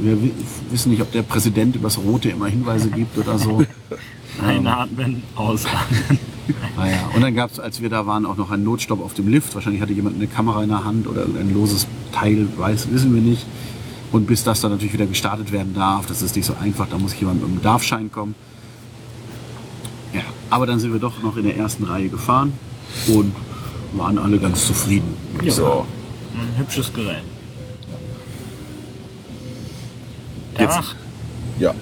Wir 0.02 0.22
wi- 0.22 0.32
wissen 0.70 0.92
nicht, 0.92 1.02
ob 1.02 1.12
der 1.12 1.24
Präsident 1.24 1.76
übers 1.76 1.98
Rote 1.98 2.30
immer 2.30 2.46
Hinweise 2.46 2.90
gibt 2.92 3.18
oder 3.18 3.40
so. 3.40 3.64
Einatmen, 4.42 5.24
ausatmen. 5.36 6.20
Naja. 6.76 7.10
Und 7.16 7.22
dann 7.22 7.36
gab 7.36 7.52
es, 7.52 7.60
als 7.60 7.82
wir 7.82 7.90
da 7.90 8.08
waren, 8.08 8.26
auch 8.26 8.36
noch 8.36 8.52
einen 8.52 8.64
Notstopp 8.64 9.02
auf 9.02 9.14
dem 9.14 9.28
Lift. 9.28 9.54
Wahrscheinlich 9.56 9.82
hatte 9.82 9.94
jemand 9.94 10.16
eine 10.18 10.28
Kamera 10.28 10.64
in 10.64 10.70
der 10.70 10.84
Hand 10.84 11.08
oder 11.08 11.24
ein 11.24 11.54
loses 11.54 11.88
Teil, 12.12 12.48
weiß, 12.58 12.92
wissen 12.92 13.14
wir 13.14 13.22
nicht. 13.22 13.46
Und 14.12 14.26
bis 14.28 14.44
das 14.44 14.60
dann 14.60 14.72
natürlich 14.72 14.92
wieder 14.94 15.06
gestartet 15.06 15.52
werden 15.52 15.74
darf, 15.74 16.08
das 16.08 16.22
ist 16.22 16.36
nicht 16.36 16.46
so 16.46 16.54
einfach, 16.60 16.88
da 16.90 16.98
muss 16.98 17.18
jemand 17.20 17.42
mit 17.42 17.50
einem 17.50 17.62
Darfschein 17.62 18.12
kommen. 18.12 18.36
Ja, 20.14 20.22
aber 20.50 20.66
dann 20.66 20.80
sind 20.80 20.92
wir 20.92 21.00
doch 21.00 21.22
noch 21.24 21.38
in 21.38 21.44
der 21.44 21.56
ersten 21.56 21.84
Reihe 21.86 22.10
gefahren 22.10 22.52
und 23.08 23.34
waren 23.94 24.18
alle 24.18 24.38
ganz 24.40 24.66
zufrieden. 24.66 25.14
Ja. 25.44 25.52
so. 25.52 25.86
Ein 26.34 26.58
hübsches 26.58 26.92
Gerät. 26.92 27.24
Jetzt- 30.58 30.76
Danach, 30.76 30.96
Ja. 31.60 31.74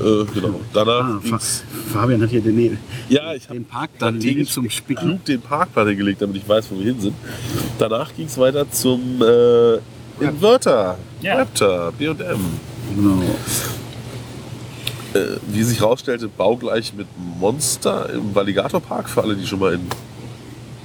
Äh, 0.00 0.24
genau. 0.32 0.60
Danach 0.72 1.20
Ah, 1.30 1.38
Fabian 1.92 2.22
hat 2.22 2.30
hier 2.30 2.40
den, 2.40 2.78
ja, 3.08 3.34
ich 3.34 3.46
den 3.46 3.64
Park 3.64 3.90
dann 3.98 4.20
liegen 4.20 4.46
zum 4.46 4.70
Spicken. 4.70 5.20
den 5.28 5.40
Parkplan 5.40 5.88
hingelegt, 5.88 6.22
damit 6.22 6.36
ich 6.36 6.48
weiß, 6.48 6.70
wo 6.70 6.78
wir 6.78 6.84
hin 6.84 7.00
sind. 7.00 7.14
Danach 7.78 8.14
ging 8.14 8.26
es 8.26 8.38
weiter 8.38 8.70
zum 8.70 9.20
äh, 9.22 9.78
Inverter. 10.24 10.98
Ja. 11.20 11.36
Raptor, 11.38 11.92
B&M. 11.92 12.16
Genau. 12.96 13.22
Äh, 15.14 15.36
wie 15.48 15.62
sich 15.62 15.80
herausstellte, 15.80 16.28
baugleich 16.28 16.92
mit 16.94 17.06
Monster 17.40 18.10
im 18.10 18.34
Valigator 18.34 18.80
Park, 18.80 19.08
für 19.08 19.22
alle, 19.22 19.34
die 19.34 19.46
schon 19.46 19.58
mal 19.58 19.74
in... 19.74 19.88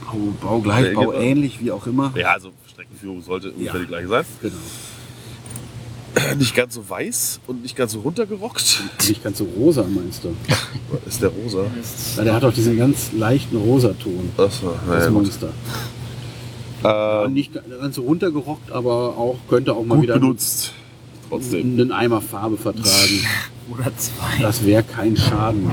Bau, 0.05 0.17
Bau 0.41 0.59
gleich, 0.59 0.87
Ja, 0.87 0.93
Bau 0.93 1.07
genau. 1.09 1.21
ähnlich, 1.21 1.59
wie 1.59 1.71
auch 1.71 1.85
immer. 1.87 2.13
Ja, 2.15 2.31
also 2.33 2.51
Streckenführung 2.71 3.21
sollte 3.21 3.51
ungefähr 3.51 3.73
Ja. 3.75 3.79
die 3.81 3.87
gleiche 3.87 4.07
sein. 4.07 4.25
Genau. 4.41 4.53
Nicht 6.37 6.55
ganz 6.55 6.75
so 6.75 6.87
weiß 6.87 7.39
und 7.47 7.63
nicht 7.63 7.75
ganz 7.75 7.93
so 7.93 8.01
runtergerockt. 8.01 8.83
Nicht 9.07 9.23
ganz 9.23 9.39
so 9.39 9.45
rosa, 9.45 9.83
meinst 9.83 10.23
du? 10.23 10.35
Ist 11.07 11.21
der 11.21 11.29
rosa? 11.29 11.65
Weil 12.15 12.25
der 12.25 12.33
hat 12.35 12.43
auch 12.43 12.53
diesen 12.53 12.77
ganz 12.77 13.11
leichten 13.13 13.57
Rosaton, 13.57 14.29
Achso, 14.37 14.73
das 14.75 14.87
naja, 14.87 15.05
gut. 15.07 15.13
Monster. 15.13 15.49
Ja, 16.83 17.25
Ähm, 17.25 17.33
nicht 17.33 17.51
ganz 17.53 17.95
so 17.95 18.03
runtergerockt, 18.03 18.71
aber 18.71 19.17
auch 19.17 19.37
könnte 19.49 19.73
auch 19.73 19.85
mal 19.85 19.95
gut 19.95 20.03
wieder 20.03 20.19
benutzt. 20.19 20.73
Trotzdem. 21.29 21.79
einen 21.79 21.91
Eimer 21.91 22.21
Farbe 22.21 22.57
vertragen. 22.57 23.25
oder 23.71 23.91
zwei. 23.97 24.41
Das 24.41 24.65
wäre 24.65 24.83
kein 24.83 25.17
Schaden. 25.17 25.71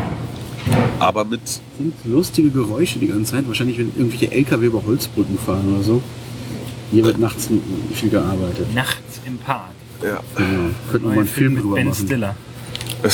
Aber 0.98 1.24
mit 1.24 1.40
sind 1.46 1.94
lustige 2.05 2.50
Geräusche 2.50 2.98
die 2.98 3.09
ganze 3.09 3.33
Zeit. 3.33 3.48
Wahrscheinlich, 3.48 3.79
wenn 3.79 3.88
irgendwelche 3.96 4.31
LKW 4.31 4.66
über 4.66 4.85
Holzbrücken 4.87 5.38
fahren 5.38 5.74
oder 5.74 5.83
so. 5.83 6.03
Hier 6.92 7.05
wird 7.05 7.18
nachts 7.18 7.48
viel 7.92 8.11
gearbeitet. 8.11 8.72
Nachts 8.74 9.20
im 9.26 9.38
Park. 9.38 9.72
Ja, 10.03 10.21
Genau. 10.37 10.71
Könnten 10.91 11.07
wir 11.09 11.15
mal 11.15 11.19
einen 11.19 11.27
Film 11.27 11.55
mit 11.55 11.63
drüber 11.63 11.75
Ben 11.77 11.89
machen. 11.89 12.07
Stiller. 12.07 12.37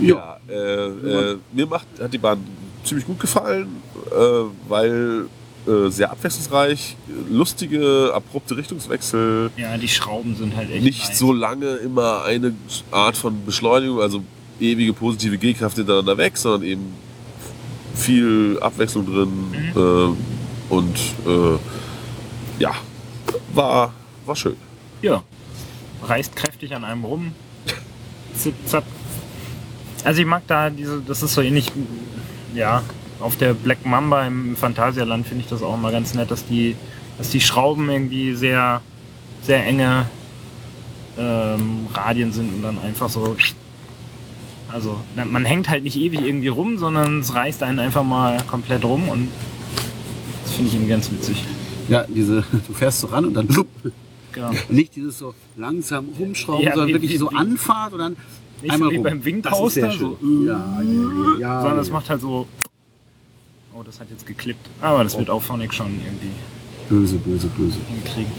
Ja. 0.00 0.38
Ja, 0.48 0.54
äh, 0.54 0.86
äh, 1.32 1.36
mir 1.52 1.66
macht, 1.66 1.86
hat 2.00 2.12
die 2.12 2.18
Bahn 2.18 2.44
ziemlich 2.84 3.06
gut 3.06 3.18
gefallen, 3.18 3.68
äh, 4.10 4.68
weil 4.68 5.26
äh, 5.66 5.88
sehr 5.88 6.10
abwechslungsreich, 6.10 6.96
lustige, 7.30 8.12
abrupte 8.14 8.56
Richtungswechsel, 8.56 9.50
Ja, 9.56 9.76
die 9.78 9.88
Schrauben 9.88 10.36
sind 10.36 10.54
halt 10.54 10.70
echt 10.70 10.84
nicht 10.84 11.08
nice. 11.08 11.18
so 11.18 11.32
lange 11.32 11.66
immer 11.76 12.24
eine 12.24 12.52
Art 12.90 13.16
von 13.16 13.44
Beschleunigung, 13.46 14.00
also 14.00 14.22
ewige 14.60 14.92
positive 14.92 15.38
G-Kraft 15.38 15.76
hintereinander 15.76 16.18
weg, 16.18 16.36
sondern 16.36 16.62
eben 16.64 16.92
viel 17.94 18.58
Abwechslung 18.60 19.06
drin 19.06 19.30
äh, 19.74 20.72
und 20.74 20.96
äh, 21.26 21.58
ja, 22.62 22.72
war, 23.54 23.92
war 24.26 24.36
schön. 24.36 24.56
Ja. 25.02 25.22
Reißt 26.02 26.36
kräftig 26.36 26.74
an 26.74 26.84
einem 26.84 27.04
rum. 27.04 27.32
Zip, 28.34 28.54
zap. 28.66 28.84
Also 30.04 30.20
ich 30.20 30.26
mag 30.26 30.42
da 30.46 30.70
diese, 30.70 31.00
das 31.00 31.22
ist 31.22 31.34
so 31.34 31.40
ähnlich, 31.42 31.72
ja, 32.54 32.82
auf 33.20 33.36
der 33.36 33.54
Black 33.54 33.84
Mamba 33.86 34.26
im 34.26 34.56
Phantasialand 34.56 35.26
finde 35.26 35.44
ich 35.44 35.50
das 35.50 35.62
auch 35.62 35.74
immer 35.74 35.90
ganz 35.90 36.14
nett, 36.14 36.30
dass 36.30 36.46
die, 36.46 36.76
dass 37.18 37.30
die 37.30 37.40
Schrauben 37.40 37.88
irgendwie 37.90 38.34
sehr, 38.34 38.82
sehr 39.42 39.64
enge 39.64 40.06
ähm, 41.18 41.86
Radien 41.94 42.32
sind 42.32 42.54
und 42.54 42.62
dann 42.62 42.78
einfach 42.78 43.08
so. 43.08 43.36
Also 44.72 45.00
man 45.14 45.44
hängt 45.44 45.68
halt 45.68 45.84
nicht 45.84 45.96
ewig 45.96 46.20
irgendwie 46.20 46.48
rum, 46.48 46.76
sondern 46.76 47.20
es 47.20 47.34
reißt 47.34 47.62
einen 47.62 47.78
einfach 47.78 48.02
mal 48.02 48.36
komplett 48.48 48.84
rum 48.84 49.08
und 49.08 49.28
das 50.42 50.52
finde 50.52 50.68
ich 50.68 50.74
irgendwie 50.74 50.90
ganz 50.90 51.10
witzig. 51.10 51.44
ja, 51.88 52.04
diese, 52.08 52.44
du 52.66 52.74
fährst 52.74 53.00
so 53.00 53.06
ran 53.06 53.24
und 53.26 53.34
dann. 53.34 53.48
Genau. 54.36 54.50
Nicht 54.68 54.94
dieses 54.94 55.18
so 55.18 55.34
langsam 55.56 56.10
rumschrauben, 56.18 56.62
Ja, 56.64 56.72
sondern 56.72 56.88
wie- 56.88 56.92
wirklich 56.94 57.12
wie- 57.12 57.16
so 57.16 57.30
wie- 57.32 57.36
Anfahrt 57.36 57.94
und 57.94 57.98
dann 58.00 58.16
Nicht 58.62 58.70
einmal 58.72 58.90
wie 58.90 58.96
rum. 58.96 59.02
beim 59.04 59.24
Wing 59.24 59.40
Das 59.42 59.52
ist 59.58 59.74
sehr 59.74 59.84
Coaster, 59.88 59.98
schön. 59.98 60.16
so, 60.20 60.44
ja, 60.46 60.82
ja, 61.40 61.62
sondern 61.62 61.84
ja. 61.86 61.92
macht 61.92 62.10
halt 62.10 62.20
so. 62.20 62.46
Oh, 63.74 63.82
das 63.82 63.98
hat 63.98 64.08
jetzt 64.10 64.26
geklippt. 64.26 64.68
Aber 64.80 65.02
das 65.04 65.18
wird 65.18 65.28
auch 65.30 65.42
Phonic 65.42 65.72
schon 65.74 65.86
irgendwie 66.04 66.28
Böse, 66.88 67.16
böse, 67.16 67.48
böse. 67.48 67.78
hinkriegen. 67.88 68.30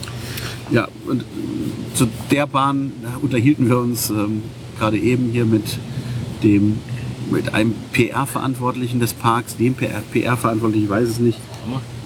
Ja, 0.71 0.87
und 1.07 1.21
äh, 1.21 1.25
zu 1.95 2.07
der 2.31 2.45
Bahn 2.47 2.91
unterhielten 3.21 3.67
wir 3.67 3.77
uns 3.79 4.09
ähm, 4.11 4.43
gerade 4.79 4.97
eben 4.97 5.29
hier 5.31 5.45
mit 5.45 5.77
dem 6.43 6.79
mit 7.31 7.53
einem 7.53 7.73
PR-Verantwortlichen 7.91 8.99
des 9.01 9.13
Parks, 9.13 9.57
dem 9.57 9.73
PR-Verantwortlichen, 9.75 10.85
ich 10.85 10.89
weiß 10.89 11.09
es 11.09 11.19
nicht. 11.19 11.39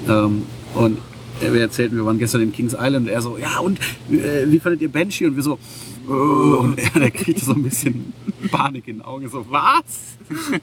Ähm, 0.08 0.44
und 0.74 0.98
er 1.42 1.56
erzählten, 1.56 1.96
wir 1.96 2.06
waren 2.06 2.20
gestern 2.20 2.42
in 2.42 2.52
Kings 2.52 2.74
Island 2.74 3.08
und 3.08 3.14
er 3.14 3.22
so, 3.22 3.38
ja 3.38 3.60
und 3.60 3.80
äh, 4.10 4.46
wie 4.48 4.60
fandet 4.60 4.82
ihr 4.82 4.90
Banshee? 4.90 5.26
Und 5.26 5.36
wir 5.36 5.44
so, 5.44 5.60
oh, 6.08 6.12
und 6.12 6.80
er 6.80 7.00
der 7.00 7.12
kriegte 7.12 7.44
so 7.44 7.54
ein 7.54 7.64
bisschen 7.64 8.14
Panik 8.52 8.88
in 8.88 8.98
den 8.98 9.06
Augen, 9.06 9.30
so, 9.30 9.46
was? 9.50 10.18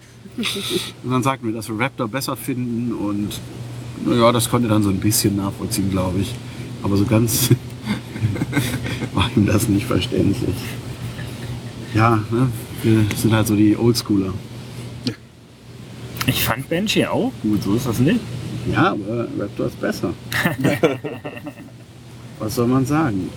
und 1.05 1.11
dann 1.11 1.23
sagten 1.23 1.47
wir, 1.47 1.55
dass 1.55 1.69
wir 1.69 1.79
Raptor 1.79 2.09
besser 2.09 2.37
finden 2.37 2.93
und 2.93 3.41
naja, 4.05 4.33
das 4.33 4.49
konnte 4.49 4.69
dann 4.69 4.83
so 4.83 4.91
ein 4.91 5.01
bisschen 5.01 5.37
nachvollziehen, 5.37 5.91
glaube 5.91 6.21
ich. 6.21 6.35
Aber 6.83 6.97
so 6.97 7.05
ganz 7.05 7.51
war 9.14 9.31
ihm 9.35 9.47
das 9.47 9.69
nicht 9.69 9.87
verständlich. 9.87 10.55
Ja, 11.95 12.23
ne? 12.31 12.49
wir 12.83 13.05
sind 13.17 13.33
halt 13.33 13.47
so 13.47 13.57
die 13.57 13.77
Oldschooler. 13.77 14.33
Ich 16.27 16.45
fand 16.45 16.69
Banshee 16.69 17.07
auch 17.07 17.33
gut, 17.43 17.62
so 17.62 17.75
ist 17.75 17.87
das 17.87 17.99
nicht. 17.99 18.21
Ja, 18.73 18.92
aber 18.92 19.27
Raptor 19.38 19.66
ist 19.66 19.81
besser. 19.81 20.12
Was 22.39 22.55
soll 22.55 22.66
man 22.66 22.85
sagen? 22.87 23.30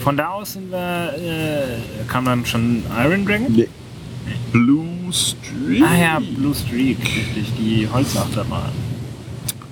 Von 0.00 0.16
da 0.16 0.28
aus 0.30 0.54
sind 0.54 0.70
wir, 0.70 1.14
äh, 1.16 2.04
kam 2.08 2.24
dann 2.24 2.44
schon 2.44 2.82
Iron 3.04 3.24
Dragon. 3.24 3.52
Nee. 3.52 3.68
Blue 4.52 5.12
Street, 5.12 5.82
Ah 5.84 5.96
ja, 5.96 6.18
Blue 6.36 6.54
Streak, 6.54 6.98
richtig, 7.00 7.52
die 7.58 7.88
Holzachterbahn. 7.92 8.70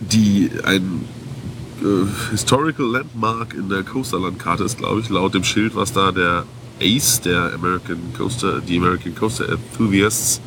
die 0.00 0.50
ein 0.64 1.04
äh, 1.82 2.30
Historical 2.30 2.86
Landmark 2.86 3.54
in 3.54 3.68
der 3.68 3.82
Coasterlandkarte 3.82 4.64
ist, 4.64 4.78
glaube 4.78 5.00
ich, 5.00 5.08
laut 5.08 5.34
dem 5.34 5.44
Schild, 5.44 5.74
was 5.74 5.92
da 5.92 6.12
der 6.12 6.44
Ace, 6.80 7.20
der 7.20 7.52
American 7.54 7.98
Coaster, 8.16 8.60
die 8.60 8.78
American 8.78 9.14
Coaster 9.14 9.48
Enthusiasts 9.50 10.40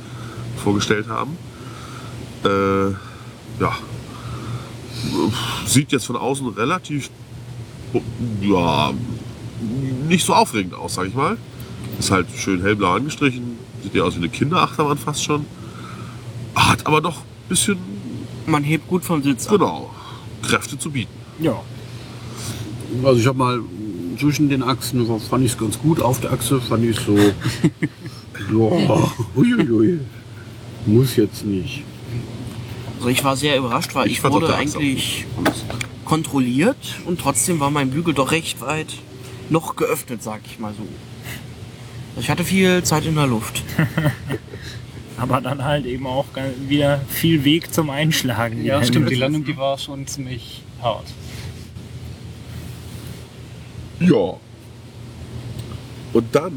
vorgestellt 0.64 1.08
haben. 1.10 1.38
Äh, 2.43 2.93
ja, 3.60 3.76
sieht 5.66 5.91
jetzt 5.91 6.06
von 6.06 6.16
außen 6.16 6.47
relativ, 6.49 7.10
ja, 8.41 8.93
nicht 10.08 10.26
so 10.26 10.34
aufregend 10.34 10.74
aus, 10.74 10.95
sag 10.95 11.08
ich 11.08 11.14
mal. 11.14 11.38
Ist 11.99 12.12
halt 12.12 12.28
schön 12.36 12.62
hellblau 12.62 12.93
angestrichen, 12.95 13.58
sieht 13.84 13.93
ja 13.93 14.04
aus 14.04 14.16
wie 14.16 14.20
eine 14.20 14.30
Kinderachterbahn 14.30 14.97
fast 14.97 15.24
schon. 15.24 15.45
Hat 16.56 16.86
aber 16.86 17.01
doch 17.01 17.18
ein 17.18 17.49
bisschen, 17.49 17.78
Man 18.45 18.64
hebt 18.64 18.88
gut 18.88 19.04
vom 19.04 19.22
Sitz 19.24 19.47
ab. 19.47 19.54
genau, 19.54 19.93
Kräfte 20.41 20.78
zu 20.78 20.91
bieten. 20.91 21.14
Ja. 21.39 21.62
Also 23.04 23.20
ich 23.20 23.28
habe 23.28 23.38
mal 23.38 23.60
zwischen 24.20 24.49
den 24.49 24.64
Achsen 24.64 25.06
fand 25.20 25.43
ich 25.45 25.54
es 25.54 25.58
ganz 25.58 25.80
gut. 25.80 26.01
Auf 26.01 26.20
der 26.22 26.32
Achse 26.32 26.62
fand 26.62 26.86
ich 26.86 26.97
es 26.97 27.06
so. 27.06 27.18
ja, 27.18 29.12
uiuiui. 29.36 29.99
Muss 30.86 31.16
jetzt 31.16 31.45
nicht. 31.45 31.84
Also 33.04 33.12
ich 33.12 33.24
war 33.26 33.36
sehr 33.36 33.58
überrascht, 33.58 33.95
weil 33.95 34.08
Ich 34.08 34.20
ich, 34.20 34.24
wurde 34.24 34.56
eigentlich 34.56 35.26
kontrolliert 36.06 36.78
und 37.06 37.20
trotzdem 37.20 37.60
war 37.60 37.70
mein 37.70 37.89
Bügel 37.91 38.14
doch 38.14 38.32
recht 38.32 38.62
weit 38.62 38.93
noch 39.49 39.76
geöffnet, 39.76 40.24
sag 40.24 40.39
ich 40.45 40.58
mal 40.58 40.74
so. 40.74 40.84
Also 42.12 42.22
Ich 42.22 42.30
hatte 42.30 42.45
viel 42.45 42.82
Zeit 42.84 43.06
in 43.06 43.16
der 43.16 43.28
Luft. 43.28 43.62
Aber 45.18 45.41
dann 45.41 45.66
halt 45.66 45.86
eben 45.86 46.08
auch 46.08 46.28
wieder 46.70 47.01
viel 47.10 47.43
Weg 47.43 47.74
zum 47.74 47.89
Einschlagen. 47.89 48.64
Ja, 48.64 48.82
stimmt. 48.86 49.10
Die. 49.10 49.16
Landung, 49.16 49.43
die 49.43 49.58
war 49.58 49.78
schon 49.78 50.08
ziemlich 50.08 50.62
hart. 50.82 51.08
Ja. 53.99 54.38
Und 56.14 56.26
dann 56.34 56.54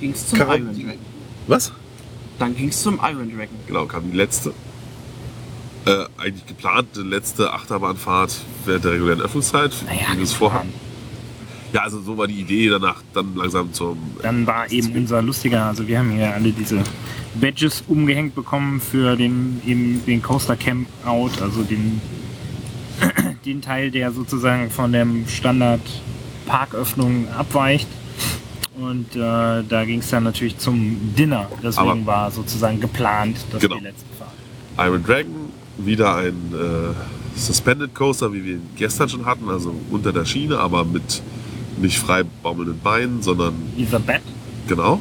Ging's 0.00 0.26
zum 0.28 0.38
Kam- 0.38 0.50
Iron 0.50 0.74
Dragon. 0.74 0.98
Was? 1.46 1.72
Dann 2.38 2.54
ging's 2.54 2.82
zum 2.82 3.00
Iron 3.02 3.34
Dragon. 3.34 3.56
Genau, 3.66 3.86
kam 3.86 4.10
die 4.10 4.16
letzte. 4.18 4.52
Äh, 5.88 6.04
eigentlich 6.18 6.46
geplante 6.46 7.00
letzte 7.02 7.52
Achterbahnfahrt 7.52 8.36
während 8.66 8.84
der 8.84 8.92
regulären 8.92 9.20
Öffnungszeit, 9.22 9.72
Naja, 9.86 10.20
es 10.22 10.32
vorhaben. 10.34 10.68
Ja, 11.72 11.82
also 11.82 12.00
so 12.00 12.16
war 12.18 12.26
die 12.26 12.40
Idee 12.40 12.68
danach 12.68 13.02
dann 13.14 13.34
langsam 13.36 13.72
zum. 13.72 13.98
Dann 14.22 14.46
war 14.46 14.70
eben 14.70 14.94
unser 14.94 15.22
lustiger, 15.22 15.64
also 15.66 15.86
wir 15.88 15.98
haben 15.98 16.10
hier 16.10 16.32
alle 16.34 16.50
diese 16.52 16.82
Badges 17.40 17.84
umgehängt 17.88 18.34
bekommen 18.34 18.80
für 18.80 19.16
den, 19.16 19.60
eben 19.66 20.02
den 20.06 20.22
Coaster 20.22 20.56
Camp 20.56 20.88
Out, 21.06 21.40
also 21.40 21.62
den, 21.62 22.00
den 23.44 23.62
Teil, 23.62 23.90
der 23.90 24.12
sozusagen 24.12 24.70
von 24.70 24.92
dem 24.92 25.26
Standard 25.28 25.80
Parköffnung 26.46 27.28
abweicht. 27.36 27.88
Und 28.78 29.14
äh, 29.16 29.18
da 29.68 29.84
ging 29.84 29.98
es 30.00 30.08
dann 30.10 30.24
natürlich 30.24 30.56
zum 30.58 31.14
Dinner. 31.16 31.48
Deswegen 31.62 31.88
Aber- 31.88 32.06
war 32.06 32.30
sozusagen 32.30 32.80
geplant, 32.80 33.38
dass 33.52 33.60
Genau. 33.60 33.76
die 33.78 33.84
letzte 33.84 34.04
Fahrt. 34.18 34.32
Iron 34.88 35.02
Dragon, 35.02 35.47
wieder 35.78 36.16
ein 36.16 36.34
äh, 36.52 37.38
Suspended 37.38 37.94
Coaster, 37.94 38.32
wie 38.32 38.44
wir 38.44 38.54
ihn 38.54 38.68
gestern 38.76 39.08
schon 39.08 39.24
hatten, 39.26 39.48
also 39.48 39.74
unter 39.90 40.12
der 40.12 40.24
Schiene, 40.24 40.58
aber 40.58 40.84
mit 40.84 41.22
nicht 41.80 41.98
frei 41.98 42.24
baumelnden 42.42 42.78
Beinen, 42.80 43.22
sondern 43.22 43.54
Dieser 43.76 44.00
Bed, 44.00 44.22
genau. 44.66 45.00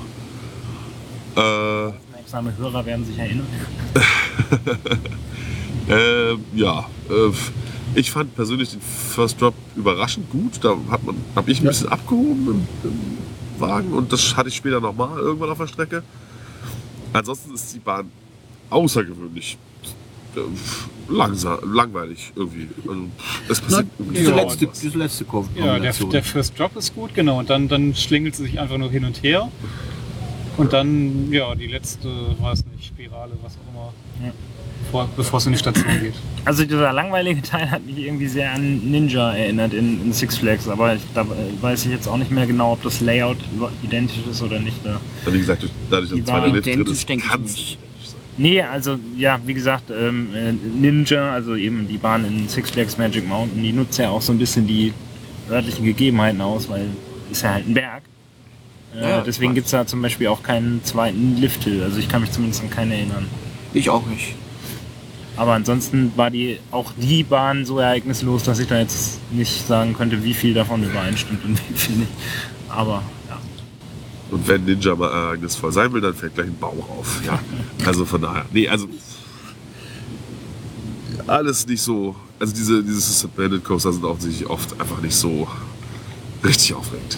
Äh, 1.35 1.39
aufmerksame 1.41 2.55
Hörer 2.57 2.85
werden 2.85 3.05
sich 3.05 3.17
erinnern. 3.17 3.47
äh, 5.89 6.33
ja, 6.55 6.79
äh, 7.09 7.31
ich 7.95 8.11
fand 8.11 8.35
persönlich 8.35 8.71
den 8.71 8.81
First 8.81 9.41
Drop 9.41 9.53
überraschend 9.75 10.29
gut. 10.29 10.59
Da 10.61 10.75
hat 10.89 11.03
man, 11.03 11.15
habe 11.35 11.51
ich 11.51 11.59
ein 11.59 11.63
Ja. 11.65 11.69
bisschen 11.71 11.87
abgehoben 11.89 12.47
im, 12.83 12.89
im 12.89 13.59
Wagen 13.59 13.93
und 13.93 14.11
das 14.13 14.35
hatte 14.35 14.49
ich 14.49 14.55
später 14.55 14.79
nochmal 14.79 15.17
irgendwann 15.17 15.49
auf 15.49 15.57
der 15.57 15.67
Strecke. 15.67 16.03
Ansonsten 17.13 17.53
ist 17.55 17.73
die 17.73 17.79
Bahn 17.79 18.11
außergewöhnlich 18.69 19.57
langsam, 21.09 21.57
langweilig 21.73 22.31
irgendwie. 22.35 22.67
Also, 22.87 23.01
es 23.49 23.61
Na, 23.61 23.65
passiert 23.67 23.87
irgendwie 23.99 24.17
diese, 24.19 24.29
Ja, 24.31 24.35
letzte, 24.35 24.67
diese 24.83 24.97
letzte 24.97 25.25
Kurve. 25.25 25.49
Ja, 25.55 25.79
der, 25.79 25.93
der 25.93 26.23
First 26.23 26.57
Drop 26.59 26.75
ist 26.75 26.93
gut, 26.95 27.13
genau. 27.13 27.39
Und 27.39 27.49
dann, 27.49 27.67
dann 27.67 27.95
schlingelt 27.95 28.35
sie 28.35 28.43
sich 28.43 28.59
einfach 28.59 28.77
nur 28.77 28.89
hin 28.91 29.05
und 29.05 29.21
her. 29.23 29.49
Und 30.57 30.73
dann, 30.73 31.31
ja, 31.31 31.53
die 31.55 31.67
letzte, 31.67 32.09
weiß 32.39 32.65
nicht, 32.75 32.87
Spirale, 32.87 33.33
was 33.43 33.53
auch 33.53 33.73
immer, 33.73 33.93
Ja. 34.25 34.33
vor, 34.91 35.07
bevor 35.15 35.37
es 35.37 35.45
in 35.45 35.51
die 35.53 35.59
Station 35.59 35.85
geht. 36.01 36.15
Also 36.45 36.63
dieser 36.65 36.91
langweilige 36.93 37.43
Teil 37.43 37.69
hat 37.69 37.85
mich 37.85 37.97
irgendwie 37.99 38.27
sehr 38.27 38.51
an 38.53 38.79
Ninja 38.89 39.33
erinnert 39.33 39.73
in, 39.73 40.01
in 40.01 40.13
Six 40.13 40.37
Flags, 40.37 40.67
aber 40.67 40.95
ich, 40.95 41.01
da 41.13 41.21
äh, 41.21 41.25
weiß 41.61 41.85
ich 41.85 41.91
jetzt 41.91 42.07
auch 42.07 42.17
nicht 42.17 42.31
mehr 42.31 42.47
genau, 42.47 42.71
ob 42.73 42.81
das 42.81 43.01
Layout 43.01 43.37
identisch 43.83 44.17
ist 44.31 44.41
oder 44.41 44.59
nicht. 44.59 44.77
Da. 44.83 44.99
Wie 45.31 45.37
gesagt, 45.37 45.61
durch- 45.61 45.71
dadurch, 45.91 46.09
dass 46.09 46.17
ein 46.19 46.25
zweiter 46.25 46.47
Lift 46.47 46.65
drin 46.65 46.73
identisch, 46.73 46.93
ist, 46.97 47.09
denke 47.09 47.23
ich 47.25 47.31
kann 47.31 47.43
es 47.43 47.77
Nee, 48.37 48.61
also 48.61 48.99
ja, 49.17 49.39
wie 49.45 49.53
gesagt, 49.53 49.89
ähm, 49.89 50.27
äh, 50.35 50.51
Ninja, 50.51 51.31
also 51.31 51.55
eben 51.55 51.87
die 51.87 51.97
Bahn 51.97 52.23
in 52.25 52.47
Six 52.47 52.69
Flags 52.69 52.97
Magic 52.97 53.27
Mountain, 53.27 53.61
die 53.63 53.73
nutzt 53.73 53.97
ja 53.97 54.09
auch 54.09 54.21
so 54.21 54.31
ein 54.31 54.37
bisschen 54.37 54.67
die 54.67 54.93
örtlichen 55.49 55.85
Gegebenheiten 55.85 56.41
aus, 56.41 56.69
weil 56.69 56.85
ist 57.31 57.41
ja 57.41 57.53
halt 57.53 57.67
ein 57.67 57.73
Berg. 57.73 58.03
Äh, 58.95 59.01
Ja, 59.09 59.21
deswegen 59.21 59.55
gibt 59.55 59.65
es 59.65 59.71
da 59.71 59.85
zum 59.87 60.01
Beispiel 60.01 60.27
auch 60.27 60.43
keinen 60.43 60.83
zweiten 60.83 61.37
Lifthill. 61.37 61.83
Also 61.83 61.97
ich 61.99 62.07
kann 62.09 62.21
mich 62.21 62.31
zumindest 62.31 62.61
an 62.61 62.69
keinen 62.69 62.91
erinnern. 62.91 63.25
Ich 63.73 63.89
auch 63.89 64.05
nicht. 64.05 64.35
Aber 65.35 65.53
ansonsten 65.53 66.11
war 66.15 66.31
die 66.31 66.57
auch 66.71 66.93
die 66.95 67.23
Bahn 67.23 67.65
so 67.65 67.79
ereignislos, 67.79 68.43
dass 68.43 68.59
ich 68.59 68.67
da 68.67 68.79
jetzt 68.79 69.19
nicht 69.31 69.67
sagen 69.67 69.93
könnte, 69.93 70.23
wie 70.23 70.33
viel 70.33 70.53
davon 70.53 70.83
übereinstimmt 70.83 71.43
und 71.45 71.59
wie 71.69 71.73
viel 71.77 71.95
nicht. 71.97 72.11
Aber. 72.69 73.03
Und 74.29 74.47
wenn 74.47 74.65
Ninja 74.65 74.95
mal 74.95 75.09
ereignisvoll 75.09 75.71
sein 75.71 75.91
will, 75.93 76.01
dann 76.01 76.13
fällt 76.13 76.35
gleich 76.35 76.47
ein 76.47 76.57
Bauch 76.57 76.89
auf. 76.89 77.21
Ja, 77.25 77.39
also 77.85 78.05
von 78.05 78.21
daher. 78.21 78.45
Nee, 78.51 78.67
also 78.67 78.87
alles 81.27 81.67
nicht 81.67 81.81
so. 81.81 82.15
Also 82.39 82.53
diese, 82.53 82.83
diese 82.83 82.99
Suspended 82.99 83.63
Coaster 83.63 83.91
sind 83.91 84.03
offensichtlich 84.03 84.49
oft 84.49 84.79
einfach 84.79 85.01
nicht 85.01 85.15
so 85.15 85.47
richtig 86.43 86.73
aufregend. 86.73 87.17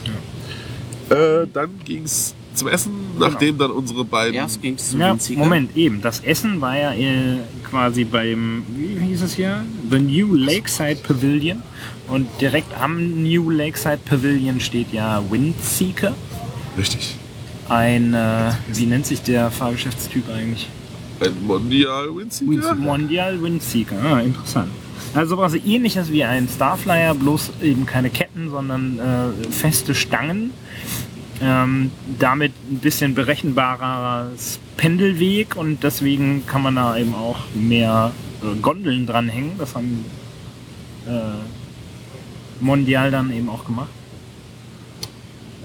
Äh, 1.09 1.47
dann 1.51 1.69
ging 1.83 2.03
es 2.03 2.35
zum 2.53 2.67
Essen, 2.67 2.91
nachdem 3.17 3.57
dann 3.57 3.71
unsere 3.71 4.05
beiden. 4.05 4.35
Erst 4.35 4.61
ging's 4.61 4.91
zum 4.91 4.99
ja. 4.99 5.15
Moment, 5.35 5.75
eben. 5.75 6.01
Das 6.01 6.19
Essen 6.21 6.61
war 6.61 6.77
ja 6.77 6.93
äh, 6.93 7.39
quasi 7.69 8.03
beim, 8.03 8.63
wie 8.75 8.99
hieß 9.07 9.23
es 9.23 9.33
hier? 9.33 9.63
The 9.89 9.99
New 9.99 10.35
Lakeside 10.35 10.97
Pavilion. 11.01 11.63
Und 12.07 12.27
direkt 12.41 12.75
am 12.79 13.23
New 13.23 13.49
Lakeside 13.49 13.99
Pavilion 14.03 14.59
steht 14.59 14.91
ja 14.93 15.23
Windseeker. 15.29 16.15
Richtig. 16.79 17.15
Ein, 17.67 18.13
äh, 18.13 18.51
wie 18.73 18.85
nennt 18.85 19.05
sich 19.05 19.21
der 19.21 19.51
Fahrgeschäftstyp 19.51 20.23
eigentlich? 20.29 20.69
Ein 21.19 21.45
Mondial 21.45 22.15
Windseeker. 22.15 22.75
Mondial 22.75 23.41
Windseeker, 23.43 23.97
ah, 24.01 24.19
interessant. 24.21 24.71
Also 25.13 25.35
sowas 25.35 25.53
ähnliches 25.53 26.11
wie 26.11 26.23
ein 26.23 26.47
Starflyer, 26.47 27.13
bloß 27.15 27.51
eben 27.61 27.85
keine 27.85 28.09
Ketten, 28.09 28.49
sondern 28.49 28.99
äh, 28.99 29.51
feste 29.51 29.93
Stangen. 29.93 30.51
Ähm, 31.41 31.91
damit 32.19 32.51
ein 32.69 32.79
bisschen 32.79 33.15
berechenbareres 33.15 34.59
Pendelweg 34.75 35.55
und 35.55 35.83
deswegen 35.83 36.45
kann 36.45 36.61
man 36.61 36.75
da 36.75 36.97
eben 36.97 37.15
auch 37.15 37.37
mehr 37.53 38.11
äh, 38.41 38.59
Gondeln 38.61 39.05
dranhängen. 39.05 39.51
Das 39.57 39.75
haben 39.75 40.05
äh, 41.07 41.11
Mondial 42.59 43.11
dann 43.11 43.31
eben 43.31 43.49
auch 43.49 43.65
gemacht. 43.65 43.89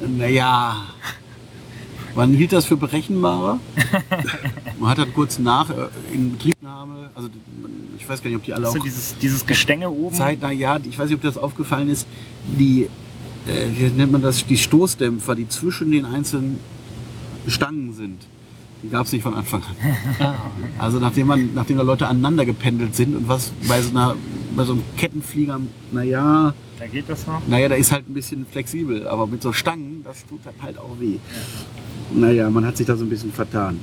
Naja, 0.01 0.77
man 2.15 2.33
hielt 2.33 2.53
das 2.53 2.67
für 2.67 2.77
berechenbarer. 2.77 3.59
Man 4.79 4.91
hat 4.91 4.99
dann 4.99 5.15
kurz 5.15 5.39
nach 5.39 5.71
äh, 5.71 5.87
in 6.13 6.33
Betriebnahme, 6.33 7.11
also 7.15 7.29
ich 7.97 8.09
weiß 8.09 8.23
gar 8.23 8.29
nicht, 8.29 8.37
ob 8.37 8.45
die 8.45 8.53
alle 8.53 8.67
Also 8.67 8.79
auch 8.79 8.83
dieses, 8.83 9.17
dieses 9.19 9.47
Gestänge 9.47 9.89
oben. 9.89 10.15
zeitnah, 10.15 10.51
ja, 10.51 10.79
ich 10.79 10.99
weiß 10.99 11.09
nicht, 11.09 11.17
ob 11.17 11.23
das 11.23 11.39
aufgefallen 11.39 11.89
ist, 11.89 12.07
die, 12.59 12.89
äh, 13.47 13.69
wie 13.77 13.85
nennt 13.85 14.13
man 14.13 14.21
das, 14.21 14.45
die 14.45 14.57
Stoßdämpfer, 14.57 15.35
die 15.37 15.49
zwischen 15.49 15.91
den 15.93 16.05
einzelnen 16.05 16.59
Stangen 17.47 17.95
sind. 17.95 18.23
Die 18.83 18.91
gab 18.91 19.07
es 19.07 19.13
nicht 19.13 19.23
von 19.23 19.35
Anfang 19.35 19.63
an. 19.63 20.35
Also 20.79 20.99
nachdem 20.99 21.29
man, 21.29 21.55
nachdem 21.55 21.79
da 21.79 21.83
Leute 21.83 22.07
aneinander 22.07 22.45
gependelt 22.45 22.95
sind 22.95 23.17
und 23.17 23.29
was 23.29 23.53
bei 23.67 23.81
so 23.81 23.91
einer, 23.91 24.17
bei 24.57 24.65
so 24.65 24.73
einem 24.73 24.83
Kettenflieger, 24.97 25.61
naja, 25.93 26.55
Da 26.79 26.87
geht 26.87 27.09
das 27.09 27.27
noch. 27.27 27.41
naja, 27.47 27.69
da 27.69 27.75
ist 27.77 27.93
halt 27.93 28.09
ein 28.09 28.15
bisschen 28.15 28.47
flexibel, 28.47 29.07
aber 29.09 29.27
mit 29.27 29.43
so 29.43 29.53
Stangen, 29.53 30.03
das 30.05 30.25
tut 30.27 30.41
dann 30.45 30.55
halt 30.63 30.79
auch 30.79 30.99
weh. 31.01 31.17
Naja, 32.13 32.51
man 32.51 32.65
hat 32.67 32.77
sich 32.77 32.87
da 32.87 32.97
so 32.97 33.05
ein 33.05 33.09
bisschen 33.11 33.33
vertan. 33.33 33.81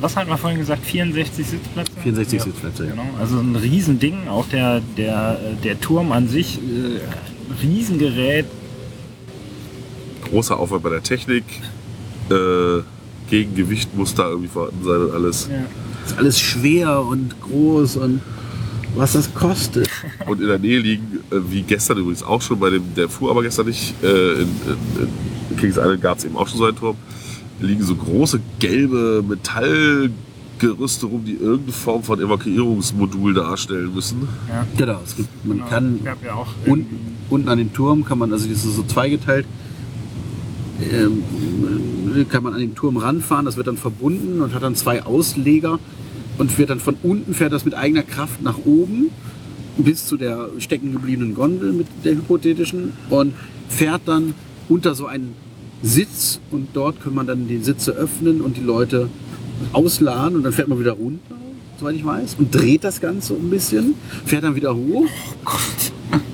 Was 0.00 0.16
hatten 0.16 0.30
wir 0.30 0.38
vorhin 0.38 0.58
gesagt? 0.58 0.84
64 0.84 1.46
Sitzplätze? 1.46 1.92
64 2.02 2.38
Ja. 2.38 2.44
Sitzplätze, 2.44 2.84
ja. 2.86 2.90
Genau, 2.92 3.06
also 3.20 3.38
ein 3.38 3.54
Riesending, 3.54 4.26
auch 4.28 4.46
der, 4.48 4.80
der, 4.96 5.38
der 5.62 5.78
Turm 5.80 6.10
an 6.12 6.26
sich, 6.28 6.58
äh, 6.58 7.00
Riesengerät. 7.62 8.46
Großer 10.30 10.58
Aufwand 10.58 10.82
bei 10.82 10.90
der 10.90 11.02
Technik. 11.02 11.44
Äh, 12.30 12.82
Gegengewicht 13.30 13.94
muss 13.96 14.14
da 14.14 14.28
irgendwie 14.28 14.48
vorhanden 14.48 14.84
sein 14.84 15.00
und 15.02 15.10
alles. 15.12 15.48
Ja. 15.52 15.64
Ist 16.06 16.16
alles 16.18 16.40
schwer 16.40 17.02
und 17.02 17.38
groß 17.42 17.96
und 17.98 18.20
was 18.96 19.12
das 19.12 19.32
kostet. 19.34 19.88
Und 20.26 20.40
in 20.40 20.48
der 20.48 20.58
Nähe 20.58 20.78
liegen, 20.80 21.20
äh, 21.30 21.36
wie 21.48 21.62
gestern 21.62 21.98
übrigens 21.98 22.22
auch 22.22 22.42
schon, 22.42 22.58
bei 22.58 22.70
dem, 22.70 22.82
der 22.96 23.08
fuhr 23.08 23.30
aber 23.30 23.42
gestern 23.42 23.66
nicht, 23.66 23.94
äh, 24.02 24.32
in, 24.34 24.40
in, 24.40 25.08
in 25.50 25.56
Kings 25.56 25.76
Island 25.76 26.00
gab 26.02 26.18
es 26.18 26.24
eben 26.24 26.36
auch 26.36 26.48
schon 26.48 26.58
so 26.58 26.64
einen 26.64 26.76
Turm, 26.76 26.96
liegen 27.60 27.82
so 27.82 27.94
große 27.94 28.40
gelbe 28.60 29.22
Metallgerüste 29.26 31.06
rum, 31.06 31.24
die 31.24 31.34
irgendeine 31.34 31.72
Form 31.72 32.02
von 32.02 32.20
Evakuierungsmodul 32.20 33.34
darstellen 33.34 33.92
müssen. 33.94 34.28
Genau, 34.76 35.00
es 35.04 35.16
gibt, 35.16 35.28
man 35.44 35.58
Genau. 35.58 35.68
kann 35.68 36.00
ja 36.04 36.34
auch 36.34 36.48
unten, 36.66 37.16
unten 37.30 37.48
an 37.48 37.58
dem 37.58 37.72
Turm 37.72 38.04
kann 38.04 38.18
man, 38.18 38.32
also 38.32 38.48
das 38.48 38.64
ist 38.64 38.76
so 38.76 38.82
zweigeteilt, 38.84 39.46
ähm, 40.92 41.22
kann 42.28 42.42
man 42.44 42.54
an 42.54 42.60
den 42.60 42.74
Turm 42.74 42.96
ranfahren, 42.96 43.44
das 43.44 43.56
wird 43.56 43.66
dann 43.66 43.76
verbunden 43.76 44.40
und 44.40 44.54
hat 44.54 44.62
dann 44.62 44.74
zwei 44.76 45.02
Ausleger, 45.04 45.78
und 46.38 46.50
fährt 46.50 46.70
dann 46.70 46.80
von 46.80 46.96
unten, 47.02 47.34
fährt 47.34 47.52
das 47.52 47.64
mit 47.64 47.74
eigener 47.74 48.02
Kraft 48.02 48.42
nach 48.42 48.58
oben 48.64 49.10
bis 49.76 50.06
zu 50.06 50.16
der 50.16 50.48
stecken 50.58 50.92
gebliebenen 50.92 51.34
Gondel 51.34 51.72
mit 51.72 51.86
der 52.04 52.14
hypothetischen 52.16 52.92
und 53.10 53.34
fährt 53.68 54.02
dann 54.06 54.34
unter 54.68 54.94
so 54.94 55.06
einen 55.06 55.34
Sitz 55.82 56.40
und 56.50 56.68
dort 56.72 57.00
kann 57.00 57.14
man 57.14 57.26
dann 57.26 57.46
die 57.46 57.58
Sitze 57.58 57.92
öffnen 57.92 58.40
und 58.40 58.56
die 58.56 58.62
Leute 58.62 59.08
ausladen 59.72 60.36
und 60.36 60.42
dann 60.42 60.52
fährt 60.52 60.68
man 60.68 60.80
wieder 60.80 60.92
runter, 60.92 61.36
soweit 61.78 61.94
ich 61.96 62.04
weiß, 62.04 62.36
und 62.38 62.54
dreht 62.54 62.84
das 62.84 63.00
Ganze 63.00 63.34
ein 63.34 63.50
bisschen, 63.50 63.94
fährt 64.26 64.44
dann 64.44 64.54
wieder 64.54 64.74
hoch. 64.74 65.06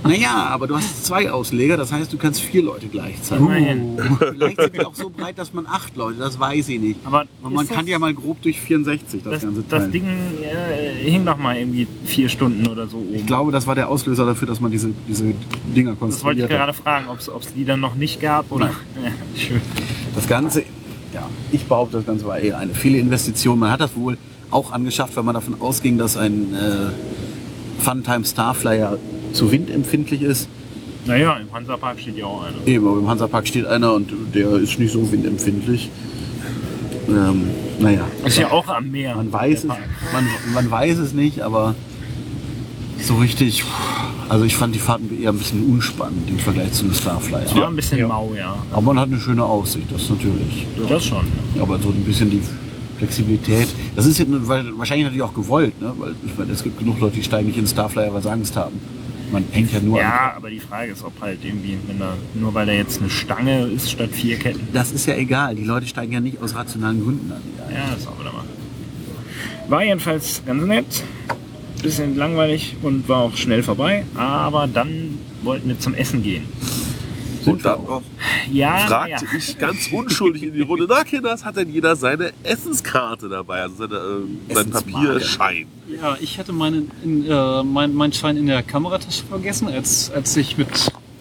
Naja, 0.04 0.48
aber 0.50 0.66
du 0.66 0.76
hast 0.76 1.06
zwei 1.06 1.30
Ausleger, 1.30 1.76
das 1.76 1.90
heißt, 1.90 2.12
du 2.12 2.18
kannst 2.18 2.40
vier 2.42 2.62
Leute 2.62 2.86
gleichzeitig. 2.86 3.44
Immerhin. 3.44 3.96
Vielleicht 4.18 4.60
sind 4.60 4.76
die 4.76 4.84
auch 4.84 4.94
so 4.94 5.08
breit, 5.10 5.38
dass 5.38 5.52
man 5.54 5.66
acht 5.66 5.96
Leute, 5.96 6.18
das 6.18 6.38
weiß 6.38 6.68
ich 6.68 6.78
nicht. 6.80 7.00
Aber 7.04 7.24
man 7.42 7.66
kann 7.66 7.78
das- 7.78 7.88
ja 7.88 7.98
mal 7.98 8.12
grob 8.14 8.40
durch 8.42 8.60
64 8.60 9.22
das, 9.22 9.32
Das, 9.34 9.42
ganze 9.42 9.62
das 9.68 9.82
Teil. 9.82 9.90
Ding 9.90 10.04
äh, 10.04 11.10
hing 11.10 11.24
noch 11.24 11.38
mal 11.38 11.56
irgendwie 11.56 11.86
vier 12.04 12.28
Stunden 12.28 12.66
oder 12.68 12.86
so 12.86 12.98
oben. 12.98 13.14
ich 13.14 13.26
glaube, 13.26 13.50
das 13.50 13.66
war 13.66 13.74
der 13.74 13.88
Auslöser 13.88 14.26
dafür, 14.26 14.46
dass 14.46 14.60
man 14.60 14.70
diese, 14.70 14.90
diese 15.08 15.24
Dinger 15.74 15.92
das 15.92 16.00
wollte 16.00 16.14
ich 16.14 16.20
konstruiert 16.22 16.42
hat. 16.50 16.50
gerade 16.50 16.72
fragen, 16.74 17.06
ob 17.08 17.18
es 17.18 17.54
die 17.54 17.64
dann 17.64 17.80
noch 17.80 17.94
nicht 17.94 18.20
gab 18.20 18.52
oder. 18.52 18.66
Ja, 19.02 19.10
schön. 19.40 19.60
Das 20.14 20.28
Ganze, 20.28 20.62
ja, 21.12 21.28
ich 21.50 21.64
behaupte, 21.64 21.96
das 21.96 22.06
Ganze 22.06 22.26
war 22.26 22.38
eher 22.38 22.58
eine 22.58 22.74
Fehlinvestition. 22.74 23.58
Man 23.58 23.70
hat 23.70 23.80
das 23.80 23.96
wohl 23.96 24.16
auch 24.54 24.72
angeschafft, 24.72 25.16
weil 25.16 25.24
man 25.24 25.34
davon 25.34 25.60
ausging, 25.60 25.98
dass 25.98 26.16
ein 26.16 26.54
äh, 26.54 27.82
Funtime 27.82 28.24
Starflyer 28.24 28.98
zu 29.32 29.50
windempfindlich 29.50 30.22
ist. 30.22 30.48
Naja, 31.06 31.36
im 31.36 31.52
Hansapark 31.52 32.00
steht 32.00 32.16
ja 32.16 32.24
auch 32.26 32.44
einer. 32.44 32.56
Eben, 32.66 32.86
aber 32.88 32.98
im 32.98 33.08
Hansapark 33.08 33.46
steht 33.46 33.66
einer 33.66 33.92
und 33.92 34.10
der 34.34 34.52
ist 34.52 34.78
nicht 34.78 34.92
so 34.92 35.10
windempfindlich. 35.12 35.90
Ähm, 37.08 37.50
naja, 37.78 38.06
Ist 38.24 38.38
ja 38.38 38.50
auch 38.50 38.66
am 38.68 38.90
Meer. 38.90 39.14
man 39.16 39.30
weiß, 39.30 39.64
es, 39.64 39.64
man, 39.66 39.78
man 40.54 40.70
weiß 40.70 40.96
es 40.98 41.12
nicht, 41.12 41.40
aber 41.42 41.74
so 43.02 43.16
richtig. 43.16 43.64
Also 44.30 44.46
ich 44.46 44.56
fand 44.56 44.74
die 44.74 44.78
Fahrten 44.78 45.10
eher 45.20 45.28
ein 45.30 45.36
bisschen 45.36 45.62
unspannend 45.70 46.30
im 46.30 46.38
Vergleich 46.38 46.72
zu 46.72 46.84
einem 46.84 46.94
Starflyer. 46.94 47.42
Es 47.44 47.54
war 47.54 47.68
ein 47.68 47.76
bisschen 47.76 47.98
Ja. 47.98 48.08
mau, 48.08 48.32
ja. 48.34 48.56
Aber 48.72 48.80
man 48.80 48.98
hat 48.98 49.08
eine 49.08 49.18
schöne 49.20 49.44
Aussicht, 49.44 49.92
das 49.92 50.08
natürlich. 50.08 50.66
Das 50.88 51.04
schon. 51.04 51.26
Aber 51.60 51.78
so 51.78 51.90
ein 51.90 52.02
bisschen 52.04 52.30
die 52.30 52.40
Flexibilität. 52.98 53.68
Das 53.96 54.06
ist 54.06 54.24
weil, 54.48 54.76
wahrscheinlich 54.78 55.04
natürlich 55.04 55.22
auch 55.22 55.34
gewollt, 55.34 55.80
ne? 55.80 55.92
weil 55.98 56.14
meine, 56.38 56.52
es 56.52 56.62
gibt 56.62 56.78
genug 56.78 57.00
Leute, 57.00 57.16
die 57.16 57.22
steigen 57.22 57.48
nicht 57.48 57.58
in 57.58 57.66
Starflyer, 57.66 58.12
weil 58.12 58.22
sie 58.22 58.30
Angst 58.30 58.56
haben. 58.56 58.80
Man 59.32 59.44
hängt 59.50 59.72
ja 59.72 59.80
nur 59.80 59.98
an. 59.98 60.04
Ja, 60.04 60.34
aber 60.36 60.50
die 60.50 60.60
Frage 60.60 60.92
ist, 60.92 61.02
ob 61.02 61.20
halt 61.20 61.44
irgendwie, 61.44 61.76
wenn 61.86 61.98
da, 61.98 62.14
nur 62.34 62.54
weil 62.54 62.66
da 62.66 62.72
jetzt 62.72 63.00
eine 63.00 63.10
Stange 63.10 63.66
ist 63.66 63.90
statt 63.90 64.10
vier 64.12 64.38
Ketten. 64.38 64.68
Das 64.72 64.92
ist 64.92 65.06
ja 65.06 65.16
egal. 65.16 65.56
Die 65.56 65.64
Leute 65.64 65.86
steigen 65.86 66.12
ja 66.12 66.20
nicht 66.20 66.40
aus 66.40 66.54
rationalen 66.54 67.02
Gründen 67.02 67.32
an. 67.32 67.42
Ja, 67.72 67.90
das 67.90 68.00
ist 68.00 68.08
auch 68.08 68.20
wieder 68.20 68.32
mal. 68.32 68.44
War 69.68 69.82
jedenfalls 69.82 70.42
ganz 70.46 70.64
nett. 70.64 71.02
Bisschen 71.82 72.16
langweilig 72.16 72.76
und 72.82 73.08
war 73.08 73.22
auch 73.22 73.36
schnell 73.36 73.62
vorbei. 73.62 74.04
Aber 74.14 74.66
dann 74.66 75.18
wollten 75.42 75.68
wir 75.68 75.78
zum 75.78 75.94
Essen 75.94 76.22
gehen. 76.22 76.44
Und 77.46 77.64
dann 77.64 77.80
Ja, 78.52 78.78
fragte 78.78 79.24
ja. 79.24 79.36
ich 79.36 79.58
ganz 79.58 79.88
unschuldig 79.92 80.42
in 80.44 80.54
die 80.54 80.62
Runde, 80.62 80.86
na 80.88 81.04
Kinders, 81.04 81.44
hat 81.44 81.56
denn 81.56 81.72
jeder 81.72 81.96
seine 81.96 82.32
Essenskarte 82.42 83.28
dabei, 83.28 83.62
also 83.62 83.76
seine, 83.76 83.94
äh, 83.96 84.54
seinen 84.54 84.72
Essensmarke. 84.72 85.08
Papierschein? 85.08 85.66
Ja, 86.00 86.16
ich 86.20 86.38
hatte 86.38 86.52
meinen, 86.52 86.90
in, 87.02 87.26
äh, 87.30 87.62
mein, 87.62 87.94
meinen 87.94 88.12
Schein 88.12 88.36
in 88.36 88.46
der 88.46 88.62
Kameratasche 88.62 89.24
vergessen, 89.24 89.68
als, 89.68 90.10
als 90.10 90.36
ich 90.36 90.56
mit 90.56 90.68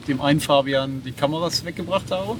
dem 0.07 0.21
einen 0.21 0.39
Fabian 0.39 1.01
die 1.03 1.11
Kameras 1.11 1.63
weggebracht 1.65 2.11
habe. 2.11 2.35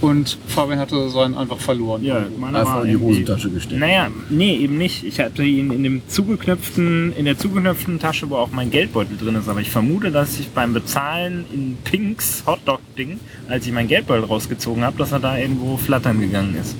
Und 0.00 0.38
Fabian 0.48 0.78
hatte 0.78 1.08
seinen 1.08 1.34
einfach 1.34 1.58
verloren. 1.58 2.04
Ja, 2.04 2.26
meiner 2.38 2.60
Einfach 2.60 2.76
war 2.76 2.84
in 2.84 2.90
die 2.90 2.96
Hosentasche 2.96 3.50
gesteckt. 3.50 3.80
Naja, 3.80 4.08
nee, 4.28 4.56
eben 4.56 4.76
nicht. 4.76 5.04
Ich 5.04 5.20
hatte 5.20 5.42
ihn 5.42 5.70
in 5.70 5.82
dem 5.82 6.02
zugeknöpften, 6.08 7.14
in 7.16 7.24
der 7.24 7.38
zugeknöpften 7.38 7.98
Tasche, 7.98 8.28
wo 8.28 8.36
auch 8.36 8.50
mein 8.50 8.70
Geldbeutel 8.70 9.16
drin 9.16 9.34
ist. 9.36 9.48
Aber 9.48 9.60
ich 9.60 9.70
vermute, 9.70 10.10
dass 10.10 10.38
ich 10.38 10.50
beim 10.50 10.74
Bezahlen 10.74 11.44
in 11.52 11.76
Pinks 11.84 12.44
Hotdog-Ding, 12.46 13.18
als 13.48 13.66
ich 13.66 13.72
mein 13.72 13.88
Geldbeutel 13.88 14.24
rausgezogen 14.24 14.84
habe, 14.84 14.98
dass 14.98 15.12
er 15.12 15.20
da 15.20 15.38
irgendwo 15.38 15.76
flattern 15.76 16.20
gegangen 16.20 16.56
ist. 16.60 16.76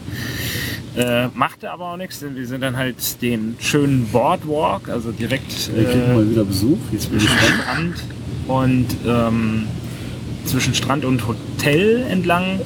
Äh, 0.96 1.28
machte 1.34 1.72
aber 1.72 1.92
auch 1.92 1.96
nichts, 1.96 2.20
denn 2.20 2.36
wir 2.36 2.46
sind 2.46 2.60
dann 2.60 2.76
halt 2.76 3.20
den 3.20 3.56
schönen 3.58 4.06
Boardwalk, 4.12 4.88
also 4.88 5.10
direkt 5.10 5.74
Wir 5.74 5.84
kriegen 5.84 6.10
äh, 6.10 6.14
mal 6.14 6.30
wieder 6.30 6.44
Besuch. 6.44 6.78
Jetzt 6.92 7.10
bin 7.10 7.18
ich 7.18 7.26
gespannt. 7.26 7.96
Und 8.46 8.86
ähm, 9.06 9.66
zwischen 10.46 10.74
Strand 10.74 11.04
und 11.04 11.26
Hotel 11.26 12.02
entlang. 12.10 12.60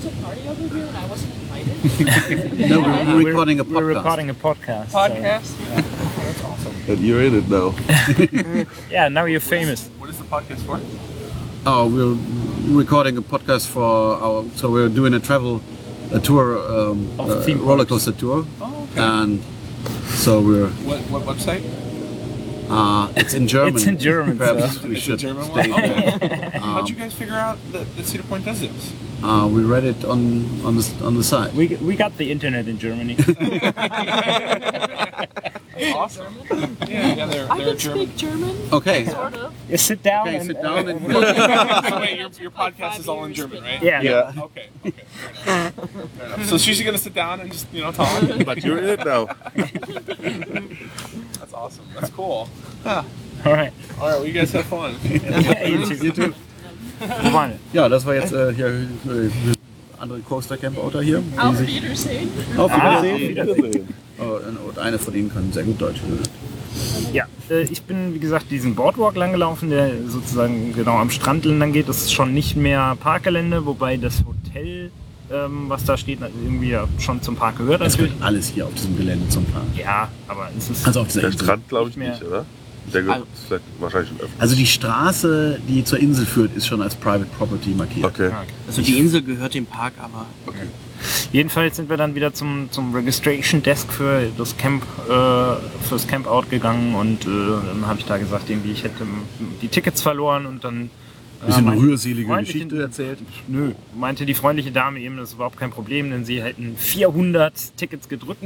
No, 2.68 2.80
we're 3.16 3.24
recording 3.26 3.60
a 3.60 3.64
We're 3.64 3.80
podcast. 3.82 3.94
recording 3.96 4.30
a 4.30 4.34
podcast. 4.34 4.92
podcast. 4.92 5.52
And 6.88 6.98
you're 7.06 7.22
in 7.22 7.34
it 7.38 7.48
now. 7.48 7.74
Yeah, 8.90 9.08
now 9.08 9.24
you're 9.26 9.40
famous. 9.40 9.88
What 9.98 10.10
is 10.10 10.18
the 10.18 10.24
podcast 10.24 10.60
for? 10.66 10.80
Oh, 11.66 11.86
we're 11.88 12.16
recording 12.78 13.16
a 13.16 13.22
podcast 13.22 13.66
for 13.66 14.16
our. 14.22 14.44
So 14.56 14.70
we're 14.70 14.88
doing 14.88 15.14
a 15.14 15.20
travel, 15.20 15.60
a 16.12 16.18
tour, 16.18 16.58
um, 16.58 17.08
Of 17.18 17.46
uh, 17.48 17.54
roller 17.56 17.84
coaster 17.84 18.12
tour, 18.12 18.44
Oh, 18.60 18.88
okay. 18.92 19.00
and 19.00 19.40
so 20.08 20.40
we're. 20.40 20.68
what 20.84 21.00
what 21.10 21.22
website? 21.24 21.62
Uh, 22.68 23.12
it's 23.16 23.34
in 23.34 23.46
German. 23.48 23.76
It's 23.76 23.86
in 23.86 23.98
German, 23.98 24.36
Perhaps 24.38 24.82
we 24.82 24.94
It's 24.94 25.02
should 25.02 25.18
German 25.18 25.44
stay 25.44 25.70
one? 25.70 25.80
there. 25.82 26.50
How'd 26.60 26.88
you 26.88 26.94
guys 26.96 27.14
figure 27.14 27.34
out 27.34 27.58
that, 27.72 27.96
that 27.96 28.04
Cedar 28.04 28.24
Point 28.24 28.44
does 28.44 28.60
this? 28.60 28.92
Uh, 29.22 29.48
we 29.50 29.62
read 29.64 29.84
it 29.84 30.04
on 30.04 30.44
on 30.64 30.76
the 30.76 30.84
on 31.02 31.14
the 31.16 31.24
site. 31.24 31.52
We, 31.54 31.74
we 31.76 31.96
got 31.96 32.16
the 32.18 32.30
internet 32.30 32.68
in 32.68 32.78
Germany. 32.78 33.16
Awesome. 35.94 36.34
Yeah, 36.88 37.14
yeah, 37.14 37.26
they're, 37.26 37.50
I 37.50 37.58
they're 37.58 37.66
can 37.68 37.78
German. 37.78 38.06
speak 38.06 38.16
German, 38.16 38.56
Okay. 38.72 39.04
sort 39.06 39.34
of. 39.34 39.54
you 39.70 39.76
sit 39.76 40.02
down 40.02 40.26
Okay, 40.26 40.36
and 40.38 40.46
sit 40.46 40.60
down 40.60 40.88
and. 40.88 41.00
So 41.88 42.00
wait, 42.00 42.18
your, 42.18 42.30
your 42.40 42.50
podcast 42.50 42.98
is 42.98 43.08
all 43.08 43.24
in 43.24 43.32
German, 43.32 43.62
right? 43.62 43.80
yeah. 43.80 44.02
Yeah. 44.02 44.32
Okay. 44.36 44.68
Okay. 44.84 45.04
Fair 45.44 45.60
enough. 45.68 45.90
Fair 45.90 46.26
enough. 46.26 46.44
So 46.46 46.58
she's 46.58 46.82
gonna 46.82 46.98
sit 46.98 47.14
down 47.14 47.40
and 47.40 47.52
just 47.52 47.72
you 47.72 47.82
know 47.82 47.92
talk. 47.92 48.10
But 48.44 48.64
you're 48.64 48.78
in 48.78 48.88
it 48.98 49.04
now. 49.04 49.26
That's 51.62 51.78
awesome. 51.78 51.84
That's 51.94 52.10
cool. 52.16 52.48
All 52.84 53.04
right. 53.52 53.72
All 54.00 54.08
right, 54.08 54.18
well 54.18 54.26
you 54.26 54.32
guys 54.32 54.52
have 54.52 54.64
fun. 54.66 54.94
Yeah, 55.04 55.66
you 55.66 56.12
too. 56.12 56.34
Wo 57.00 57.32
waren 57.32 57.50
wir? 57.52 57.58
Ja, 57.72 57.88
das 57.88 58.04
war 58.06 58.14
jetzt 58.14 58.32
äh, 58.32 58.52
hier 58.54 58.66
äh, 58.68 59.30
andere 59.98 60.20
Coaster 60.20 60.56
Camp-Outer 60.56 61.02
hier. 61.02 61.20
die 61.20 61.38
Auf 61.38 61.56
sich- 61.56 61.82
Wiedersehen. 61.82 62.28
Auf 62.56 62.72
Ah, 62.72 63.02
Wiedersehen. 63.02 63.88
Oh, 64.18 64.38
und 64.68 64.78
eine 64.78 64.98
von 64.98 65.12
denen 65.14 65.32
kann 65.32 65.52
sehr 65.52 65.62
gut 65.62 65.80
Deutsch. 65.80 66.00
Ja, 67.12 67.26
äh, 67.50 67.62
ich 67.62 67.82
bin 67.82 68.14
wie 68.14 68.18
gesagt 68.18 68.50
diesen 68.50 68.74
Boardwalk 68.74 69.14
lang 69.16 69.30
gelaufen, 69.32 69.70
der 69.70 69.90
sozusagen 70.08 70.72
genau 70.74 70.96
am 70.98 71.10
Strand 71.10 71.46
entlang 71.46 71.72
geht. 71.72 71.88
Das 71.88 71.98
ist 71.98 72.12
schon 72.12 72.34
nicht 72.34 72.56
mehr 72.56 72.96
Parkgelände, 73.00 73.64
wobei 73.64 73.96
das 73.96 74.24
Hotel, 74.24 74.90
ähm, 75.32 75.64
was 75.68 75.84
da 75.84 75.96
steht, 75.96 76.20
irgendwie 76.20 76.70
ja 76.70 76.86
schon 76.98 77.20
zum 77.22 77.36
Park 77.36 77.58
gehört. 77.58 77.80
Es 77.82 77.96
gehört 77.96 78.12
alles 78.20 78.48
hier 78.48 78.66
auf 78.66 78.74
diesem 78.74 78.96
Gelände 78.96 79.28
zum 79.28 79.44
Park. 79.46 79.64
Ja, 79.76 80.08
aber 80.26 80.48
es 80.56 80.70
ist 80.70 80.86
Also 80.86 81.00
auf 81.00 81.08
dieser 81.08 81.20
Der 81.22 81.30
Insel. 81.30 81.44
Strand 81.44 81.68
glaube 81.68 81.90
ich 81.90 81.96
Nicht 81.96 82.04
mehr. 82.06 82.14
nicht, 82.18 82.24
oder? 82.24 82.44
Der 82.94 83.02
gehört 83.02 83.26
Also- 83.50 83.62
wahrscheinlich 83.80 84.08
schon 84.10 84.20
öfter. 84.20 84.40
Also 84.42 84.56
die 84.56 84.66
Straße, 84.66 85.60
die 85.68 85.84
zur 85.84 85.98
Insel 85.98 86.24
führt, 86.24 86.56
ist 86.56 86.66
schon 86.66 86.80
als 86.80 86.94
Private 86.94 87.26
Property 87.36 87.70
markiert. 87.70 88.06
Okay. 88.06 88.30
Also 88.66 88.80
die 88.80 88.98
Insel 88.98 89.22
gehört 89.22 89.52
dem 89.54 89.66
Park, 89.66 89.92
aber 90.02 90.24
Jedenfalls 91.30 91.76
sind 91.76 91.88
wir 91.90 91.96
dann 91.96 92.14
wieder 92.16 92.32
zum, 92.34 92.68
zum 92.72 92.92
Registration 92.94 93.62
Desk 93.62 93.92
für 93.92 94.30
das 94.36 94.56
Camp, 94.56 94.82
äh, 95.08 95.84
fürs 95.86 96.06
Campout 96.08 96.46
gegangen 96.50 96.94
und 96.96 97.24
äh, 97.24 97.28
dann 97.68 97.86
habe 97.86 98.00
ich 98.00 98.06
da 98.06 98.18
gesagt, 98.18 98.50
irgendwie 98.50 98.72
ich 98.72 98.82
hätte 98.82 99.04
die 99.62 99.68
Tickets 99.68 100.02
verloren 100.02 100.46
und 100.46 100.64
dann 100.64 100.90
Bisschen 101.46 101.68
eine 101.68 101.80
rührselige 101.80 102.36
Geschichte 102.36 102.82
erzählt. 102.82 103.18
Nö, 103.46 103.72
meinte 103.96 104.26
die 104.26 104.34
freundliche 104.34 104.72
Dame 104.72 104.98
eben, 105.00 105.16
das 105.16 105.28
ist 105.30 105.34
überhaupt 105.34 105.56
kein 105.56 105.70
Problem, 105.70 106.10
denn 106.10 106.24
sie 106.24 106.42
hätten 106.42 106.76
400 106.76 107.76
Tickets 107.76 108.08
gedrückt, 108.08 108.42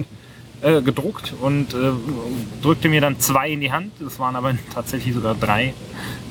äh, 0.60 0.82
gedruckt 0.82 1.32
und 1.40 1.72
äh, 1.74 1.76
drückte 2.62 2.88
mir 2.88 3.00
dann 3.00 3.18
zwei 3.18 3.50
in 3.50 3.60
die 3.60 3.72
Hand. 3.72 3.92
Das 4.00 4.18
waren 4.18 4.36
aber 4.36 4.54
tatsächlich 4.74 5.14
sogar 5.14 5.34
drei. 5.34 5.72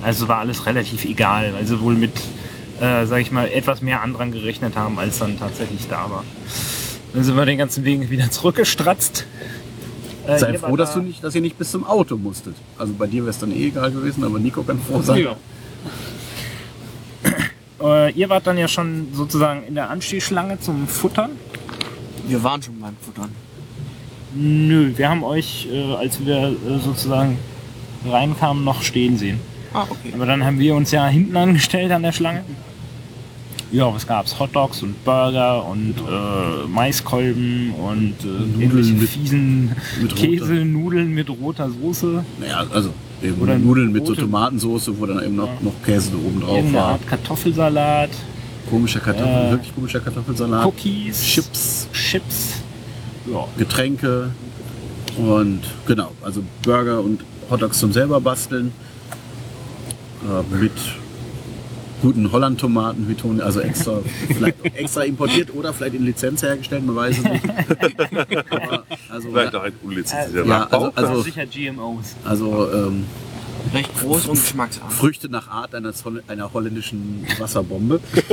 Also 0.04 0.28
war 0.28 0.38
alles 0.40 0.66
relativ 0.68 1.04
egal, 1.06 1.54
weil 1.54 1.66
sie 1.66 1.80
wohl 1.82 1.96
mit, 1.96 2.14
äh, 2.80 3.06
sag 3.06 3.22
ich 3.22 3.32
mal, 3.32 3.48
etwas 3.50 3.82
mehr 3.82 4.02
anderen 4.04 4.32
gerechnet 4.32 4.76
haben, 4.76 5.00
als 5.00 5.18
dann 5.20 5.40
tatsächlich 5.40 5.88
da 5.88 6.10
war. 6.12 6.24
Dann 7.14 7.24
sind 7.24 7.36
wir 7.36 7.46
den 7.46 7.58
ganzen 7.58 7.84
Weg 7.86 8.10
wieder 8.10 8.30
zurückgestratzt. 8.32 9.26
Äh, 10.28 10.38
Sei 10.38 10.58
froh, 10.60 10.78
dass 10.78 10.94
da- 10.94 11.00
du 11.00 11.06
nicht, 11.08 11.24
dass 11.24 11.34
ihr 11.34 11.42
nicht 11.42 11.58
bis 11.58 11.72
zum 11.72 11.84
Auto 11.86 12.16
musstet. 12.18 12.56
Also 12.78 12.94
bei 12.94 13.08
dir 13.08 13.24
wäre 13.24 13.32
es 13.32 13.40
dann 13.40 13.52
eh 13.52 13.68
egal 13.70 13.92
gewesen, 13.92 14.24
aber 14.24 14.38
Nico 14.38 14.62
kann 14.62 14.80
froh 14.80 15.02
sein. 15.02 15.24
Ja. 15.24 15.36
Äh, 17.84 18.12
ihr 18.14 18.30
wart 18.30 18.46
dann 18.48 18.58
ja 18.58 18.68
schon 18.68 19.08
sozusagen 19.14 19.64
in 19.68 19.76
der 19.76 19.90
Anstehschlange 19.90 20.60
zum 20.60 20.88
Futtern. 20.88 21.32
wir 22.28 22.44
waren 22.44 22.62
schon 22.62 22.80
beim 22.80 22.96
Futtern. 23.02 23.30
Nö, 24.34 24.94
wir 24.96 25.10
haben 25.10 25.24
euch, 25.24 25.68
äh, 25.72 25.94
als 25.96 26.24
wir 26.26 26.38
äh, 26.38 26.80
sozusagen 26.80 27.38
reinkamen, 28.10 28.64
noch 28.64 28.82
stehen 28.82 29.18
sehen. 29.18 29.40
Ah, 29.74 29.84
okay. 29.90 30.12
Aber 30.14 30.26
dann 30.26 30.44
haben 30.44 30.60
wir 30.60 30.76
uns 30.76 30.92
ja 30.92 31.08
hinten 31.08 31.36
angestellt 31.38 31.92
an 31.92 32.04
der 32.04 32.12
Schlange. 32.12 32.44
ja, 33.72 33.94
was 33.94 34.06
gab's? 34.08 34.38
Hotdogs 34.40 34.84
und 34.84 35.04
Burger 35.06 35.66
und 35.66 35.96
äh, 35.98 36.68
Maiskolben 36.68 37.72
und 37.74 38.16
äh, 38.24 38.62
irgendwelche 38.62 38.94
mit- 38.94 39.10
fiesen 39.10 39.76
mit 40.02 40.16
Käse, 40.22 40.54
Nudeln 40.66 41.12
mit 41.14 41.30
roter 41.30 41.70
Soße. 41.70 42.24
Naja, 42.40 42.66
also 42.74 42.94
eben 43.24 43.42
Oder 43.42 43.58
Nudeln 43.58 43.92
mit 43.92 44.06
so 44.06 44.16
Tomatensauce, 44.16 44.92
wo 44.98 45.06
dann 45.06 45.24
eben 45.24 45.36
noch, 45.36 45.50
noch 45.62 45.74
Käse 45.86 46.12
oben 46.16 46.42
drauf 46.42 46.74
war. 46.74 46.86
Art 46.94 47.08
Kartoffelsalat, 47.08 48.10
Komischer 48.70 49.00
Kartoffel, 49.00 49.48
Äh, 49.48 49.52
wirklich 49.52 49.76
komischer 49.76 50.00
Kartoffelsalat. 50.00 50.66
Cookies, 50.66 51.22
Chips, 51.24 51.88
Chips. 51.92 52.62
Ja, 53.32 53.46
Getränke 53.58 54.32
und 55.18 55.62
genau, 55.86 56.12
also 56.22 56.42
Burger 56.64 57.02
und 57.02 57.22
Hotdogs 57.50 57.80
zum 57.80 57.92
selber 57.92 58.20
basteln. 58.22 58.72
Äh, 60.24 60.56
mit 60.56 60.72
guten 62.02 62.32
Holland-Tomaten, 62.32 63.08
wie 63.08 63.14
Toni, 63.16 63.42
also 63.42 63.60
extra, 63.60 64.00
vielleicht 64.28 64.64
extra 64.76 65.02
importiert 65.04 65.54
oder 65.54 65.74
vielleicht 65.74 65.96
in 65.96 66.06
Lizenz 66.06 66.42
hergestellt, 66.42 66.86
man 66.86 66.96
weiß 66.96 67.18
es 67.20 67.24
nicht. 67.24 67.46
Aber, 68.50 68.84
also, 69.10 69.30
Vielleicht 69.30 69.56
auch 69.56 69.64
ein 69.64 69.74
unlizenzierter 69.84 70.40
Ja, 70.48 70.60
Nachbau. 70.60 70.92
also- 70.96 71.08
also- 71.10 71.22
sicher 71.22 71.46
GMOs. 71.46 72.16
also 72.26 72.70
ähm, 72.74 73.06
Recht 73.76 73.92
groß 74.00 74.26
und 74.28 74.40
geschmacksarm. 74.42 74.90
Früchte 74.90 75.30
nach 75.30 75.48
Art 75.48 75.76
einer, 75.76 75.92
einer 76.28 76.52
holländischen 76.52 77.24
Wasserbombe. 77.38 78.00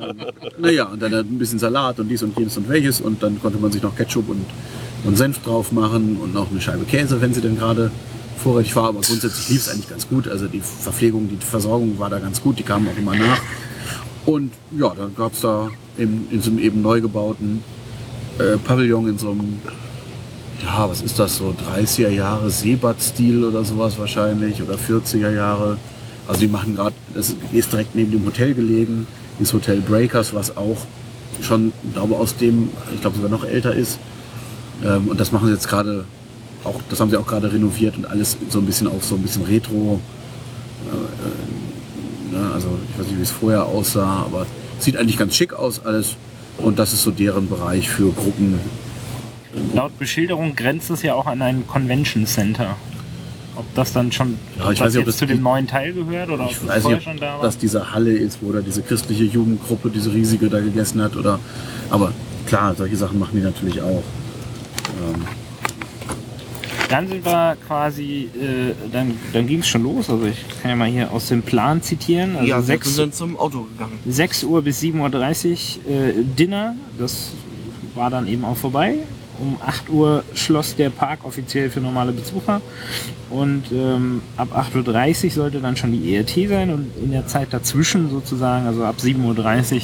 ähm, 0.00 0.16
naja, 0.58 0.84
und 0.84 1.02
dann 1.02 1.12
ein 1.12 1.38
bisschen 1.38 1.58
Salat 1.58 1.98
und 1.98 2.08
dies 2.08 2.22
und 2.22 2.38
jenes 2.38 2.56
und 2.56 2.68
welches 2.68 3.00
und 3.00 3.20
dann 3.22 3.40
konnte 3.42 3.58
man 3.58 3.72
sich 3.72 3.82
noch 3.82 3.94
Ketchup 3.96 4.28
und, 4.28 4.46
und 5.04 5.16
Senf 5.18 5.40
drauf 5.42 5.72
machen 5.72 6.16
und 6.22 6.32
noch 6.32 6.48
eine 6.50 6.60
Scheibe 6.60 6.84
Käse, 6.84 7.20
wenn 7.20 7.34
sie 7.34 7.40
denn 7.40 7.58
gerade 7.58 7.90
vorrätig 8.42 8.74
war. 8.76 8.88
Aber 8.88 9.00
grundsätzlich 9.00 9.48
lief 9.48 9.60
es 9.60 9.68
eigentlich 9.68 9.88
ganz 9.88 10.08
gut. 10.08 10.28
Also 10.28 10.46
die 10.46 10.60
Verpflegung, 10.60 11.28
die 11.28 11.44
Versorgung 11.44 11.98
war 11.98 12.10
da 12.10 12.18
ganz 12.18 12.42
gut, 12.42 12.58
die 12.58 12.62
kamen 12.62 12.88
auch 12.88 12.98
immer 12.98 13.14
nach. 13.14 13.40
Und 14.26 14.52
ja, 14.78 14.92
dann 14.94 15.14
gab 15.14 15.32
es 15.32 15.40
da 15.40 15.70
in, 15.96 16.28
in 16.30 16.42
so 16.42 16.50
einem 16.50 16.58
eben 16.58 16.82
neu 16.82 17.00
gebauten 17.00 17.62
äh, 18.38 18.56
Pavillon 18.58 19.08
in 19.08 19.18
so 19.18 19.30
einem 19.30 19.58
ja, 20.62 20.88
was 20.88 21.02
ist 21.02 21.18
das 21.18 21.36
so, 21.36 21.54
30er 21.72 22.10
Jahre 22.10 22.50
Seebad-Stil 22.50 23.44
oder 23.44 23.64
sowas 23.64 23.98
wahrscheinlich 23.98 24.62
oder 24.62 24.74
40er 24.74 25.30
Jahre. 25.30 25.78
Also 26.28 26.40
die 26.40 26.48
machen 26.48 26.76
gerade, 26.76 26.94
das 27.14 27.34
ist 27.52 27.72
direkt 27.72 27.94
neben 27.94 28.12
dem 28.12 28.24
Hotel 28.24 28.54
gelegen, 28.54 29.06
das 29.38 29.52
Hotel 29.52 29.80
Breakers, 29.80 30.34
was 30.34 30.56
auch 30.56 30.76
schon, 31.42 31.72
glaube 31.94 32.16
aus 32.16 32.36
dem, 32.36 32.68
ich 32.94 33.00
glaube 33.00 33.16
sogar 33.16 33.30
noch 33.30 33.44
älter 33.44 33.74
ist. 33.74 33.98
Ähm, 34.84 35.08
und 35.08 35.18
das 35.18 35.32
machen 35.32 35.46
sie 35.46 35.54
jetzt 35.54 35.68
gerade, 35.68 36.04
auch, 36.64 36.80
das 36.88 37.00
haben 37.00 37.10
sie 37.10 37.16
auch 37.16 37.26
gerade 37.26 37.52
renoviert 37.52 37.96
und 37.96 38.06
alles 38.06 38.36
so 38.48 38.58
ein 38.58 38.66
bisschen 38.66 38.86
auf 38.86 39.04
so 39.04 39.14
ein 39.16 39.22
bisschen 39.22 39.44
Retro. 39.44 40.00
Äh, 40.86 42.36
äh, 42.36 42.40
ne, 42.40 42.50
also 42.52 42.68
ich 42.90 42.98
weiß 42.98 43.06
nicht, 43.06 43.18
wie 43.18 43.22
es 43.22 43.30
vorher 43.30 43.66
aussah, 43.66 44.24
aber 44.24 44.46
sieht 44.78 44.96
eigentlich 44.96 45.18
ganz 45.18 45.34
schick 45.34 45.52
aus 45.52 45.84
alles. 45.84 46.16
Und 46.58 46.78
das 46.78 46.92
ist 46.92 47.02
so 47.02 47.10
deren 47.10 47.48
Bereich 47.48 47.88
für 47.88 48.12
Gruppen, 48.12 48.60
Laut 49.74 49.98
Beschilderung 49.98 50.54
grenzt 50.54 50.90
es 50.90 51.02
ja 51.02 51.14
auch 51.14 51.26
an 51.26 51.42
ein 51.42 51.66
Convention 51.66 52.26
Center. 52.26 52.76
Ob 53.56 53.74
das 53.74 53.92
dann 53.92 54.12
schon 54.12 54.38
Ja, 54.58 54.70
ich 54.70 54.80
weiß 54.80 54.92
nicht, 54.92 55.00
ob 55.00 55.06
das 55.06 55.16
zu 55.16 55.26
dem 55.26 55.42
neuen 55.42 55.66
Teil 55.66 55.92
gehört 55.92 56.30
oder 56.30 56.44
ob 56.44 56.50
Ich 56.50 56.66
weiß 56.66 56.84
nicht, 56.84 57.02
schon 57.02 57.18
da 57.18 57.34
ob 57.34 57.38
war. 57.38 57.46
das 57.46 57.58
diese 57.58 57.92
Halle 57.92 58.12
ist, 58.12 58.38
wo 58.40 58.52
da 58.52 58.60
diese 58.60 58.82
christliche 58.82 59.24
Jugendgruppe, 59.24 59.90
diese 59.90 60.12
riesige 60.12 60.48
da 60.48 60.60
gegessen 60.60 61.02
hat. 61.02 61.16
Oder, 61.16 61.40
aber 61.90 62.12
klar, 62.46 62.74
solche 62.76 62.96
Sachen 62.96 63.18
machen 63.18 63.32
die 63.34 63.42
natürlich 63.42 63.82
auch. 63.82 64.02
Ähm, 65.02 65.22
Dann 66.90 67.06
sind 67.06 67.24
wir 67.24 67.56
quasi, 67.66 68.28
äh, 68.34 68.74
dann, 68.92 69.16
dann 69.32 69.46
ging 69.46 69.60
es 69.60 69.68
schon 69.68 69.84
los. 69.84 70.10
Also 70.10 70.26
ich 70.26 70.44
kann 70.60 70.70
ja 70.70 70.76
mal 70.76 70.88
hier 70.88 71.12
aus 71.12 71.28
dem 71.28 71.42
Plan 71.42 71.80
zitieren. 71.82 72.36
Also 72.36 72.48
ja, 72.48 72.56
wir 72.56 72.62
6, 72.62 72.94
sind 72.96 73.14
zum 73.14 73.38
Auto 73.38 73.62
gegangen. 73.62 73.98
6 74.06 74.44
Uhr 74.44 74.60
bis 74.62 74.80
7.30 74.82 75.78
Uhr 75.86 75.92
äh, 75.92 76.12
Dinner. 76.36 76.74
Das 76.98 77.30
war 77.94 78.10
dann 78.10 78.26
eben 78.26 78.44
auch 78.44 78.56
vorbei. 78.56 78.98
Um 79.38 79.56
8 79.64 79.88
Uhr 79.88 80.24
schloss 80.34 80.74
der 80.74 80.90
Park 80.90 81.20
offiziell 81.24 81.70
für 81.70 81.80
normale 81.80 82.10
Besucher. 82.12 82.60
Und 83.30 83.70
ähm, 83.72 84.20
ab 84.36 84.48
8.30 84.74 85.24
Uhr 85.24 85.30
sollte 85.30 85.60
dann 85.60 85.76
schon 85.76 85.92
die 85.92 86.14
ERT 86.14 86.48
sein. 86.48 86.70
Und 86.70 86.90
in 87.02 87.12
der 87.12 87.26
Zeit 87.28 87.52
dazwischen 87.52 88.10
sozusagen, 88.10 88.66
also 88.66 88.84
ab 88.84 88.96
7.30 89.00 89.74
Uhr, 89.74 89.80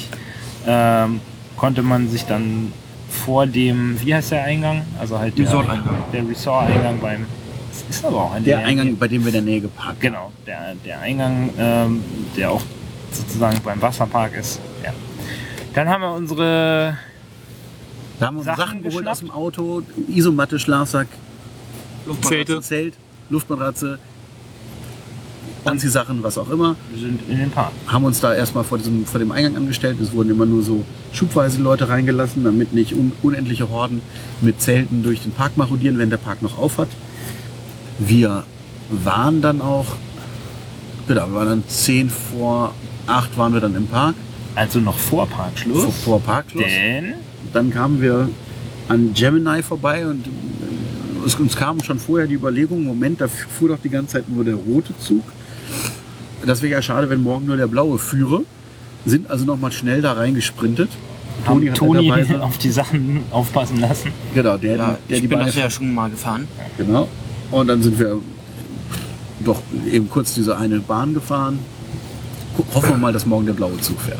ähm, 0.66 1.20
konnte 1.56 1.82
man 1.82 2.08
sich 2.08 2.24
dann 2.24 2.72
vor 3.16 3.46
dem, 3.46 4.00
wie 4.02 4.14
heißt 4.14 4.32
der 4.32 4.44
Eingang? 4.44 4.82
Also 5.00 5.18
halt 5.18 5.36
der 5.36 5.46
Resort-Eingang. 5.46 5.96
Der 6.12 6.28
Resort-Eingang 6.28 7.00
beim. 7.00 7.26
Das 7.70 7.96
ist 7.96 8.04
aber 8.04 8.16
auch 8.16 8.32
ein 8.32 8.44
der 8.44 8.58
Eingang, 8.58 8.96
bei 8.96 9.08
dem 9.08 9.22
wir 9.22 9.28
in 9.28 9.32
der 9.32 9.42
Nähe 9.42 9.60
geparkt 9.60 9.90
haben. 9.90 10.00
Genau, 10.00 10.32
der, 10.46 10.74
der 10.84 11.00
Eingang, 11.00 11.50
ähm, 11.58 12.04
der 12.36 12.50
auch 12.50 12.62
sozusagen 13.10 13.60
beim 13.62 13.80
Wasserpark 13.82 14.36
ist. 14.36 14.60
Ja. 14.84 14.92
Dann 15.74 15.88
haben 15.88 16.00
wir 16.02 16.12
unsere 16.12 16.96
Da 18.18 18.26
haben 18.26 18.36
wir 18.36 18.44
Sachen 18.44 18.58
Sachen, 18.58 18.82
geholt 18.82 19.08
aus 19.08 19.18
dem 19.20 19.30
Auto, 19.30 19.82
Isomatte, 20.08 20.58
Schlafsack, 20.58 21.08
Zelte. 22.22 22.60
Zelt, 22.60 22.94
Luftmatratze, 23.30 23.98
Anziehsachen, 25.66 26.22
was 26.22 26.38
auch 26.38 26.50
immer. 26.50 26.76
wir 26.90 27.00
sind 27.00 27.20
in 27.28 27.38
den 27.38 27.50
Park. 27.50 27.72
Haben 27.86 28.04
uns 28.04 28.20
da 28.20 28.34
erstmal 28.34 28.64
vor, 28.64 28.78
diesem, 28.78 29.04
vor 29.04 29.18
dem 29.18 29.32
Eingang 29.32 29.56
angestellt. 29.56 29.98
Es 30.00 30.12
wurden 30.12 30.30
immer 30.30 30.46
nur 30.46 30.62
so 30.62 30.84
schubweise 31.12 31.60
Leute 31.60 31.88
reingelassen, 31.88 32.44
damit 32.44 32.72
nicht 32.72 32.94
un 32.94 33.12
unendliche 33.22 33.68
Horden 33.68 34.00
mit 34.40 34.60
Zelten 34.60 35.02
durch 35.02 35.22
den 35.22 35.32
Park 35.32 35.56
marodieren, 35.56 35.98
wenn 35.98 36.10
der 36.10 36.16
Park 36.18 36.42
noch 36.42 36.58
auf 36.58 36.78
hat. 36.78 36.88
Wir 37.98 38.44
waren 38.90 39.40
dann 39.42 39.60
auch, 39.60 39.86
genau, 41.08 41.26
wir 41.28 41.34
waren 41.34 41.48
dann 41.48 41.64
10 41.66 42.10
vor 42.10 42.72
8 43.06 43.38
waren 43.38 43.52
wir 43.52 43.60
dann 43.60 43.74
im 43.74 43.86
Park, 43.86 44.14
Also 44.54 44.80
noch 44.80 44.98
vor 44.98 45.26
Parkschluss. 45.28 45.82
vor, 45.84 45.92
vor 45.92 46.20
Parkschluss. 46.20 46.64
Denn 46.64 47.14
Dann 47.52 47.70
kamen 47.70 48.00
wir 48.02 48.28
an 48.88 49.12
Gemini 49.14 49.62
vorbei 49.62 50.06
und 50.06 50.26
äh, 50.26 51.26
es, 51.26 51.34
uns 51.36 51.56
kam 51.56 51.82
schon 51.82 51.98
vorher 51.98 52.26
die 52.26 52.34
Überlegung, 52.34 52.84
Moment, 52.84 53.20
da 53.20 53.28
fuhr 53.28 53.68
doch 53.68 53.78
die 53.82 53.88
ganze 53.88 54.14
Zeit 54.14 54.28
nur 54.28 54.44
der 54.44 54.54
rote 54.54 54.96
Zug. 54.98 55.22
Das 56.44 56.62
wäre 56.62 56.72
ja 56.72 56.82
schade, 56.82 57.10
wenn 57.10 57.22
morgen 57.22 57.46
nur 57.46 57.56
der 57.56 57.66
blaue 57.66 57.98
führe. 57.98 58.42
Sind 59.04 59.30
also 59.30 59.44
noch 59.44 59.58
mal 59.58 59.72
schnell 59.72 60.02
da 60.02 60.12
reingesprintet. 60.12 60.90
haben 61.46 61.66
hat 61.68 61.76
Toni 61.76 62.10
netterweise- 62.10 62.40
auf 62.42 62.58
die 62.58 62.70
Sachen 62.70 63.22
aufpassen 63.30 63.80
lassen. 63.80 64.12
genau, 64.34 64.56
der, 64.56 64.76
Ja, 64.76 64.98
der 65.08 65.16
ich 65.16 65.22
die 65.22 65.28
bin 65.28 65.38
das 65.40 65.54
ja 65.54 65.70
schon 65.70 65.94
mal 65.94 66.10
gefahren. 66.10 66.46
Genau. 66.76 67.08
Und 67.50 67.68
dann 67.68 67.82
sind 67.82 67.98
wir 67.98 68.18
doch 69.40 69.60
eben 69.90 70.08
kurz 70.10 70.34
diese 70.34 70.56
eine 70.56 70.80
Bahn 70.80 71.14
gefahren. 71.14 71.58
Hoffen 72.74 72.90
wir 72.90 72.96
mal, 72.96 73.12
dass 73.12 73.26
morgen 73.26 73.46
der 73.46 73.52
blaue 73.52 73.78
Zug 73.80 74.00
fährt. 74.00 74.18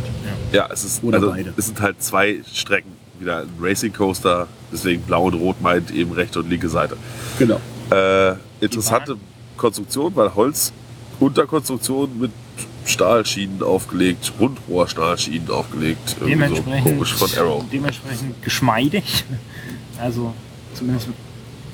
Ja, 0.53 0.69
es 0.73 0.85
ist 0.85 1.03
Oder 1.03 1.17
also, 1.19 1.31
beide. 1.31 1.53
es 1.57 1.67
sind 1.67 1.81
halt 1.81 2.03
zwei 2.03 2.41
Strecken. 2.53 2.93
Wieder 3.19 3.39
ein 3.41 3.49
Racing 3.61 3.93
Coaster, 3.95 4.47
deswegen 4.71 5.03
blau 5.03 5.25
und 5.25 5.35
rot 5.35 5.61
meint 5.63 5.91
eben 5.91 6.13
rechte 6.13 6.41
und 6.41 6.51
linke 6.51 6.69
Seite. 6.69 6.97
Genau. 7.39 7.59
Äh, 7.91 8.35
interessante 8.61 9.17
Konstruktion, 9.57 10.13
weil 10.15 10.35
Holz 10.35 10.73
Unterkonstruktion 11.21 12.19
mit 12.19 12.31
Stahlschienen 12.85 13.63
aufgelegt, 13.63 14.33
Rundrohrstahlschienen 14.39 15.51
aufgelegt. 15.51 16.17
Irgendwie 16.21 16.25
so 16.25 16.29
Dementsprechend, 16.29 16.85
komisch 16.85 17.15
von 17.15 17.31
Arrow. 17.39 17.65
dementsprechend 17.73 18.43
geschmeidig. 18.43 19.25
Also 20.01 20.33
zumindest 20.75 21.09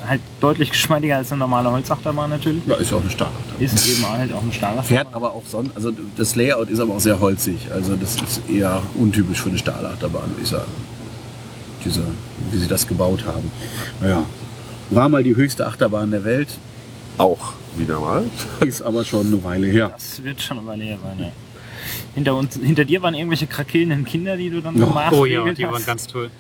halt 0.07 0.21
deutlich 0.41 0.71
geschmeidiger 0.71 1.17
als 1.17 1.31
eine 1.33 1.41
normale 1.41 1.71
Holzachterbahn 1.71 2.31
natürlich. 2.31 2.63
Ja, 2.67 2.75
ist 2.77 2.91
ja 2.91 2.97
auch 2.97 3.03
eine 3.03 3.11
Stahlachterbahn. 3.11 3.61
Ist 3.63 3.87
eben 3.87 4.09
halt 4.09 4.33
auch 4.33 4.43
eine 4.43 4.53
Stahlachterbahn. 4.53 4.85
Fährt 5.05 5.15
aber 5.15 5.33
auch 5.33 5.43
sonst, 5.47 5.77
also 5.77 5.93
das 6.17 6.35
Layout 6.35 6.71
ist 6.71 6.81
aber 6.81 6.95
auch 6.95 7.01
sehr 7.01 7.21
holzig. 7.21 7.69
Also 7.73 7.95
das 7.97 8.17
ist 8.17 8.43
eher 8.49 8.83
untypisch 8.95 9.41
für 9.41 9.51
eine 9.51 9.59
Stahlachterbahn, 9.59 10.31
würde 10.31 10.43
ich 10.43 10.49
sagen. 10.49 10.71
Diese, 11.85 12.03
wie 12.51 12.59
sie 12.59 12.69
das 12.69 12.87
gebaut 12.87 13.25
haben. 13.27 13.51
Naja. 14.01 14.25
War 14.91 15.09
mal 15.09 15.23
die 15.23 15.35
höchste 15.37 15.67
Achterbahn 15.67 16.11
der 16.11 16.25
Welt, 16.25 16.49
Auch 17.19 17.53
wieder 17.77 18.01
mal. 18.01 18.25
ist 18.61 18.83
aber 18.83 19.05
schon 19.05 19.27
eine 19.29 19.43
Weile 19.45 19.67
her. 19.67 19.91
Das 19.95 20.23
wird 20.23 20.41
schon 20.41 20.59
eine 20.59 20.67
Weile 20.67 20.85
her 20.85 20.99
sein, 21.03 21.19
ja. 21.19 21.33
Hinter, 22.15 22.37
uns, 22.37 22.57
hinter 22.57 22.85
dir 22.85 23.03
waren 23.03 23.15
irgendwelche 23.15 23.47
krakelnden 23.47 24.05
Kinder, 24.05 24.37
die 24.37 24.51
du 24.51 24.61
dann 24.61 24.79
so 24.79 24.85
Ja. 24.85 25.11
Oh 25.13 25.25
ja, 25.25 25.53
die 25.53 25.65
hast. 25.65 25.73
waren 25.73 25.87
ganz 25.87 26.07
toll. 26.07 26.31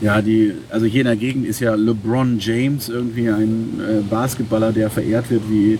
Ja, 0.00 0.20
die, 0.20 0.52
also 0.70 0.86
hier 0.86 1.00
in 1.00 1.06
der 1.06 1.16
Gegend 1.16 1.46
ist 1.46 1.60
ja 1.60 1.74
LeBron 1.74 2.38
James 2.38 2.88
irgendwie 2.88 3.28
ein 3.28 3.80
äh, 3.80 4.02
Basketballer, 4.02 4.72
der 4.72 4.90
verehrt 4.90 5.30
wird 5.30 5.42
wie, 5.48 5.78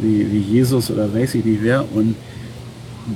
wie, 0.00 0.32
wie 0.32 0.38
Jesus 0.38 0.90
oder 0.90 1.12
weiß 1.12 1.34
ich 1.34 1.44
nicht 1.44 1.62
wer. 1.62 1.84
Und 1.94 2.16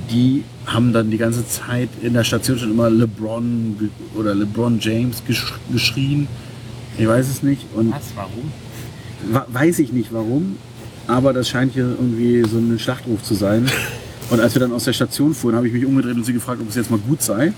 die 0.09 0.43
haben 0.65 0.93
dann 0.93 1.09
die 1.09 1.17
ganze 1.17 1.47
Zeit 1.47 1.89
in 2.01 2.13
der 2.13 2.23
Station 2.23 2.57
schon 2.57 2.71
immer 2.71 2.89
LeBron 2.89 3.89
oder 4.15 4.35
LeBron 4.35 4.79
James 4.79 5.23
gesch 5.25 5.53
geschrien. 5.71 6.27
Ich 6.97 7.07
weiß 7.07 7.27
es 7.27 7.43
nicht. 7.43 7.65
Und 7.73 7.91
Was, 7.91 8.11
warum? 8.15 8.51
Weiß 9.47 9.79
ich 9.79 9.91
nicht 9.91 10.13
warum, 10.13 10.57
aber 11.07 11.33
das 11.33 11.49
scheint 11.49 11.73
hier 11.73 11.85
irgendwie 11.85 12.43
so 12.47 12.57
ein 12.57 12.77
Schlachtruf 12.79 13.23
zu 13.23 13.33
sein. 13.35 13.69
Und 14.29 14.39
als 14.39 14.55
wir 14.55 14.59
dann 14.59 14.73
aus 14.73 14.85
der 14.85 14.93
Station 14.93 15.33
fuhren, 15.33 15.55
habe 15.55 15.67
ich 15.67 15.73
mich 15.73 15.85
umgedreht 15.85 16.15
und 16.15 16.25
sie 16.25 16.33
gefragt, 16.33 16.59
ob 16.61 16.69
es 16.69 16.75
jetzt 16.75 16.89
mal 16.89 16.99
gut 16.99 17.21
sei. 17.21 17.53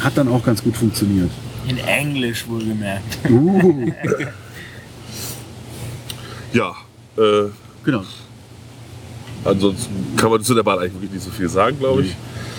Hat 0.00 0.16
dann 0.16 0.28
auch 0.28 0.44
ganz 0.44 0.62
gut 0.62 0.76
funktioniert. 0.76 1.30
In 1.66 1.78
Englisch 1.78 2.46
wohlgemerkt. 2.46 3.18
Uh, 3.30 3.90
Ja, 6.54 6.72
äh, 7.18 7.50
genau. 7.84 8.04
ansonsten 9.44 10.16
kann 10.16 10.30
man 10.30 10.40
zu 10.40 10.54
der 10.54 10.62
Bahn 10.62 10.78
eigentlich 10.78 10.92
wirklich 10.92 11.10
nicht 11.10 11.24
so 11.24 11.30
viel 11.30 11.48
sagen, 11.48 11.76
glaube 11.80 12.02
ich. 12.02 12.14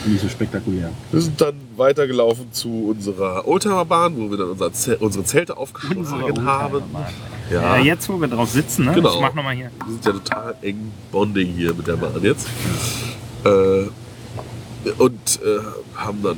Nicht 0.05 0.21
so 0.21 0.29
spektakulär. 0.29 0.91
Wir 1.11 1.21
sind 1.21 1.39
dann 1.39 1.55
weitergelaufen 1.75 2.51
zu 2.51 2.87
unserer 2.89 3.47
Oldtimerbahn, 3.47 4.15
wo 4.17 4.29
wir 4.29 4.37
dann 4.37 4.49
unser 4.49 4.71
Zel 4.73 4.97
unsere 4.99 5.23
Zelte 5.23 5.57
aufgeschlagen 5.57 6.45
haben. 6.45 6.83
Ja. 7.51 7.77
Ja, 7.77 7.77
jetzt, 7.77 8.09
wo 8.09 8.19
wir 8.19 8.27
drauf 8.27 8.49
sitzen, 8.49 8.85
ne? 8.85 8.93
Genau. 8.93 9.13
Ich 9.13 9.21
mach 9.21 9.33
nochmal 9.33 9.55
hier. 9.55 9.71
wir 9.85 9.93
sind 9.93 10.05
ja 10.05 10.11
total 10.13 10.55
eng 10.61 10.91
Bonding 11.11 11.53
hier 11.53 11.73
mit 11.73 11.87
der 11.87 11.97
Bahn 11.97 12.21
jetzt. 12.21 12.47
Äh, 13.43 13.85
und 14.97 15.39
äh, 15.43 15.59
haben 15.95 16.23
dann 16.23 16.37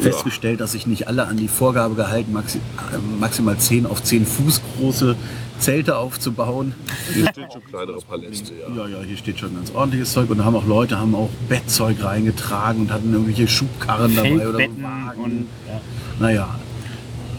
Festgestellt, 0.00 0.60
dass 0.60 0.72
sich 0.72 0.86
nicht 0.86 1.08
alle 1.08 1.26
an 1.26 1.36
die 1.36 1.48
Vorgabe 1.48 1.94
gehalten, 1.94 2.32
maxi 2.32 2.58
äh, 2.58 3.18
maximal 3.20 3.56
10 3.58 3.86
auf 3.86 4.02
10 4.02 4.24
Fuß 4.26 4.62
große 4.78 5.14
Zelte 5.58 5.98
aufzubauen. 5.98 6.74
ja, 7.10 7.14
hier 7.14 7.26
stehen 7.28 7.50
schon 7.52 7.64
kleinere 7.64 7.98
Paläste. 8.00 8.52
Ja. 8.54 8.74
Ja, 8.86 8.88
ja, 8.98 9.04
hier 9.06 9.16
steht 9.18 9.38
schon 9.38 9.54
ganz 9.54 9.70
ordentliches 9.74 10.12
Zeug. 10.12 10.30
Und 10.30 10.38
da 10.38 10.44
haben 10.44 10.56
auch 10.56 10.66
Leute 10.66 10.98
haben 10.98 11.14
auch 11.14 11.28
Bettzeug 11.48 12.02
reingetragen 12.02 12.80
und 12.82 12.92
hatten 12.92 13.12
irgendwelche 13.12 13.46
Schubkarren 13.46 14.16
dabei 14.16 14.48
oder 14.48 14.58
so 14.58 14.82
Wagen. 14.82 15.20
und 15.22 15.46
ja. 15.68 15.80
Naja, 16.18 16.48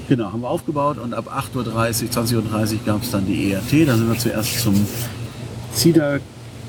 genau, 0.07 0.31
haben 0.31 0.41
wir 0.41 0.49
aufgebaut 0.49 0.97
und 0.99 1.13
ab 1.15 1.31
8.30 1.55 1.55
Uhr, 2.03 2.09
20.30 2.11 2.73
Uhr 2.73 2.79
gab 2.85 3.01
es 3.01 3.09
dann 3.11 3.25
die 3.25 3.51
ERT. 3.53 3.87
Da 3.87 3.95
sind 3.97 4.07
wir 4.07 4.17
zuerst 4.19 4.59
zum 4.61 4.75
Cedar 5.73 6.19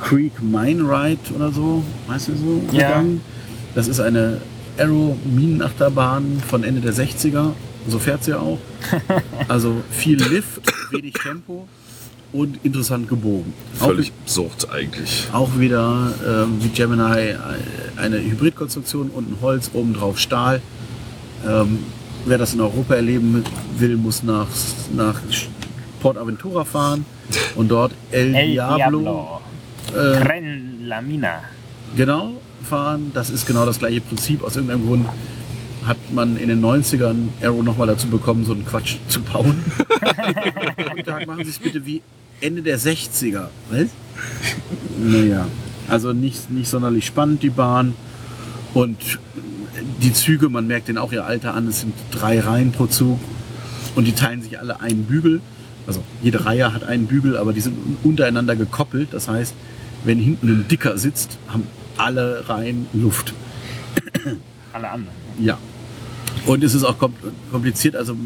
Creek 0.00 0.32
Mine 0.42 0.82
Ride 0.82 1.20
oder 1.36 1.52
so, 1.52 1.82
weißt 2.08 2.28
du 2.28 2.32
so, 2.36 2.62
Ja. 2.72 2.88
gegangen. 2.88 3.20
Das 3.74 3.88
ist 3.88 4.00
eine 4.00 4.40
Aero-Minenachterbahn 4.78 6.42
von 6.46 6.64
Ende 6.64 6.80
der 6.80 6.92
60er. 6.94 7.52
So 7.88 7.98
fährt 7.98 8.24
sie 8.24 8.34
auch. 8.34 8.58
Also 9.48 9.82
viel 9.90 10.22
Lift, 10.22 10.62
wenig 10.92 11.14
Tempo 11.14 11.66
und 12.32 12.64
interessant 12.64 13.08
gebogen. 13.08 13.52
Auch 13.80 13.86
Völlig 13.86 14.12
absurd 14.22 14.68
eigentlich. 14.70 15.28
auch 15.32 15.58
wieder 15.58 16.12
ähm, 16.26 16.58
wie 16.60 16.68
Gemini 16.68 17.30
äh, 17.30 17.36
eine 17.96 18.18
Hybridkonstruktion, 18.18 19.10
unten 19.10 19.40
Holz, 19.42 19.70
obendrauf 19.74 20.18
Stahl. 20.18 20.62
Ähm, 21.46 21.80
wer 22.24 22.38
das 22.38 22.54
in 22.54 22.60
Europa 22.60 22.94
erleben 22.94 23.44
will, 23.78 23.96
muss 23.96 24.22
nach, 24.22 24.46
nach 24.94 25.20
Port 26.00 26.16
Aventura 26.16 26.64
fahren 26.64 27.04
und 27.56 27.68
dort 27.68 27.92
El, 28.10 28.34
El 28.34 28.52
Diablo, 28.52 29.00
Diablo. 29.00 29.40
Äh, 29.94 30.20
Tren 30.24 30.78
la 30.86 31.00
Mina. 31.02 31.40
genau 31.96 32.40
fahren. 32.62 33.10
Das 33.14 33.30
ist 33.30 33.46
genau 33.46 33.66
das 33.66 33.78
gleiche 33.78 34.00
Prinzip. 34.00 34.42
Aus 34.42 34.56
irgendeinem 34.56 34.86
Grund 34.86 35.06
hat 35.84 35.96
man 36.12 36.36
in 36.36 36.48
den 36.48 36.62
90ern 36.62 37.28
Aero 37.40 37.62
nochmal 37.62 37.86
dazu 37.86 38.08
bekommen, 38.08 38.44
so 38.44 38.52
einen 38.52 38.64
Quatsch 38.64 38.96
zu 39.08 39.20
bauen. 39.20 39.64
Tag 41.04 41.26
machen 41.26 41.44
Sie 41.44 41.50
es 41.50 41.58
bitte 41.58 41.84
wie 41.84 42.02
Ende 42.40 42.62
der 42.62 42.78
60er. 42.78 43.48
Was? 43.70 43.88
Naja, 44.98 45.46
also 45.88 46.12
nicht, 46.12 46.50
nicht 46.50 46.68
sonderlich 46.68 47.06
spannend, 47.06 47.42
die 47.42 47.50
Bahn. 47.50 47.94
Und 48.74 49.18
die 50.00 50.12
Züge, 50.12 50.48
man 50.48 50.66
merkt 50.66 50.88
denen 50.88 50.98
auch 50.98 51.12
ihr 51.12 51.24
Alter 51.24 51.54
an, 51.54 51.68
es 51.68 51.80
sind 51.80 51.94
drei 52.10 52.40
Reihen 52.40 52.72
pro 52.72 52.86
Zug. 52.86 53.18
Und 53.94 54.06
die 54.06 54.12
teilen 54.12 54.42
sich 54.42 54.58
alle 54.58 54.80
einen 54.80 55.04
Bügel. 55.04 55.40
Also 55.86 56.02
jede 56.22 56.44
Reihe 56.44 56.72
hat 56.72 56.84
einen 56.84 57.06
Bügel, 57.06 57.36
aber 57.36 57.52
die 57.52 57.60
sind 57.60 57.76
untereinander 58.02 58.56
gekoppelt. 58.56 59.08
Das 59.12 59.28
heißt, 59.28 59.54
wenn 60.04 60.18
hinten 60.18 60.48
ein 60.48 60.68
Dicker 60.68 60.96
sitzt, 60.96 61.38
haben 61.48 61.66
alle 61.96 62.48
Reihen 62.48 62.86
Luft. 62.92 63.34
Alle 64.72 64.88
anderen. 64.90 65.16
Ja. 65.40 65.58
Und 66.46 66.64
es 66.64 66.74
ist 66.74 66.82
auch 66.82 66.98
kom- 66.98 67.12
kompliziert. 67.52 67.94
Also 67.94 68.16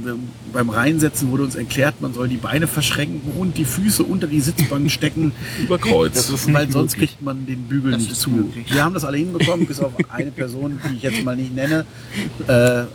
beim 0.53 0.71
Reinsetzen 0.71 1.31
wurde 1.31 1.43
uns 1.43 1.55
erklärt, 1.55 2.01
man 2.01 2.15
soll 2.15 2.29
die 2.29 2.37
Beine 2.39 2.67
verschränken 2.67 3.33
und 3.33 3.59
die 3.59 3.65
Füße 3.65 4.03
unter 4.05 4.27
die 4.27 4.41
Sitzbank 4.41 4.91
stecken, 4.91 5.33
Über 5.63 5.77
Kreuz. 5.79 6.15
Das 6.15 6.31
ist 6.31 6.47
nicht 6.47 6.55
weil 6.57 6.71
sonst 6.71 6.93
möglich. 6.93 7.11
kriegt 7.11 7.23
man 7.23 7.45
den 7.47 7.65
Bügel 7.65 7.93
Das 7.93 8.03
nicht 8.03 8.17
zu. 8.17 8.31
möglich. 8.31 8.73
Wir 8.73 8.83
haben 8.85 8.95
das 8.95 9.05
alle 9.05 9.19
hinbekommen, 9.19 9.67
bis 9.67 9.81
auf 9.81 9.93
eine 10.09 10.31
Person, 10.31 10.81
die 10.89 10.97
ich 10.97 11.03
jetzt 11.03 11.25
mal 11.25 11.37
nicht 11.37 11.55
nenne. 11.55 11.85
Äh, 12.47 12.53
also, 12.53 12.87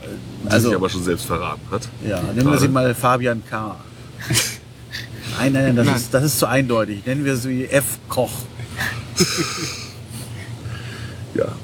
sich 0.44 0.52
also, 0.54 0.76
aber 0.76 0.90
schon 0.90 1.04
selbst 1.04 1.26
verraten 1.26 1.62
hat. 1.70 1.88
ja, 2.08 2.22
nennen 2.34 2.50
wir 2.50 2.58
sie 2.58 2.68
mal 2.70 2.96
Fabian 2.96 3.44
K. 3.48 3.76
Nein, 5.38 5.54
nein, 5.54 5.64
nein, 5.66 5.76
das, 5.76 5.86
Nein. 5.86 5.96
Ist, 5.98 6.14
das 6.14 6.24
ist 6.24 6.40
zu 6.40 6.48
eindeutig. 6.48 7.06
Nennen 7.06 7.26
wir 7.26 7.36
sie 7.38 7.66
F. 7.66 8.00
Koch. 8.10 8.32
Ja. 11.34 11.56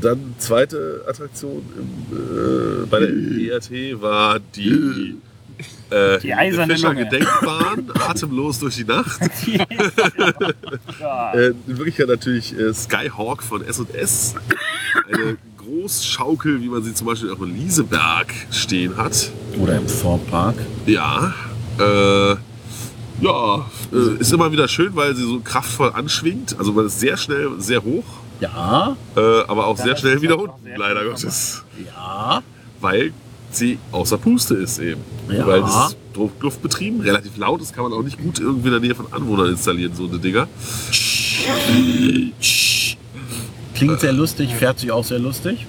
Dann 0.00 0.34
zweite 0.38 1.04
Attraktion 1.08 1.62
im, 1.76 2.82
äh, 2.82 2.86
bei 2.86 3.00
der 3.00 3.08
ERT 3.08 4.00
war 4.02 4.38
die, 4.40 5.16
äh, 5.90 6.18
Die 6.18 6.34
eiserne 6.34 6.74
Fischer 6.74 6.88
Lunge. 6.88 7.04
Gedenkbahn, 7.04 7.90
atemlos 8.08 8.58
durch 8.58 8.76
die 8.76 8.84
Nacht. 8.84 9.20
Ja. 9.46 9.66
Äh, 11.34 11.48
in 11.66 11.78
Wirklichkeit 11.78 12.08
natürlich 12.08 12.56
äh, 12.58 12.72
Skyhawk 12.74 13.42
von 13.42 13.64
S&S. 13.64 14.34
Eine 15.10 15.36
Großschaukel, 15.58 16.60
wie 16.60 16.68
man 16.68 16.82
sie 16.82 16.94
zum 16.94 17.06
Beispiel 17.06 17.30
auch 17.32 17.40
in 17.40 17.56
Lieseberg 17.56 18.32
stehen 18.50 18.96
hat. 18.96 19.30
Oder 19.58 19.76
im 19.78 19.86
Thorpe 19.86 20.30
Park. 20.30 20.56
Ja, 20.86 21.34
äh, 21.78 22.36
ja, 23.22 23.66
äh, 23.92 24.20
ist 24.20 24.32
immer 24.32 24.52
wieder 24.52 24.68
schön, 24.68 24.94
weil 24.94 25.14
sie 25.14 25.22
so 25.22 25.40
kraftvoll 25.40 25.92
anschwingt. 25.94 26.56
Also 26.58 26.72
man 26.72 26.86
ist 26.86 27.00
sehr 27.00 27.16
schnell, 27.16 27.50
sehr 27.58 27.82
hoch, 27.82 28.04
Ja, 28.42 28.96
äh, 29.16 29.20
aber 29.46 29.66
auch 29.66 29.76
sehr 29.76 29.96
schnell 29.96 30.14
ist 30.16 30.22
wieder 30.22 30.38
unten, 30.38 30.64
sehr 30.64 30.78
leider 30.78 31.04
Gottes. 31.04 31.62
ja. 31.86 32.42
Weil 32.80 33.12
sie 33.52 33.78
außer 33.92 34.18
Puste 34.18 34.54
ist 34.56 34.78
eben. 34.80 35.00
Ja. 35.30 35.46
Weil 35.46 35.60
das 35.60 35.86
ist 35.90 35.96
Druckluftbetrieben, 36.14 37.00
relativ 37.02 37.36
laut, 37.36 37.60
das 37.60 37.72
kann 37.72 37.84
man 37.84 37.92
auch 37.92 38.02
nicht 38.02 38.18
gut 38.20 38.40
irgendwie 38.40 38.66
in 38.66 38.72
der 38.72 38.80
Nähe 38.80 38.94
von 38.94 39.06
Anwohnern 39.12 39.50
installieren, 39.50 39.92
so 39.94 40.06
eine 40.08 40.18
Dinger. 40.18 40.48
Klingt 43.74 44.00
sehr 44.00 44.12
lustig, 44.12 44.50
fährt 44.54 44.78
sich 44.78 44.90
auch 44.92 45.04
sehr 45.04 45.18
lustig. 45.18 45.66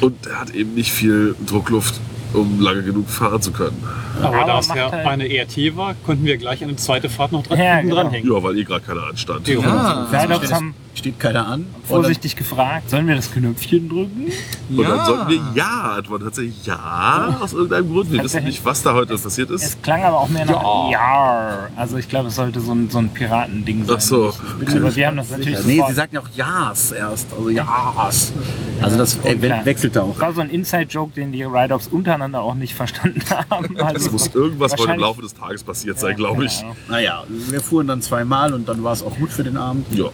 Und 0.00 0.26
er 0.26 0.40
hat 0.40 0.50
eben 0.54 0.74
nicht 0.74 0.90
viel 0.92 1.34
Druckluft, 1.46 2.00
um 2.32 2.60
lange 2.60 2.82
genug 2.82 3.08
fahren 3.08 3.40
zu 3.42 3.52
können. 3.52 3.76
Aber, 4.22 4.36
Aber 4.36 4.46
da 4.46 4.58
es 4.60 4.68
macht 4.68 4.78
ja 4.78 4.90
halt- 4.92 5.06
eine 5.06 5.26
ERT 5.28 5.76
war, 5.76 5.94
konnten 6.06 6.24
wir 6.24 6.36
gleich 6.36 6.62
eine 6.62 6.76
zweite 6.76 7.08
Fahrt 7.08 7.32
noch 7.32 7.42
dran, 7.46 7.58
Ja, 7.58 7.74
hinten 7.76 7.90
genau. 7.90 8.02
dranhängen. 8.02 8.32
Ja, 8.32 8.42
weil 8.42 8.58
eh 8.58 8.64
gerade 8.64 8.80
keiner 8.80 9.04
anstand. 9.04 9.46
Ja. 9.48 9.60
Ja, 9.60 10.50
haben 10.50 10.74
Steht 10.94 11.18
keiner 11.18 11.46
an. 11.48 11.66
vorsichtig 11.88 12.36
gefragt, 12.36 12.88
sollen 12.88 13.06
wir 13.08 13.16
das 13.16 13.30
Knöpfchen 13.32 13.88
drücken? 13.88 14.26
Und 14.70 14.88
dann 14.88 15.04
sollten 15.04 15.28
wir 15.28 15.40
Ja 15.54 15.94
antworten. 15.98 16.24
Tatsächlich 16.24 16.64
Ja, 16.64 17.36
aus 17.40 17.52
irgendeinem 17.52 17.90
Grund. 17.92 18.12
Wir 18.12 18.22
wissen 18.22 18.44
nicht, 18.44 18.64
was 18.64 18.82
da 18.82 18.94
heute 18.94 19.16
passiert 19.18 19.50
ist. 19.50 19.62
Es 19.64 19.82
klang 19.82 20.02
aber 20.04 20.20
auch 20.20 20.28
mehr 20.28 20.46
nach 20.46 20.90
Ja. 20.90 21.68
Also 21.76 21.96
ich 21.98 22.08
glaube, 22.08 22.28
es 22.28 22.36
sollte 22.36 22.60
so 22.60 22.72
ein, 22.72 22.88
so 22.90 22.98
ein 22.98 23.08
Piratending 23.08 23.84
sein. 23.84 23.96
Ach 23.98 24.00
so. 24.00 24.32
Aber 24.70 24.94
wir 24.96 25.06
haben 25.06 25.16
das 25.16 25.30
natürlich 25.30 25.64
Nee, 25.66 25.74
sofort- 25.76 25.88
sie 25.90 25.94
sagten 25.96 26.14
ja 26.16 26.20
auch 26.22 26.28
Ja's 26.34 26.92
erst. 26.92 27.26
Also 27.32 27.50
Ja's. 27.50 28.32
Also 28.80 28.96
das 28.96 29.16
äh, 29.24 29.36
we 29.42 29.46
klar. 29.48 29.64
wechselte 29.64 30.02
auch. 30.02 30.12
Das 30.12 30.20
war 30.20 30.32
so 30.32 30.40
ein 30.42 30.50
Inside-Joke, 30.50 31.12
den 31.14 31.32
die 31.32 31.42
Ride-Offs 31.42 31.88
untereinander 31.88 32.40
auch 32.40 32.54
nicht 32.54 32.74
verstanden 32.74 33.20
haben. 33.50 33.76
Also 33.80 33.96
Es 34.06 34.12
muss 34.12 34.28
irgendwas 34.34 34.72
heute 34.72 34.82
im 34.82 34.88
wahrscheinlich- 34.88 35.00
Laufe 35.06 35.22
des 35.22 35.34
Tages 35.34 35.64
passiert 35.64 35.98
sein, 35.98 36.16
glaube 36.16 36.44
ich. 36.44 36.52
keine 36.58 36.64
Ahnung. 36.70 36.76
Naja, 36.88 37.24
wir 37.28 37.60
fuhren 37.60 37.88
dann 37.88 38.00
zweimal 38.00 38.54
und 38.54 38.68
dann 38.68 38.82
war 38.84 38.92
es 38.92 39.02
auch 39.02 39.16
gut 39.16 39.30
für 39.30 39.42
den 39.44 39.56
Abend. 39.56 39.86
Ja, 39.92 40.06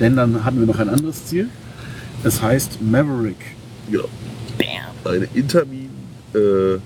Denn 0.00 0.16
dann 0.16 0.44
hatten 0.44 0.58
wir 0.60 0.66
noch 0.66 0.78
ein 0.78 0.88
anderes 0.88 1.24
Ziel. 1.26 1.48
Es 2.24 2.42
heißt 2.42 2.80
Maverick. 2.82 3.36
genau. 3.90 4.08
Bam. 4.58 5.12
Eine 5.14 5.28
Intermin 5.34 5.90
äh, 6.34 6.78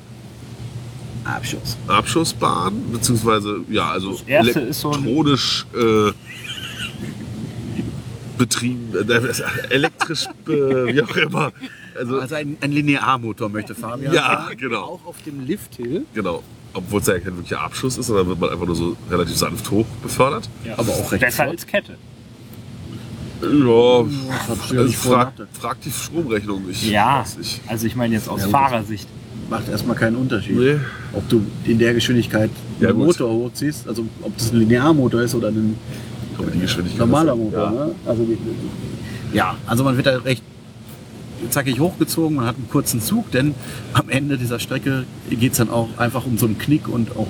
Abschuss. 1.25 1.77
Abschussbahn, 1.87 2.83
beziehungsweise 2.93 3.61
ja, 3.69 3.91
also 3.91 4.13
Das 4.13 4.23
erste 4.23 4.61
ist 4.61 4.81
so 4.81 4.93
elektronisch 4.93 5.67
äh, 5.75 6.13
betrieben, 8.39 8.93
äh, 9.09 9.73
elektrisch, 9.75 10.27
äh, 10.49 10.51
wie 10.95 11.03
auch 11.03 11.17
immer. 11.17 11.53
Also 11.99 12.21
Also 12.21 12.35
ein, 12.37 12.57
ein 12.61 12.73
Linearmotor 12.73 13.49
möchte 13.49 13.75
Fabian. 13.75 14.13
Ja, 14.15 14.45
sagen. 14.45 14.57
genau. 14.59 14.83
Auch 14.83 15.07
auf 15.07 15.23
dem 15.23 15.45
Lifthill. 15.47 16.05
genau, 16.15 16.43
obwohl 16.73 17.01
es 17.01 17.07
ja 17.07 17.19
kein 17.19 17.37
wirklicher 17.37 17.61
Abschuss 17.61 17.99
ist, 17.99 18.07
sondern 18.07 18.29
wird 18.29 18.41
man 18.41 18.51
einfach 18.51 18.67
nur 18.67 18.77
so 18.77 18.97
relativ 19.11 19.37
sanft 19.37 19.71
hoch 19.71 19.87
befördert. 20.03 20.49
Aber 20.77 20.93
auch 20.93 21.13
recht 21.13 21.21
Besser 21.21 21.43
flott. 21.45 21.49
als 21.55 21.67
Kette. 21.67 21.97
Ja, 23.43 24.05
ich 24.07 24.71
ja 24.73 24.81
also 24.81 24.93
frag, 24.93 25.33
frag 25.59 25.81
die 25.81 25.91
Stromrechnung. 25.91 26.63
Ich 26.71 26.91
Ja, 26.91 27.25
also 27.67 27.87
ich 27.87 27.97
meine 27.97 28.15
jetzt 28.15 28.29
aus 28.29 28.43
Ja. 28.43 28.49
Fahrersicht. 28.49 29.09
Macht 29.49 29.69
erstmal 29.69 29.97
keinen 29.97 30.17
Unterschied. 30.17 30.57
Nee. 30.57 30.77
Ob 31.13 31.29
du 31.29 31.43
in 31.65 31.79
der 31.79 31.95
Geschwindigkeit 31.95 32.51
Ja, 32.79 32.93
gut. 32.93 33.07
Motor 33.07 33.31
hochziehst, 33.33 33.89
also 33.89 34.05
ob 34.23 34.37
das 34.37 34.53
ein 34.53 34.59
Linearmotor 34.61 35.23
ist 35.23 35.35
oder 35.35 35.49
ein 35.49 35.77
Geschwindigkeit 36.61 37.01
normaler 37.01 37.35
Motor. 37.35 37.65
Ja. 37.65 37.71
Ne? 37.87 37.95
Also, 38.07 38.25
die- 38.25 38.39
ja, 39.37 39.57
also 39.67 39.85
man 39.85 39.97
wird 39.97 40.07
da 40.07 40.17
recht 40.19 40.43
zackig 41.49 41.81
hochgezogen, 41.81 42.37
man 42.37 42.47
hat 42.47 42.57
einen 42.57 42.69
kurzen 42.69 43.01
Zug, 43.01 43.31
denn 43.33 43.55
am 43.95 44.09
Ende 44.09 44.37
dieser 44.39 44.59
Strecke 44.61 45.05
geht 45.31 45.53
es 45.53 45.59
dann 45.59 45.71
auch 45.71 45.89
einfach 45.99 46.27
um 46.27 46.37
so 46.39 46.47
einen 46.47 46.59
Knick 46.59 46.87
und 46.89 47.17
auch 47.17 47.29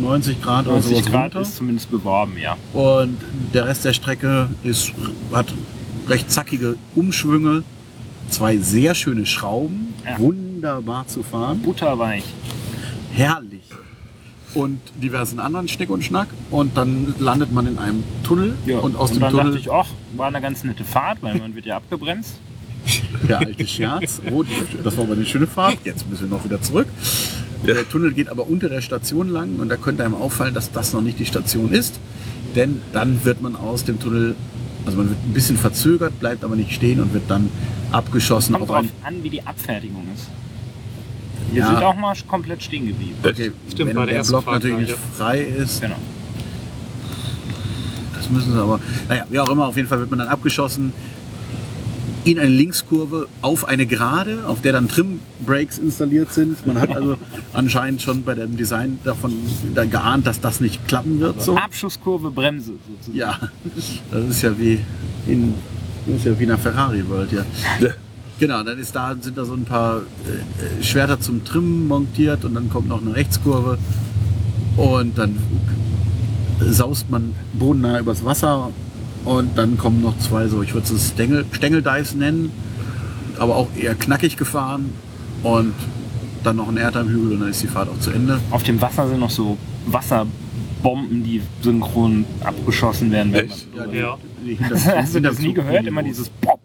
90 0.00 0.42
Grad 0.42 0.66
oder 0.66 0.76
90 0.76 0.90
sowas 0.98 1.10
Grad 1.10 1.22
runter. 1.24 1.40
ist 1.40 1.56
zumindest 1.56 1.90
beworben, 1.90 2.34
ja. 2.40 2.56
Und 2.72 3.18
der 3.54 3.66
Rest 3.66 3.84
der 3.84 3.92
Strecke 3.92 4.48
ist, 4.62 4.92
hat 5.32 5.52
recht 6.08 6.30
zackige 6.30 6.76
Umschwünge, 6.94 7.62
zwei 8.30 8.56
sehr 8.58 8.94
schöne 8.94 9.26
Schrauben, 9.26 9.94
Ja. 10.04 10.18
wunderbar 10.18 11.06
zu 11.06 11.22
fahren, 11.22 11.60
Butterweich. 11.60 12.24
herrlich. 13.12 13.62
und 14.54 14.80
diversen 15.02 15.40
anderen 15.40 15.68
Schnick 15.68 15.90
und 15.90 16.02
Schnack. 16.02 16.28
Und 16.50 16.76
dann 16.76 17.14
landet 17.18 17.52
man 17.52 17.66
in 17.66 17.78
einem 17.78 18.02
Tunnel 18.24 18.54
und 18.82 18.96
aus 18.96 19.10
dem 19.12 19.20
dann 19.20 19.30
Tunnel 19.30 19.46
dachte 19.52 19.58
ich, 19.58 19.70
ach, 19.70 19.88
war 20.16 20.28
eine 20.28 20.40
ganz 20.40 20.64
nette 20.64 20.84
Fahrt, 20.84 21.18
weil 21.20 21.36
man 21.36 21.54
wird 21.54 21.66
ja 21.66 21.76
abgebremst. 21.76 22.38
der 23.28 23.40
alte 23.40 23.66
Scherz. 23.66 24.22
Oh, 24.32 24.42
das 24.82 24.96
war 24.96 25.04
aber 25.04 25.12
eine 25.12 25.26
schöne 25.26 25.46
Fahrt. 25.46 25.76
Jetzt 25.84 26.08
müssen 26.08 26.30
wir 26.30 26.36
noch 26.38 26.44
wieder 26.44 26.60
zurück. 26.62 26.86
Der 27.66 27.88
Tunnel 27.88 28.12
geht 28.12 28.28
aber 28.28 28.48
unter 28.48 28.68
der 28.68 28.80
Station 28.80 29.28
lang 29.30 29.56
und 29.56 29.68
da 29.68 29.76
könnte 29.76 30.04
einem 30.04 30.14
auffallen, 30.14 30.54
dass 30.54 30.70
das 30.72 30.92
noch 30.92 31.00
nicht 31.02 31.18
die 31.18 31.26
Station 31.26 31.72
ist. 31.72 31.98
Denn 32.54 32.80
dann 32.92 33.24
wird 33.24 33.42
man 33.42 33.56
aus 33.56 33.84
dem 33.84 33.98
Tunnel, 34.00 34.36
also 34.86 34.96
man 34.98 35.08
wird 35.10 35.18
ein 35.26 35.32
bisschen 35.34 35.56
verzögert, 35.56 36.18
bleibt 36.20 36.44
aber 36.44 36.56
nicht 36.56 36.72
stehen 36.72 37.00
und 37.00 37.12
wird 37.12 37.24
dann 37.28 37.50
abgeschossen 37.92 38.52
Kommt 38.54 38.70
auf 38.70 38.76
drauf 38.76 38.86
an, 39.04 39.22
wie 39.22 39.30
die 39.30 39.42
Abfertigung 39.46 40.06
ist. 40.14 40.28
Wir 41.52 41.62
Ja. 41.62 41.68
sind 41.68 41.82
auch 41.82 41.96
mal 41.96 42.14
komplett 42.26 42.62
stehen 42.62 42.86
geblieben. 42.86 43.14
Okay, 43.22 43.52
Stimmt, 43.70 43.88
wenn 43.90 43.96
bei 43.96 44.06
der 44.06 44.22
der 44.22 44.28
Block 44.28 44.44
Fahrt 44.44 44.62
natürlich 44.62 44.88
nicht 44.88 44.98
frei 45.16 45.40
ist, 45.40 45.80
Genau. 45.80 45.96
das 48.14 48.30
müssen 48.30 48.52
sie 48.52 48.60
aber. 48.60 48.80
Naja, 49.08 49.24
wie 49.30 49.38
auch 49.40 49.48
immer, 49.50 49.66
auf 49.66 49.76
jeden 49.76 49.88
Fall 49.88 49.98
wird 50.00 50.10
man 50.10 50.18
dann 50.20 50.28
abgeschossen 50.28 50.92
in 52.32 52.38
eine 52.38 52.50
Linkskurve 52.50 53.26
auf 53.40 53.64
eine 53.66 53.86
Gerade, 53.86 54.44
auf 54.46 54.60
der 54.60 54.72
dann 54.72 54.88
Trim-Brakes 54.88 55.78
installiert 55.78 56.32
sind. 56.32 56.66
Man 56.66 56.78
hat 56.78 56.94
also 56.94 57.16
anscheinend 57.54 58.02
schon 58.02 58.22
bei 58.22 58.34
dem 58.34 58.56
Design 58.56 58.98
davon 59.02 59.32
da 59.74 59.86
geahnt, 59.86 60.26
dass 60.26 60.38
das 60.40 60.60
nicht 60.60 60.86
klappen 60.86 61.20
wird. 61.20 61.40
So. 61.40 61.56
Abschusskurve, 61.56 62.30
Bremse 62.30 62.72
sozusagen. 62.86 63.16
Ja, 63.16 63.38
das 64.10 64.24
ist 64.24 64.42
ja 64.42 64.58
wie 64.58 64.80
in, 65.26 65.54
das 66.06 66.16
ist 66.16 66.26
ja 66.26 66.38
wie 66.38 66.44
in 66.44 66.50
einer 66.50 66.58
Ferrari 66.58 67.08
World, 67.08 67.32
ja. 67.32 67.44
Genau, 68.38 68.62
dann 68.62 68.78
ist 68.78 68.94
da, 68.94 69.16
sind 69.18 69.38
da 69.38 69.44
so 69.44 69.54
ein 69.54 69.64
paar 69.64 70.02
äh, 70.02 70.82
Schwerter 70.84 71.18
zum 71.18 71.44
Trimmen 71.44 71.88
montiert 71.88 72.44
und 72.44 72.54
dann 72.54 72.68
kommt 72.68 72.88
noch 72.88 73.00
eine 73.00 73.16
Rechtskurve 73.16 73.78
und 74.76 75.16
dann 75.16 75.36
saust 76.60 77.10
man 77.10 77.34
bodennah 77.54 78.00
übers 78.00 78.24
Wasser 78.24 78.70
und 79.24 79.56
dann 79.58 79.76
kommen 79.78 80.02
noch 80.02 80.18
zwei 80.18 80.48
so, 80.48 80.62
ich 80.62 80.74
würde 80.74 80.92
es 80.94 81.08
Stängel, 81.10 81.44
Stängeldives 81.52 82.14
nennen, 82.14 82.50
aber 83.38 83.56
auch 83.56 83.68
eher 83.76 83.94
knackig 83.94 84.36
gefahren 84.36 84.90
und 85.42 85.74
dann 86.44 86.56
noch 86.56 86.68
ein 86.68 86.76
Erdheim-Hügel 86.76 87.32
und 87.34 87.40
dann 87.40 87.50
ist 87.50 87.62
die 87.62 87.66
Fahrt 87.66 87.88
auch 87.88 87.98
zu 88.00 88.10
Ende. 88.10 88.40
Auf 88.50 88.62
dem 88.62 88.80
Wasser 88.80 89.08
sind 89.08 89.20
noch 89.20 89.30
so 89.30 89.56
Wasserbomben, 89.86 91.22
die 91.24 91.42
synchron 91.62 92.24
abgeschossen 92.42 93.10
werden. 93.10 93.34
Echt? 93.34 93.66
Ja. 93.92 94.16
Die 94.44 94.54
Hinter- 94.54 94.96
Hast 94.96 95.14
du 95.14 95.20
das 95.20 95.38
nie 95.38 95.52
gehört? 95.52 95.86
Immer 95.86 96.02
dieses 96.02 96.28
Pop. 96.28 96.57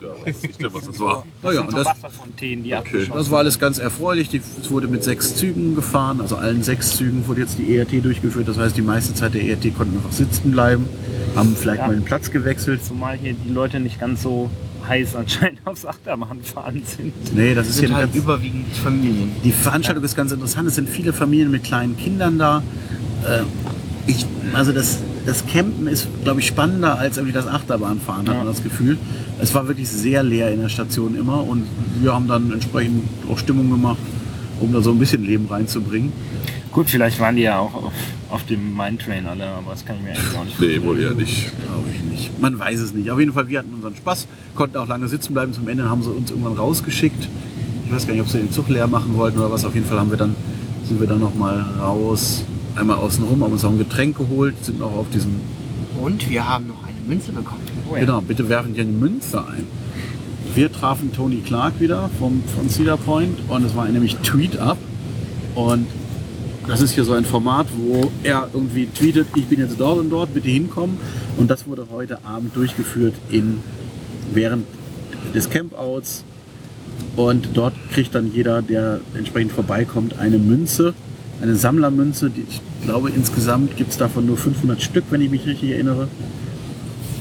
Ja, 0.00 0.08
weiß 0.26 0.42
nicht, 0.42 0.74
was 0.74 0.86
das 0.86 1.00
war. 1.00 1.24
Oh 1.42 1.50
ja, 1.52 1.60
Und 1.62 1.72
das, 1.76 1.86
abgeschossen 1.86 3.12
Das 3.14 3.30
war 3.30 3.38
alles 3.38 3.58
ganz 3.58 3.78
erfreulich. 3.78 4.28
Die, 4.28 4.38
es 4.60 4.70
wurde 4.70 4.88
mit 4.88 5.02
sechs 5.04 5.36
Zügen 5.36 5.74
gefahren, 5.74 6.20
also 6.20 6.36
allen 6.36 6.62
sechs 6.62 6.96
Zügen 6.96 7.26
wurde 7.26 7.40
jetzt 7.42 7.58
die 7.58 7.76
ERT 7.76 8.04
durchgeführt. 8.04 8.48
Das 8.48 8.58
heißt, 8.58 8.76
die 8.76 8.82
meiste 8.82 9.14
Zeit 9.14 9.34
der 9.34 9.42
ERT 9.42 9.74
konnten 9.76 9.96
einfach 9.96 10.12
sitzen 10.12 10.52
bleiben, 10.52 10.88
haben 11.34 11.56
vielleicht 11.56 11.80
Ja. 11.80 11.86
mal 11.88 11.94
den 11.94 12.04
Platz 12.04 12.30
gewechselt. 12.30 12.84
Zumal 12.84 13.16
hier 13.16 13.34
die 13.34 13.52
Leute 13.52 13.80
nicht 13.80 13.98
ganz 14.00 14.22
so 14.22 14.50
heiß 14.88 15.16
anscheinend 15.16 15.60
aufs 15.66 15.84
Achterbahnfahren 15.84 16.82
sind. 16.84 17.34
Nee, 17.34 17.54
das 17.54 17.68
ist 17.68 17.76
sind 17.76 17.86
hier 17.88 17.96
halt 17.96 18.12
ganz, 18.12 18.16
überwiegend 18.24 18.66
Familien. 18.76 19.32
die 19.44 19.52
Veranstaltung 19.52 20.04
ist 20.04 20.16
ganz 20.16 20.32
interessant. 20.32 20.68
Es 20.68 20.76
sind 20.76 20.88
viele 20.88 21.12
Familien 21.12 21.50
mit 21.50 21.64
kleinen 21.64 21.96
Kindern 21.96 22.38
da. 22.38 22.62
Äh, 23.26 23.40
ich, 24.06 24.24
also 24.52 24.72
das, 24.72 24.98
das 25.26 25.44
Campen 25.46 25.86
ist, 25.88 26.08
glaube 26.22 26.40
ich, 26.40 26.46
spannender 26.46 26.98
als 26.98 27.16
irgendwie 27.16 27.32
das 27.34 27.46
Achterbahnfahren, 27.46 28.26
hat 28.28 28.34
Ja. 28.34 28.38
man 28.44 28.46
das 28.46 28.62
Gefühl. 28.62 28.96
Es 29.40 29.54
war 29.54 29.66
wirklich 29.68 29.88
sehr 29.88 30.22
leer 30.22 30.52
in 30.52 30.60
der 30.60 30.68
Station 30.68 31.16
immer 31.16 31.42
und 31.46 31.64
wir 32.00 32.14
haben 32.14 32.28
dann 32.28 32.52
entsprechend 32.52 33.02
auch 33.30 33.38
Stimmung 33.38 33.68
gemacht, 33.70 33.98
um 34.60 34.72
da 34.72 34.80
so 34.80 34.90
ein 34.92 34.98
bisschen 34.98 35.24
Leben 35.24 35.46
reinzubringen. 35.48 36.12
Gut, 36.72 36.88
vielleicht 36.90 37.18
waren 37.20 37.36
die 37.36 37.42
ja 37.42 37.58
auch 37.58 37.74
auf, 37.74 37.92
auf 38.30 38.44
dem 38.46 38.76
Mindtrain 38.76 39.26
alle, 39.26 39.46
aber 39.46 39.70
das 39.72 39.84
kann 39.84 39.96
ich 39.96 40.02
mir 40.02 40.10
eigentlich 40.10 40.36
auch 40.38 40.44
nicht 40.44 40.60
Nee, 40.60 40.82
wohl 40.82 41.00
eher 41.00 41.12
nicht. 41.14 41.50
Glaube 41.66 41.88
ich 41.94 42.02
nicht. 42.10 42.40
Man 42.40 42.58
weiß 42.58 42.80
es 42.80 42.92
nicht. 42.92 43.10
Auf 43.10 43.18
jeden 43.18 43.32
Fall, 43.32 43.48
wir 43.48 43.58
hatten 43.60 43.72
unseren 43.74 43.96
Spaß, 43.96 44.26
konnten 44.54 44.76
auch 44.76 44.86
lange 44.86 45.08
sitzen 45.08 45.32
bleiben. 45.32 45.52
Zum 45.54 45.66
Ende 45.68 45.88
haben 45.88 46.02
sie 46.02 46.10
uns 46.10 46.30
irgendwann 46.30 46.52
rausgeschickt. 46.52 47.28
Ich 47.86 47.92
weiß 47.92 48.06
gar 48.06 48.12
nicht, 48.12 48.22
ob 48.22 48.28
sie 48.28 48.38
den 48.38 48.52
Zug 48.52 48.68
leer 48.68 48.86
machen 48.88 49.14
wollten 49.16 49.38
oder 49.38 49.50
was. 49.50 49.64
Auf 49.64 49.74
jeden 49.74 49.86
Fall 49.86 49.98
haben 49.98 50.10
wir 50.10 50.18
dann, 50.18 50.34
sind 50.84 51.00
wir 51.00 51.06
dann 51.06 51.20
noch 51.20 51.34
mal 51.34 51.64
raus, 51.80 52.44
einmal 52.76 52.98
außen 52.98 53.24
rum, 53.24 53.42
haben 53.42 53.52
uns 53.52 53.64
auch 53.64 53.70
ein 53.70 53.78
Getränk 53.78 54.16
geholt, 54.16 54.54
sind 54.62 54.82
auch 54.82 54.94
auf 54.96 55.10
diesem, 55.10 55.40
Und 56.00 56.28
wir 56.28 56.48
haben 56.48 56.68
noch 56.68 56.82
eine 56.84 57.00
Münze 57.06 57.32
bekommen. 57.32 57.62
Oh 57.90 57.94
ja. 57.94 58.00
genau, 58.00 58.20
bitte 58.20 58.48
werfen 58.48 58.74
die 58.74 58.80
eine 58.80 58.92
Münze 58.92 59.38
ein. 59.46 59.66
Wir 60.54 60.72
trafen 60.72 61.12
Tony 61.12 61.42
Clark 61.44 61.80
wieder 61.80 62.08
vom, 62.18 62.42
von 62.56 62.68
Cedar 62.68 62.96
Point 62.96 63.38
und 63.48 63.64
es 63.64 63.76
war 63.76 63.86
nämlich 63.88 64.16
Tweet 64.16 64.58
Up. 64.58 64.78
Und 65.54 65.86
das 66.66 66.80
ist 66.80 66.92
hier 66.92 67.04
so 67.04 67.12
ein 67.12 67.24
Format, 67.24 67.66
wo 67.76 68.10
er 68.22 68.48
irgendwie 68.52 68.86
tweetet, 68.86 69.28
ich 69.36 69.46
bin 69.46 69.60
jetzt 69.60 69.78
dort 69.78 69.98
und 69.98 70.10
dort, 70.10 70.34
bitte 70.34 70.48
hinkommen. 70.48 70.98
Und 71.36 71.50
das 71.50 71.66
wurde 71.66 71.86
heute 71.90 72.24
Abend 72.24 72.56
durchgeführt 72.56 73.14
in, 73.30 73.60
während 74.32 74.66
des 75.34 75.48
Campouts. 75.50 76.24
Und 77.16 77.50
dort 77.54 77.74
kriegt 77.92 78.14
dann 78.14 78.32
jeder, 78.32 78.62
der 78.62 79.00
entsprechend 79.14 79.52
vorbeikommt, 79.52 80.18
eine 80.18 80.38
Münze, 80.38 80.94
eine 81.42 81.56
Sammlermünze. 81.56 82.30
Die, 82.30 82.44
ich 82.48 82.60
glaube, 82.84 83.10
insgesamt 83.10 83.76
gibt 83.76 83.90
es 83.90 83.98
davon 83.98 84.26
nur 84.26 84.36
500 84.36 84.80
Stück, 84.80 85.04
wenn 85.10 85.20
ich 85.20 85.30
mich 85.30 85.46
richtig 85.46 85.70
erinnere. 85.70 86.08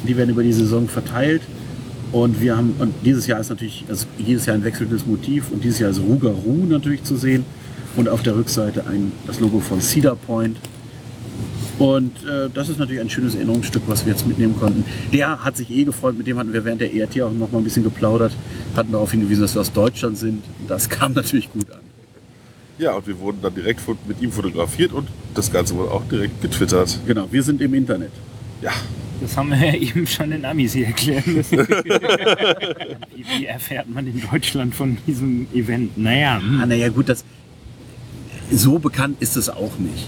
Die 0.08 0.18
werden 0.18 0.30
über 0.30 0.44
die 0.44 0.54
Saison 0.54 0.88
verteilt. 0.88 1.42
Und 2.12 2.40
wir 2.40 2.56
haben, 2.56 2.76
und 2.80 2.94
dieses 3.04 3.28
Jahr 3.28 3.40
ist 3.40 3.50
natürlich, 3.50 3.86
also 3.90 4.06
jedes 4.18 4.46
Jahr 4.46 4.56
ein 4.56 4.64
wechselndes 4.64 5.06
Motiv 5.06 5.52
und 5.52 5.64
dieses 5.64 5.80
Jahr 5.80 5.90
ist 5.90 6.00
Ruger 6.00 6.30
Ruh 6.30 6.66
natürlich 6.66 7.04
zu 7.04 7.18
sehen. 7.18 7.46
Und 7.96 8.10
auf 8.10 8.24
der 8.24 8.36
Rückseite 8.36 8.86
ein, 8.88 9.14
das 9.26 9.40
Logo 9.40 9.60
von 9.60 9.80
Cedar 9.80 10.16
Point. 10.16 10.58
Und 11.80 12.12
äh, 12.26 12.50
das 12.54 12.70
ist 12.70 12.80
natürlich 12.80 13.02
ein 13.02 13.10
schönes 13.10 13.36
Erinnerungsstück, 13.36 13.84
was 13.88 14.06
wir 14.06 14.14
jetzt 14.14 14.28
mitnehmen 14.28 14.56
konnten. 14.58 14.86
Der 15.12 15.44
hat 15.44 15.58
sich 15.58 15.70
eh 15.70 15.84
gefreut, 15.84 16.18
mit 16.18 16.28
dem 16.28 16.38
hatten 16.38 16.54
wir 16.54 16.64
während 16.64 16.82
der 16.82 16.94
ERT 16.94 17.22
auch 17.22 17.32
noch 17.32 17.52
mal 17.52 17.58
ein 17.58 17.64
bisschen 17.64 17.84
geplaudert, 17.84 18.34
hatten 18.76 18.92
darauf 18.92 19.12
hingewiesen, 19.12 19.42
dass 19.42 19.56
wir 19.56 19.62
aus 19.62 19.74
Deutschland 19.74 20.18
sind. 20.18 20.44
Das 20.68 20.90
kam 20.90 21.14
natürlich 21.16 21.52
gut 21.52 21.70
an. 21.72 21.85
Ja, 22.78 22.94
und 22.94 23.08
wir 23.08 23.18
wurden 23.20 23.40
dann 23.42 23.56
direkt 23.56 23.82
mit 24.08 24.22
ihm 24.22 24.32
fotografiert 24.32 24.92
und 24.92 25.08
das 25.34 25.52
Ganze 25.52 25.76
wurde 25.76 25.92
auch 25.92 26.04
direkt 26.10 26.42
getwittert. 26.42 27.00
Genau, 27.08 27.28
wir 27.32 27.42
sind 27.44 27.62
im 27.62 27.74
Internet. 27.74 28.12
Ja, 28.62 28.72
Das 29.22 29.38
haben 29.38 29.50
wir 29.50 29.58
ja 29.66 29.74
eben 29.80 30.06
schon 30.08 30.32
den 30.32 30.44
Amis 30.44 30.74
hier 30.74 30.88
erklären 30.88 31.24
müssen. 31.34 31.60
wie, 33.16 33.26
wie 33.40 33.46
erfährt 33.46 33.90
man 33.90 34.06
in 34.08 34.22
Deutschland 34.30 34.76
von 34.76 34.98
diesem 35.08 35.48
Event? 35.54 35.98
Naja, 35.98 36.40
hm. 36.42 36.60
Ah, 36.62 36.66
naja, 36.66 36.90
gut, 36.90 37.08
das, 37.08 37.24
so 38.52 38.78
bekannt 38.80 39.18
ist 39.22 39.38
es 39.38 39.50
auch 39.50 39.78
nicht. 39.80 40.08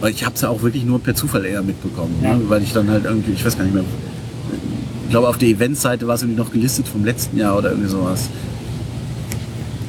Weil 0.00 0.12
ich 0.12 0.24
habe 0.24 0.34
es 0.34 0.42
ja 0.42 0.48
auch 0.50 0.62
wirklich 0.62 0.84
nur 0.84 1.00
per 1.00 1.14
Zufall 1.14 1.44
eher 1.44 1.62
mitbekommen. 1.62 2.14
Ja. 2.22 2.34
Ne? 2.36 2.42
Weil 2.48 2.62
ich 2.62 2.72
dann 2.72 2.88
halt 2.88 3.04
irgendwie, 3.04 3.32
ich 3.32 3.44
weiß 3.44 3.56
gar 3.56 3.64
nicht 3.64 3.74
mehr, 3.74 3.84
ich 5.04 5.10
glaube 5.10 5.28
auf 5.28 5.38
der 5.38 5.48
Eventseite 5.48 6.06
war 6.06 6.14
es 6.16 6.22
irgendwie 6.22 6.40
noch 6.40 6.52
gelistet 6.52 6.86
vom 6.86 7.04
letzten 7.04 7.36
Jahr 7.38 7.56
oder 7.56 7.70
irgendwie 7.70 7.88
sowas. 7.88 8.28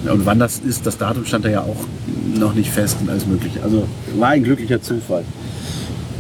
Ja, 0.05 0.11
Und 0.13 0.25
wann 0.25 0.39
das 0.39 0.59
ist, 0.59 0.85
das 0.85 0.97
Datum 0.97 1.25
stand 1.25 1.45
da 1.45 1.49
ja 1.49 1.61
auch 1.61 1.85
noch 2.35 2.53
nicht 2.53 2.71
fest 2.71 2.97
und 3.01 3.09
alles 3.09 3.25
mögliche. 3.25 3.61
Also 3.63 3.87
war 4.17 4.29
ein 4.29 4.43
glücklicher 4.43 4.81
Zufall. 4.81 5.23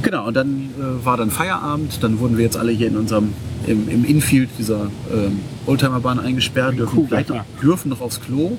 Genau, 0.01 0.27
und 0.27 0.35
dann 0.35 0.69
äh, 0.79 1.05
war 1.05 1.17
dann 1.17 1.31
Feierabend, 1.31 2.03
dann 2.03 2.19
wurden 2.19 2.37
wir 2.37 2.45
jetzt 2.45 2.57
alle 2.57 2.71
hier 2.71 2.87
in 2.87 2.97
unserem, 2.97 3.33
im, 3.65 3.89
im 3.89 4.05
Infield 4.05 4.49
dieser 4.57 4.91
ähm, 5.11 5.39
Oldtimerbahn 5.65 6.19
eingesperrt, 6.19 6.77
dürfen, 6.77 7.07
vielleicht 7.07 7.29
ja. 7.29 7.37
noch, 7.37 7.45
dürfen 7.61 7.89
noch 7.89 8.01
aufs 8.01 8.21
Klo, 8.21 8.57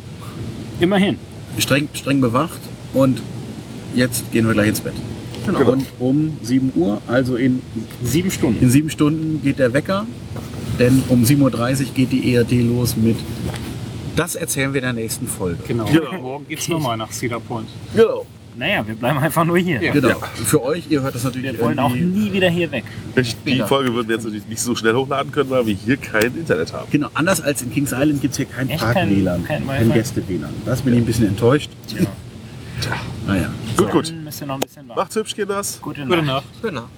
immerhin. 0.80 1.16
streng, 1.58 1.88
streng 1.94 2.20
bewacht 2.20 2.58
und 2.92 3.22
jetzt 3.94 4.30
gehen 4.32 4.46
wir 4.46 4.54
gleich 4.54 4.68
ins 4.68 4.80
Bett. 4.80 4.94
Genau. 5.46 5.72
Und 5.72 5.86
um 5.98 6.36
7 6.42 6.72
Uhr, 6.74 7.00
also 7.06 7.36
in, 7.36 7.62
Sieben 8.02 8.30
Stunden. 8.30 8.62
in 8.62 8.70
sieben 8.70 8.90
Stunden 8.90 9.40
geht 9.42 9.58
der 9.58 9.72
Wecker, 9.72 10.06
denn 10.78 11.02
um 11.08 11.24
7.30 11.24 11.40
Uhr 11.40 11.86
geht 11.94 12.12
die 12.12 12.34
ERT 12.34 12.52
los 12.52 12.96
mit 12.96 13.16
das 14.18 14.34
erzählen 14.34 14.72
wir 14.72 14.80
in 14.80 14.84
der 14.84 14.92
nächsten 14.92 15.26
Folge. 15.26 15.62
Genau. 15.66 15.84
Genau. 15.84 16.12
Morgen 16.20 16.48
geht's 16.48 16.68
nochmal 16.68 16.96
nach 16.96 17.12
Cedar 17.12 17.40
Point. 17.40 17.68
genau. 17.94 18.26
Naja, 18.56 18.84
wir 18.84 18.96
bleiben 18.96 19.18
einfach 19.20 19.44
nur 19.44 19.56
hier. 19.56 19.80
Ja. 19.80 19.92
Genau. 19.92 20.18
Für 20.34 20.60
euch, 20.64 20.90
ihr 20.90 21.00
hört 21.00 21.14
das 21.14 21.22
natürlich 21.22 21.52
Wir 21.52 21.60
wollen 21.60 21.78
auch 21.78 21.94
nie 21.94 22.32
wieder 22.32 22.50
hier 22.50 22.72
weg. 22.72 22.82
Die. 23.46 23.60
Folge 23.60 23.94
würden 23.94 24.08
wir 24.08 24.16
jetzt 24.16 24.24
natürlich 24.24 24.48
nicht 24.48 24.60
so 24.60 24.74
schnell 24.74 24.94
hochladen 24.94 25.30
können, 25.30 25.48
weil 25.48 25.64
wir 25.64 25.74
hier 25.74 25.96
kein 25.96 26.36
Internet 26.36 26.72
haben. 26.72 26.88
Genau, 26.90 27.08
anders 27.14 27.40
als 27.40 27.62
in 27.62 27.72
Kings 27.72 27.92
Island 27.92 28.20
gibt 28.20 28.32
es 28.32 28.36
hier 28.38 28.46
kein 28.46 28.68
Park-WLAN, 28.68 29.44
kein-? 29.44 29.92
Gäste-WLAN. 29.92 30.52
Das 30.64 30.82
bin 30.82 30.94
ich 30.94 31.00
ein 31.00 31.06
bisschen 31.06 31.28
enttäuscht. 31.28 31.70
Ja. 31.96 32.06
Naja. 33.28 33.50
Gut, 33.76 33.90
gut. 33.92 34.24
Bisschen 34.24 34.48
warten. 34.48 34.66
Macht's 34.88 35.14
hübsch, 35.14 35.36
Kinders. 35.36 35.78
Gute 35.80 36.02
Gute 36.04 36.16
Nacht. 36.16 36.26
Nacht. 36.26 36.62
Genau. 36.62 36.88